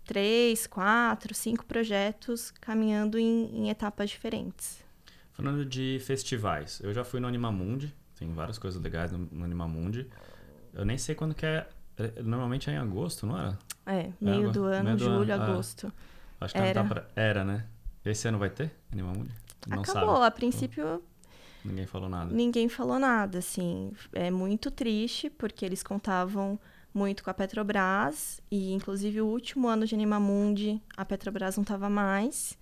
três, 0.04 0.66
quatro, 0.66 1.34
cinco 1.34 1.64
projetos 1.64 2.50
caminhando 2.50 3.18
em, 3.18 3.56
em 3.56 3.70
etapas 3.70 4.10
diferentes. 4.10 4.84
Falando 5.32 5.64
de 5.64 5.98
festivais, 6.04 6.80
eu 6.82 6.92
já 6.92 7.04
fui 7.04 7.20
no 7.20 7.28
Animamundi, 7.28 7.94
tem 8.18 8.32
várias 8.32 8.58
coisas 8.58 8.82
legais 8.82 9.12
no, 9.12 9.18
no 9.18 9.44
Animamundi. 9.44 10.06
Eu 10.74 10.84
nem 10.84 10.98
sei 10.98 11.14
quando 11.14 11.34
que 11.34 11.46
é. 11.46 11.68
é 11.96 12.22
normalmente 12.22 12.68
é 12.68 12.74
em 12.74 12.76
agosto, 12.76 13.26
não 13.26 13.38
era? 13.38 13.58
É, 13.86 14.10
meio 14.20 14.48
é, 14.48 14.52
do 14.52 14.64
ano, 14.64 14.84
meio 14.84 14.96
do 14.96 15.04
julho, 15.04 15.34
ano. 15.34 15.42
agosto. 15.44 15.92
Ah, 16.40 16.44
acho 16.44 16.54
que 16.54 16.60
era. 16.60 16.84
Pra... 16.84 17.06
era, 17.14 17.44
né? 17.44 17.64
Esse 18.04 18.26
ano 18.26 18.38
vai 18.38 18.50
ter 18.50 18.72
Animamundi? 18.90 19.32
Não 19.68 19.82
Acabou, 19.82 20.16
sabe. 20.16 20.26
a 20.26 20.30
princípio 20.32 21.02
Ninguém 21.64 21.86
falou 21.86 22.08
nada. 22.08 22.34
Ninguém 22.34 22.68
falou 22.68 22.98
nada, 22.98 23.38
assim. 23.38 23.92
É 24.12 24.30
muito 24.30 24.70
triste, 24.70 25.30
porque 25.30 25.64
eles 25.64 25.82
contavam 25.82 26.58
muito 26.94 27.24
com 27.24 27.30
a 27.30 27.34
Petrobras, 27.34 28.40
e 28.50 28.72
inclusive 28.72 29.20
o 29.20 29.26
último 29.26 29.68
ano 29.68 29.86
de 29.86 29.94
Animamundi, 29.94 30.80
a 30.96 31.04
Petrobras 31.04 31.56
não 31.56 31.62
estava 31.62 31.88
mais. 31.88 32.58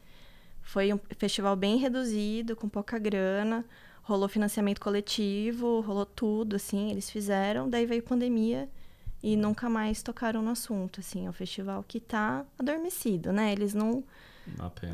Foi 0.62 0.92
um 0.92 1.00
festival 1.18 1.56
bem 1.56 1.78
reduzido, 1.78 2.54
com 2.54 2.68
pouca 2.68 2.98
grana, 2.98 3.64
rolou 4.02 4.28
financiamento 4.28 4.80
coletivo, 4.80 5.80
rolou 5.80 6.06
tudo, 6.06 6.56
assim, 6.56 6.90
eles 6.90 7.10
fizeram, 7.10 7.68
daí 7.68 7.86
veio 7.86 8.02
pandemia 8.02 8.68
e 9.22 9.36
nunca 9.36 9.68
mais 9.68 10.02
tocaram 10.02 10.42
no 10.42 10.50
assunto, 10.50 11.00
assim, 11.00 11.26
é 11.26 11.30
um 11.30 11.32
festival 11.32 11.84
que 11.86 11.98
está 11.98 12.44
adormecido, 12.58 13.32
né? 13.32 13.52
Eles 13.52 13.74
não 13.74 14.04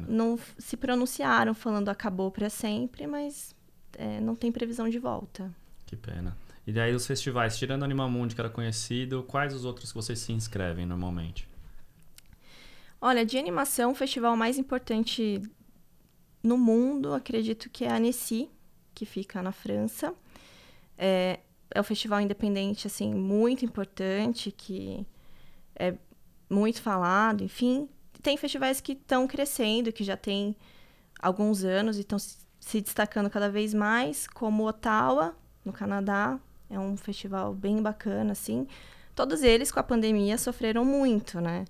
não 0.09 0.39
se 0.59 0.77
pronunciaram 0.77 1.55
falando 1.55 1.89
acabou 1.89 2.31
para 2.31 2.51
sempre, 2.51 3.07
mas 3.07 3.55
é, 3.99 4.21
não 4.21 4.35
tem 4.35 4.53
previsão 4.53 4.89
de 4.89 4.99
volta. 4.99 5.51
Que 5.87 5.97
pena. 5.97 6.37
E 6.67 6.73
daí 6.73 6.95
os 6.95 7.07
festivais, 7.07 7.57
tirando 7.57 7.85
Animamundi, 7.85 8.35
que 8.35 8.41
era 8.41 8.51
conhecido, 8.51 9.23
quais 9.23 9.55
os 9.55 9.65
outros 9.65 9.91
que 9.91 9.95
vocês 9.95 10.19
se 10.19 10.33
inscrevem 10.33 10.85
normalmente? 10.85 11.49
Olha, 13.01 13.25
de 13.25 13.39
animação, 13.39 13.93
o 13.93 13.95
festival 13.95 14.37
mais 14.37 14.59
importante 14.59 15.41
no 16.43 16.59
mundo, 16.59 17.13
acredito 17.13 17.71
que 17.71 17.85
é 17.85 17.91
a 17.91 17.97
Annecy, 17.97 18.51
que 18.95 19.05
fica 19.05 19.43
na 19.43 19.53
França. 19.53 20.15
É, 20.99 21.39
é 21.71 21.81
um 21.81 21.85
festival 21.85 22.21
independente, 22.21 22.87
assim, 22.87 23.15
muito 23.15 23.65
importante, 23.65 24.51
que 24.51 25.07
é 25.75 25.95
muito 26.49 26.81
falado, 26.81 27.45
enfim. 27.45 27.89
Tem 28.23 28.37
festivais 28.37 28.81
que 28.81 28.93
estão 28.93 29.27
crescendo, 29.27 29.93
que 29.93 30.03
já 30.03 30.17
tem 30.17 30.57
alguns 31.21 31.65
anos 31.65 31.97
e 31.99 32.01
estão 32.01 32.19
se 32.19 32.46
destacando 32.75 33.31
cada 33.31 33.49
vez 33.49 33.73
mais, 33.73 34.27
como 34.27 34.67
Ottawa, 34.67 35.37
no 35.65 35.73
Canadá. 35.73 36.39
É 36.69 36.79
um 36.79 36.97
festival 36.97 37.55
bem 37.55 37.81
bacana, 37.81 38.33
assim. 38.33 38.67
Todos 39.15 39.43
eles, 39.43 39.71
com 39.71 39.79
a 39.79 39.85
pandemia, 39.85 40.37
sofreram 40.37 40.85
muito, 40.85 41.41
né? 41.41 41.65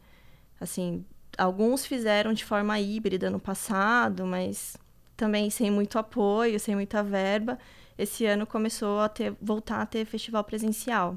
Assim, 0.59 1.05
alguns 1.37 1.85
fizeram 1.85 2.33
de 2.33 2.45
forma 2.45 2.81
híbrida 2.81 3.29
no 3.29 3.39
passado, 3.39 4.27
mas 4.27 4.77
também 5.17 5.51
sem 5.51 5.71
muito 5.71 5.99
apoio, 5.99 6.59
sem 6.59 6.75
muita 6.75 7.03
verba. 7.03 7.59
Esse 7.99 8.25
ano 8.25 8.47
começou 8.47 9.01
a 9.01 9.09
ter, 9.09 9.35
voltar 9.41 9.83
a 9.83 9.87
ter 9.87 10.07
festival 10.07 10.45
presencial. 10.45 11.17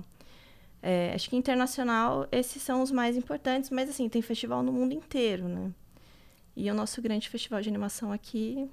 É, 0.81 1.13
acho 1.15 1.29
que 1.29 1.35
internacional, 1.35 2.27
esses 2.31 2.61
são 2.61 2.81
os 2.81 2.91
mais 2.91 3.17
importantes, 3.17 3.69
mas 3.69 3.89
assim, 3.89 4.07
tem 4.09 4.21
festival 4.21 4.61
no 4.61 4.71
mundo 4.71 4.93
inteiro, 4.93 5.47
né? 5.47 5.71
E 6.55 6.69
o 6.69 6.73
nosso 6.73 7.01
grande 7.01 7.29
festival 7.29 7.61
de 7.61 7.69
animação 7.69 8.11
aqui 8.11 8.69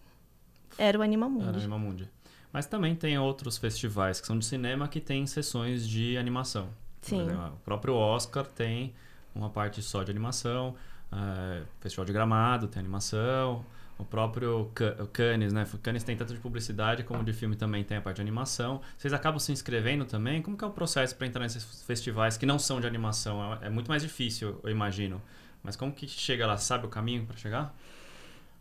era 0.78 0.98
o 0.98 1.02
Animamundi. 1.02 1.48
Era 1.48 1.56
o 1.56 1.60
Animamundi. 1.60 2.08
Mas 2.52 2.66
também 2.66 2.94
tem 2.94 3.18
outros 3.18 3.58
festivais 3.58 4.20
que 4.20 4.26
são 4.26 4.38
de 4.38 4.44
cinema 4.44 4.88
que 4.88 5.00
tem 5.00 5.26
sessões 5.26 5.86
de 5.86 6.16
animação. 6.16 6.68
Sim. 7.02 7.22
Exemplo, 7.22 7.54
o 7.54 7.64
próprio 7.64 7.94
Oscar 7.94 8.46
tem 8.46 8.94
uma 9.34 9.50
parte 9.50 9.82
só 9.82 10.02
de 10.02 10.10
animação. 10.10 10.74
Uh, 11.12 11.64
Festival 11.80 12.06
de 12.06 12.12
Gramado 12.12 12.66
tem 12.66 12.80
animação. 12.80 13.64
O 13.98 14.04
próprio 14.04 14.70
Cannes, 15.12 15.54
né? 15.54 15.66
Cannes 15.82 16.04
tem 16.04 16.14
tanto 16.16 16.34
de 16.34 16.40
publicidade 16.40 17.02
como 17.02 17.24
de 17.24 17.32
filme 17.32 17.56
também 17.56 17.82
tem 17.82 17.96
a 17.96 18.00
parte 18.00 18.16
de 18.16 18.22
animação. 18.22 18.82
Vocês 18.96 19.14
acabam 19.14 19.38
se 19.38 19.52
inscrevendo 19.52 20.04
também? 20.04 20.42
Como 20.42 20.56
que 20.56 20.64
é 20.64 20.66
o 20.66 20.70
processo 20.70 21.16
para 21.16 21.26
entrar 21.26 21.42
nesses 21.42 21.82
festivais 21.82 22.36
que 22.36 22.44
não 22.44 22.58
são 22.58 22.78
de 22.78 22.86
animação? 22.86 23.54
É, 23.54 23.68
é 23.68 23.70
muito 23.70 23.88
mais 23.88 24.02
difícil, 24.02 24.60
eu 24.62 24.70
imagino. 24.70 25.22
Mas 25.62 25.76
como 25.76 25.92
que 25.92 26.06
chega 26.06 26.46
lá? 26.46 26.58
Sabe 26.58 26.86
o 26.86 26.90
caminho 26.90 27.24
para 27.24 27.36
chegar? 27.36 27.74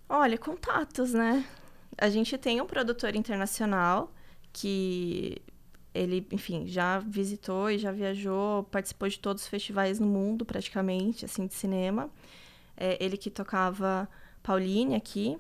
Olha, 0.08 0.38
contatos, 0.38 1.13
né? 1.13 1.46
A 1.98 2.10
gente 2.10 2.38
tem 2.38 2.62
um 2.62 2.65
produtor 2.65 3.15
internacional 3.15 4.13
que 4.52 5.41
ele, 5.93 6.28
enfim, 6.32 6.67
já 6.67 7.00
visitou 7.00 7.69
e 7.71 7.78
já 7.78 7.91
viajou, 7.91 8.63
participou 8.65 9.08
de 9.08 9.17
todos 9.17 9.43
os 9.43 9.48
festivais 9.48 10.00
no 10.00 10.06
mundo, 10.06 10.45
praticamente, 10.45 11.24
assim, 11.24 11.48
de 11.48 11.54
cinema. 11.54 12.10
É, 12.76 12.98
ele 13.04 13.15
que 13.15 13.30
tocava 13.30 14.08
Pauline 14.43 14.95
aqui, 14.95 15.38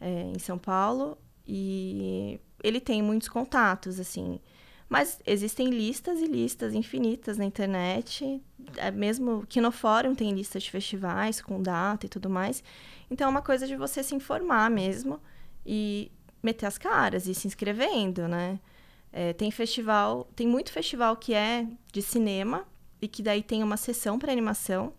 é, 0.00 0.32
em 0.34 0.38
São 0.38 0.56
Paulo, 0.56 1.18
e 1.46 2.40
ele 2.62 2.80
tem 2.80 3.02
muitos 3.02 3.28
contatos, 3.28 4.00
assim. 4.00 4.40
Mas 4.88 5.20
existem 5.26 5.68
listas 5.68 6.20
e 6.20 6.26
listas 6.26 6.74
infinitas 6.74 7.36
na 7.36 7.44
internet. 7.44 8.42
É 8.76 8.90
mesmo 8.90 9.46
que 9.46 9.60
no 9.60 9.72
fórum 9.72 10.14
tem 10.14 10.32
listas 10.32 10.62
de 10.62 10.70
festivais 10.70 11.40
com 11.40 11.62
data 11.62 12.06
e 12.06 12.08
tudo 12.08 12.28
mais. 12.28 12.62
Então 13.10 13.26
é 13.26 13.30
uma 13.30 13.42
coisa 13.42 13.66
de 13.66 13.76
você 13.76 14.02
se 14.02 14.14
informar 14.14 14.70
mesmo 14.70 15.20
e 15.64 16.10
meter 16.42 16.66
as 16.66 16.78
caras 16.78 17.26
e 17.26 17.34
se 17.34 17.46
inscrevendo, 17.46 18.26
né? 18.26 18.58
É, 19.12 19.32
tem 19.32 19.50
festival, 19.50 20.28
tem 20.34 20.46
muito 20.46 20.72
festival 20.72 21.16
que 21.16 21.34
é 21.34 21.66
de 21.92 22.00
cinema 22.00 22.66
e 23.00 23.06
que 23.06 23.22
daí 23.22 23.42
tem 23.42 23.62
uma 23.62 23.76
sessão 23.76 24.18
para 24.18 24.32
animação, 24.32 24.92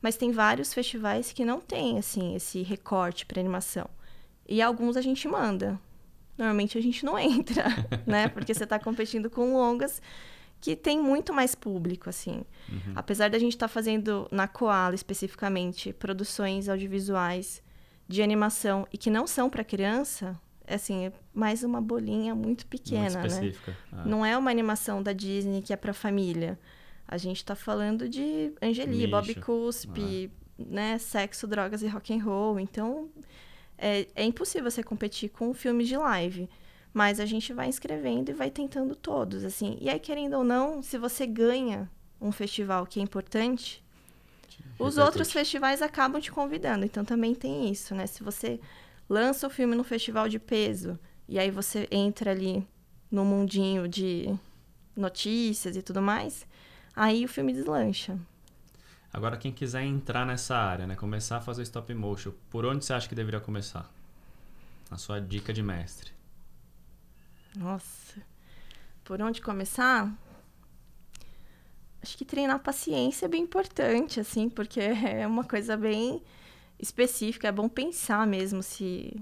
mas 0.00 0.16
tem 0.16 0.30
vários 0.30 0.72
festivais 0.72 1.32
que 1.32 1.44
não 1.44 1.60
tem 1.60 1.98
assim 1.98 2.36
esse 2.36 2.62
recorte 2.62 3.26
para 3.26 3.40
animação. 3.40 3.88
E 4.48 4.62
alguns 4.62 4.96
a 4.96 5.00
gente 5.00 5.26
manda. 5.26 5.78
Normalmente 6.38 6.78
a 6.78 6.80
gente 6.80 7.04
não 7.04 7.18
entra, 7.18 7.64
né? 8.06 8.28
Porque 8.28 8.54
você 8.54 8.64
está 8.64 8.78
competindo 8.78 9.28
com 9.28 9.54
longas 9.54 10.00
que 10.60 10.74
tem 10.74 11.00
muito 11.00 11.32
mais 11.32 11.54
público, 11.54 12.08
assim. 12.08 12.42
Uhum. 12.68 12.92
Apesar 12.94 13.28
da 13.28 13.38
gente 13.38 13.52
estar 13.54 13.68
tá 13.68 13.72
fazendo 13.72 14.28
na 14.30 14.46
Koala 14.48 14.94
especificamente 14.94 15.92
produções 15.92 16.68
audiovisuais 16.68 17.62
de 18.08 18.22
animação 18.22 18.86
e 18.92 18.98
que 18.98 19.10
não 19.10 19.26
são 19.26 19.50
para 19.50 19.64
criança, 19.64 20.38
é 20.66 20.74
assim, 20.74 21.06
é 21.06 21.12
mais 21.32 21.62
uma 21.62 21.80
bolinha 21.80 22.34
muito 22.34 22.66
pequena, 22.66 23.20
muito 23.20 23.40
né? 23.40 23.52
Ah. 23.92 24.04
Não 24.04 24.24
é 24.24 24.36
uma 24.36 24.50
animação 24.50 25.02
da 25.02 25.12
Disney 25.12 25.62
que 25.62 25.72
é 25.72 25.76
para 25.76 25.92
família. 25.92 26.58
A 27.06 27.16
gente 27.16 27.36
está 27.36 27.54
falando 27.54 28.08
de 28.08 28.52
Angeli, 28.60 29.06
Bob 29.06 29.34
Cuspe, 29.36 30.30
ah. 30.30 30.62
né, 30.66 30.98
sexo, 30.98 31.46
drogas 31.46 31.82
e 31.82 31.86
rock 31.86 32.12
and 32.12 32.22
roll. 32.22 32.58
Então, 32.58 33.08
é, 33.78 34.06
é 34.14 34.24
impossível 34.24 34.70
você 34.70 34.82
competir 34.82 35.30
com 35.30 35.54
filmes 35.54 35.86
de 35.86 35.96
live. 35.96 36.48
Mas 36.92 37.20
a 37.20 37.26
gente 37.26 37.52
vai 37.52 37.68
inscrevendo 37.68 38.30
e 38.30 38.34
vai 38.34 38.50
tentando 38.50 38.96
todos, 38.96 39.44
assim. 39.44 39.76
E 39.80 39.90
aí, 39.90 40.00
querendo 40.00 40.38
ou 40.38 40.42
não, 40.44 40.82
se 40.82 40.96
você 40.96 41.26
ganha 41.26 41.90
um 42.18 42.32
festival 42.32 42.86
que 42.86 42.98
é 42.98 43.02
importante, 43.02 43.84
os 44.78 44.98
outros 44.98 45.32
festivais 45.32 45.82
acabam 45.82 46.20
te 46.20 46.30
convidando, 46.30 46.84
então 46.84 47.04
também 47.04 47.34
tem 47.34 47.70
isso, 47.70 47.94
né? 47.94 48.06
Se 48.06 48.22
você 48.22 48.60
lança 49.08 49.46
o 49.46 49.50
filme 49.50 49.74
no 49.74 49.84
festival 49.84 50.28
de 50.28 50.38
peso 50.38 50.98
e 51.28 51.38
aí 51.38 51.50
você 51.50 51.88
entra 51.90 52.30
ali 52.30 52.66
no 53.10 53.24
mundinho 53.24 53.88
de 53.88 54.36
notícias 54.96 55.76
e 55.76 55.82
tudo 55.82 56.02
mais, 56.02 56.46
aí 56.94 57.24
o 57.24 57.28
filme 57.28 57.52
deslancha. 57.52 58.18
Agora, 59.12 59.36
quem 59.36 59.52
quiser 59.52 59.82
entrar 59.82 60.26
nessa 60.26 60.56
área, 60.56 60.86
né? 60.86 60.94
Começar 60.94 61.38
a 61.38 61.40
fazer 61.40 61.62
stop 61.62 61.92
motion, 61.94 62.32
por 62.50 62.66
onde 62.66 62.84
você 62.84 62.92
acha 62.92 63.08
que 63.08 63.14
deveria 63.14 63.40
começar? 63.40 63.90
A 64.90 64.98
sua 64.98 65.20
dica 65.20 65.52
de 65.52 65.62
mestre. 65.62 66.12
Nossa. 67.56 68.20
Por 69.02 69.22
onde 69.22 69.40
começar? 69.40 70.12
Acho 72.06 72.16
que 72.16 72.24
treinar 72.24 72.60
paciência 72.60 73.26
é 73.26 73.28
bem 73.28 73.42
importante, 73.42 74.20
assim, 74.20 74.48
porque 74.48 74.80
é 74.80 75.26
uma 75.26 75.42
coisa 75.42 75.76
bem 75.76 76.22
específica. 76.78 77.48
É 77.48 77.52
bom 77.52 77.68
pensar 77.68 78.24
mesmo 78.26 78.62
se 78.62 79.20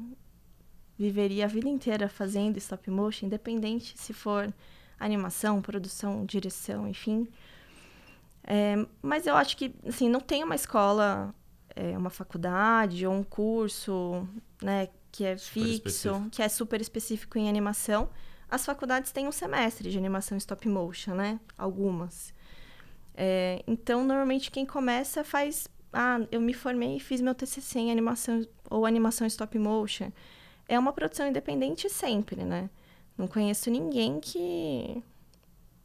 viveria 0.96 1.46
a 1.46 1.48
vida 1.48 1.68
inteira 1.68 2.08
fazendo 2.08 2.58
stop 2.58 2.90
motion, 2.90 3.26
independente 3.26 3.94
se 3.96 4.12
for 4.12 4.52
animação, 5.00 5.62
produção, 5.62 6.26
direção, 6.26 6.86
enfim. 6.86 7.26
É, 8.44 8.86
mas 9.02 9.26
eu 9.26 9.34
acho 9.34 9.56
que, 9.56 9.74
assim, 9.86 10.08
não 10.08 10.20
tem 10.20 10.44
uma 10.44 10.54
escola, 10.54 11.34
é, 11.74 11.96
uma 11.96 12.10
faculdade 12.10 13.06
ou 13.06 13.14
um 13.14 13.24
curso, 13.24 14.28
né, 14.62 14.88
que 15.10 15.24
é 15.24 15.38
super 15.38 15.60
fixo, 15.62 15.88
específico. 15.88 16.30
que 16.30 16.42
é 16.42 16.48
super 16.48 16.80
específico 16.82 17.38
em 17.38 17.48
animação. 17.48 18.10
As 18.48 18.64
faculdades 18.64 19.10
têm 19.10 19.26
um 19.26 19.32
semestre 19.32 19.90
de 19.90 19.96
animação 19.96 20.36
stop 20.36 20.68
motion, 20.68 21.14
né? 21.14 21.40
Algumas. 21.56 22.32
É, 23.14 23.62
então, 23.66 24.04
normalmente 24.04 24.50
quem 24.50 24.66
começa 24.66 25.22
faz. 25.24 25.68
Ah, 25.92 26.20
eu 26.32 26.40
me 26.40 26.52
formei 26.52 26.96
e 26.96 27.00
fiz 27.00 27.20
meu 27.20 27.34
TCC 27.34 27.78
em 27.78 27.92
animação 27.92 28.44
ou 28.68 28.84
animação 28.84 29.26
stop 29.26 29.56
motion. 29.58 30.10
É 30.68 30.78
uma 30.78 30.92
produção 30.92 31.26
independente 31.28 31.88
sempre, 31.88 32.44
né? 32.44 32.68
Não 33.16 33.28
conheço 33.28 33.70
ninguém 33.70 34.18
que 34.18 35.02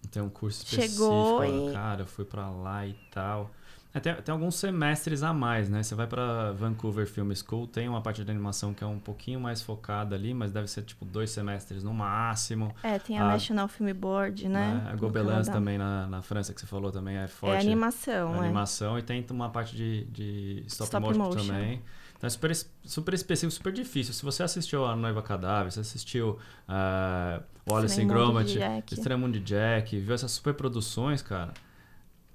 tem 0.10 0.22
um 0.22 0.30
curso 0.30 0.64
específico. 0.64 1.04
Chegou 1.04 1.70
e... 1.70 1.74
Cara, 1.74 2.02
eu 2.02 2.08
fui 2.08 2.26
pra 2.26 2.50
lá 2.50 2.88
e 2.88 2.94
tal. 3.12 3.52
É, 3.92 4.00
tem, 4.00 4.14
tem, 4.14 4.32
alguns 4.32 4.56
semestres 4.56 5.24
a 5.24 5.34
mais, 5.34 5.68
né? 5.68 5.82
Você 5.82 5.96
vai 5.96 6.06
para 6.06 6.52
Vancouver 6.52 7.08
Film 7.08 7.32
School, 7.34 7.66
tem 7.66 7.90
uma 7.90 8.02
parte 8.02 8.24
de 8.24 8.30
animação 8.30 8.72
que 8.72 8.84
é 8.84 8.88
um 8.88 9.00
pouquinho 9.00 9.40
mais 9.40 9.64
focada 9.64 10.16
ali, 10.16 10.32
mas 10.32 10.52
deve 10.52 10.68
ser 10.68 10.84
tipo 10.84 11.04
dois 11.06 11.32
semestres 11.32 11.84
no 11.84 11.92
máximo. 11.92 12.74
É, 12.84 13.00
tem 13.00 13.18
a, 13.18 13.24
a 13.24 13.28
National 13.30 13.68
Film 13.68 13.92
Board, 13.94 14.48
né? 14.48 14.84
né? 14.84 14.92
A 14.92 14.96
Gobelins 14.96 15.48
também 15.48 15.80
na, 15.80 16.06
na 16.06 16.22
França, 16.22 16.54
que 16.54 16.62
você 16.62 16.68
falou 16.68 16.92
também, 16.92 17.18
é 17.18 17.28
forte. 17.28 17.56
É 17.56 17.60
animação, 17.60 18.36
é. 18.36 18.40
Animação 18.40 19.00
e 19.00 19.02
tem 19.02 19.26
uma 19.32 19.50
parte 19.50 19.76
de, 19.76 20.06
de 20.06 20.64
stop, 20.68 20.86
stop 20.86 21.08
motion, 21.08 21.20
motion, 21.20 21.48
também. 21.48 21.82
Então 22.16 22.28
é 22.28 22.30
super, 22.30 22.52
super 22.84 23.14
específico, 23.16 23.52
super 23.52 23.74
difícil. 23.74 24.14
Se 24.14 24.24
você 24.24 24.44
assistiu 24.44 24.86
a 24.86 24.96
Noiva 24.96 25.24
Cadáver, 25.24 25.72
você 25.72 25.80
assistiu 25.80 26.38
uh, 26.68 27.44
Wallace 27.68 28.00
and 28.00 28.08
Gromit, 28.08 28.60
Extremo 28.92 29.32
de 29.32 29.40
Jack, 29.40 29.98
viu 29.98 30.14
essas 30.14 30.30
super 30.32 30.54
produções, 30.54 31.24
cara 31.24 31.54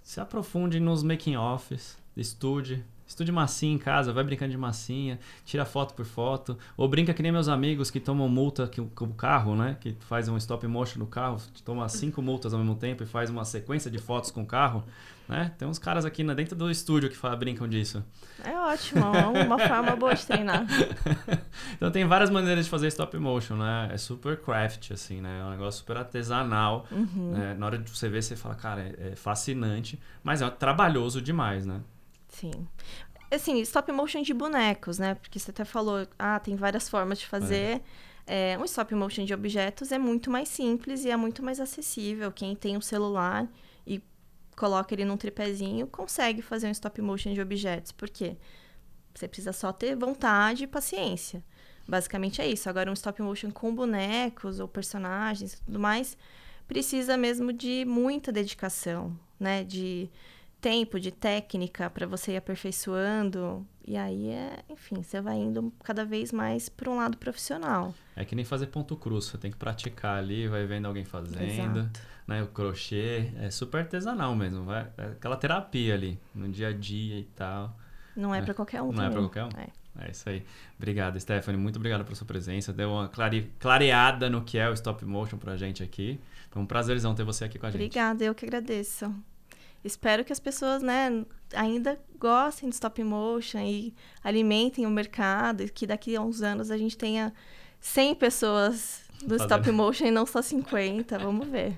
se 0.05 0.21
aprofunde 0.21 0.79
nos 0.79 1.03
making-offs, 1.03 1.97
estude, 2.15 2.85
Estude 3.07 3.31
massinha 3.31 3.75
em 3.75 3.79
casa, 3.79 4.13
vai 4.13 4.25
brincando 4.25 4.51
de 4.51 4.57
massinha, 4.57 5.19
tira 5.45 5.65
foto 5.65 5.95
por 5.95 6.07
foto, 6.07 6.57
ou 6.77 6.89
brinca 6.89 7.13
que 7.13 7.23
nem 7.23 7.31
meus 7.31 7.49
amigos 7.49 7.91
que 7.91 8.01
tomam 8.01 8.29
multa 8.29 8.71
com 8.95 9.05
o 9.05 9.15
carro, 9.15 9.55
né? 9.55 9.77
Que 9.79 9.95
faz 10.01 10.29
um 10.29 10.37
stop 10.39 10.67
motion 10.67 10.99
no 10.99 11.07
carro, 11.07 11.37
toma 11.65 11.89
cinco 11.89 12.23
multas 12.23 12.55
ao 12.55 12.61
mesmo 12.61 12.75
tempo 12.75 13.03
e 13.03 13.07
faz 13.07 13.29
uma 13.29 13.45
sequência 13.45 13.91
de 13.91 13.99
fotos 13.99 14.31
com 14.31 14.43
o 14.43 14.47
carro, 14.47 14.83
né? 15.29 15.53
Tem 15.59 15.69
uns 15.69 15.79
caras 15.79 16.05
aqui 16.05 16.25
dentro 16.35 16.57
do 16.57 16.71
estúdio 16.71 17.11
que 17.11 17.37
brincam 17.37 17.69
disso. 17.69 18.03
É 18.43 18.59
ótimo, 18.59 19.05
é 19.05 19.45
uma 19.45 19.59
forma 19.59 19.95
boa 19.97 20.15
de 20.15 20.27
treinar. 20.27 20.67
então 21.77 21.91
tem 21.91 22.07
várias 22.07 22.31
maneiras 22.31 22.65
de 22.65 22.71
fazer 22.71 22.89
stop 22.89 23.17
motion, 23.19 23.57
né? 23.57 23.91
É 23.93 23.99
super 23.99 24.39
craft, 24.39 24.93
assim, 24.93 25.21
né? 25.21 25.41
É 25.41 25.45
um 25.45 25.51
negócio 25.51 25.81
super 25.81 25.99
artesanal. 25.99 26.87
Uhum. 26.91 27.33
Né? 27.33 27.55
Na 27.55 27.67
hora 27.67 27.79
de 27.79 27.89
você 27.89 28.09
ver, 28.09 28.23
você 28.23 28.35
fala, 28.35 28.55
cara, 28.55 28.81
é, 28.81 29.13
é 29.13 29.17
fascinante, 29.17 30.01
mas 30.23 30.41
é 30.41 30.49
trabalhoso 30.51 31.21
demais, 31.21 31.67
né? 31.67 31.81
Sim. 32.35 32.67
Assim, 33.31 33.61
stop 33.61 33.91
motion 33.93 34.23
de 34.23 34.35
bonecos, 34.35 34.99
né? 34.99 35.15
Porque 35.15 35.39
você 35.39 35.51
até 35.51 35.65
falou, 35.65 36.07
ah, 36.19 36.39
tem 36.39 36.57
várias 36.57 36.89
formas 36.89 37.19
de 37.19 37.27
fazer. 37.27 37.81
É. 38.27 38.55
É, 38.55 38.59
um 38.59 38.65
stop 38.65 38.95
motion 38.95 39.25
de 39.25 39.35
objetos 39.35 39.93
é 39.93 39.99
muito 39.99 40.31
mais 40.31 40.49
simples 40.49 41.05
e 41.05 41.11
é 41.11 41.17
muito 41.17 41.43
mais 41.43 41.61
acessível. 41.61 42.33
Quem 42.33 42.57
tem 42.57 42.77
um 42.77 42.81
celular 42.81 43.47
e 43.87 44.03
coloca 44.57 44.95
ele 44.95 45.05
num 45.05 45.17
tripézinho 45.17 45.87
consegue 45.87 46.41
fazer 46.41 46.69
um 46.69 46.71
stop 46.71 47.01
motion 47.03 47.35
de 47.35 47.41
objetos. 47.41 47.93
Por 47.93 48.09
quê? 48.09 48.37
Você 49.15 49.29
precisa 49.29 49.53
só 49.53 49.73
ter 49.73 49.95
vontade 49.95 50.65
e 50.65 50.67
paciência. 50.67 51.45
Basicamente 51.87 52.41
é 52.41 52.49
isso. 52.49 52.69
Agora, 52.69 52.91
um 52.91 52.95
stop 52.95 53.21
motion 53.21 53.51
com 53.51 53.75
bonecos 53.75 54.59
ou 54.59 54.67
personagens 54.67 55.55
e 55.55 55.63
tudo 55.63 55.79
mais 55.79 56.17
precisa 56.67 57.17
mesmo 57.17 57.53
de 57.53 57.85
muita 57.85 58.33
dedicação, 58.33 59.19
né? 59.39 59.63
De 59.65 60.11
tempo, 60.65 60.99
de 60.99 61.11
técnica 61.11 61.91
para 61.91 62.07
você 62.07 62.33
ir 62.33 62.37
aperfeiçoando. 62.39 63.67
E 63.87 63.99
aí 63.99 64.31
é, 64.31 64.61
enfim, 64.71 65.03
você 65.03 65.21
vai 65.21 65.37
indo 65.37 65.71
cada 65.85 66.07
vez 66.07 66.33
mais 66.33 66.71
para 66.71 66.91
um 66.91 66.97
lado 66.97 67.19
profissional. 67.19 67.95
É 68.17 68.25
que 68.25 68.35
nem 68.35 68.47
fazer 68.47 68.69
ponto 68.69 68.97
cruz, 68.97 69.27
você 69.27 69.37
tem 69.37 69.51
que 69.51 69.59
praticar 69.59 70.17
ali, 70.17 70.49
vai 70.49 70.65
vendo 70.65 70.87
alguém 70.87 71.05
fazendo, 71.05 71.81
Exato. 71.81 72.01
né? 72.27 72.43
O 72.43 72.47
crochê 72.47 73.31
é 73.41 73.51
super 73.51 73.81
artesanal 73.81 74.35
mesmo, 74.35 74.65
vai, 74.65 74.89
é 74.97 75.05
aquela 75.09 75.37
terapia 75.37 75.93
ali 75.93 76.19
no 76.35 76.49
dia 76.49 76.69
a 76.69 76.73
dia 76.73 77.19
e 77.19 77.25
tal. 77.25 77.77
Não 78.17 78.35
é, 78.35 78.39
é 78.39 78.43
para 78.43 78.55
qualquer 78.55 78.81
um. 78.81 78.87
Não 78.87 78.95
também. 78.95 79.07
é 79.09 79.11
para 79.11 79.21
qualquer 79.21 79.45
um. 79.45 79.61
É. 79.61 80.07
É 80.07 80.11
isso 80.11 80.29
aí. 80.29 80.45
Obrigado, 80.77 81.21
Stephanie. 81.21 81.61
Muito 81.61 81.77
obrigado 81.77 82.05
pela 82.05 82.17
sua 82.17 82.27
presença. 82.27 82.73
Deu 82.73 82.91
uma 82.91 83.09
clare... 83.09 83.53
clareada 83.61 84.29
no 84.29 84.43
que 84.43 84.59
é 84.59 84.69
o 84.69 84.73
stop 84.73 85.05
motion 85.05 85.37
pra 85.37 85.57
gente 85.57 85.85
aqui. 85.85 86.19
Foi 86.51 86.61
um 86.61 86.67
prazerzão 86.67 87.15
ter 87.15 87.23
você 87.23 87.45
aqui 87.45 87.61
com 87.61 87.67
a 87.67 87.71
gente. 87.71 87.81
Obrigada, 87.81 88.25
eu 88.25 88.35
que 88.35 88.45
agradeço 88.45 89.15
espero 89.85 90.25
que 90.25 90.33
as 90.33 90.41
pessoas, 90.41 90.83
né, 90.83 91.25
ainda 91.55 91.99
gostem 92.19 92.69
de 92.69 92.75
stop 92.75 93.03
motion 93.05 93.59
e 93.59 93.95
alimentem 94.23 94.87
o 94.87 94.91
mercado 94.91 95.63
e 95.63 95.69
que 95.69 95.87
daqui 95.87 96.17
a 96.17 96.21
uns 96.23 96.43
anos 96.43 96.71
a 96.71 96.79
gente 96.79 96.97
tenha 96.97 97.33
100 97.81 98.15
pessoas 98.15 99.05
do 99.21 99.39
Fazendo. 99.39 99.43
stop 99.43 99.71
motion 99.71 100.07
e 100.07 100.11
não 100.11 100.27
só 100.27 100.41
50. 100.41 101.19
Vamos 101.19 101.47
ver. 101.49 101.77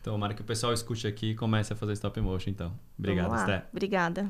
Então, 0.00 0.14
tomara 0.14 0.32
que 0.32 0.42
o 0.42 0.44
pessoal 0.44 0.72
escute 0.72 1.06
aqui 1.06 1.30
e 1.30 1.34
comece 1.34 1.72
a 1.72 1.76
fazer 1.76 1.92
stop 1.94 2.20
motion, 2.20 2.50
então. 2.50 2.72
Obrigado, 2.98 3.36
Sté. 3.40 3.66
Obrigada. 3.72 4.26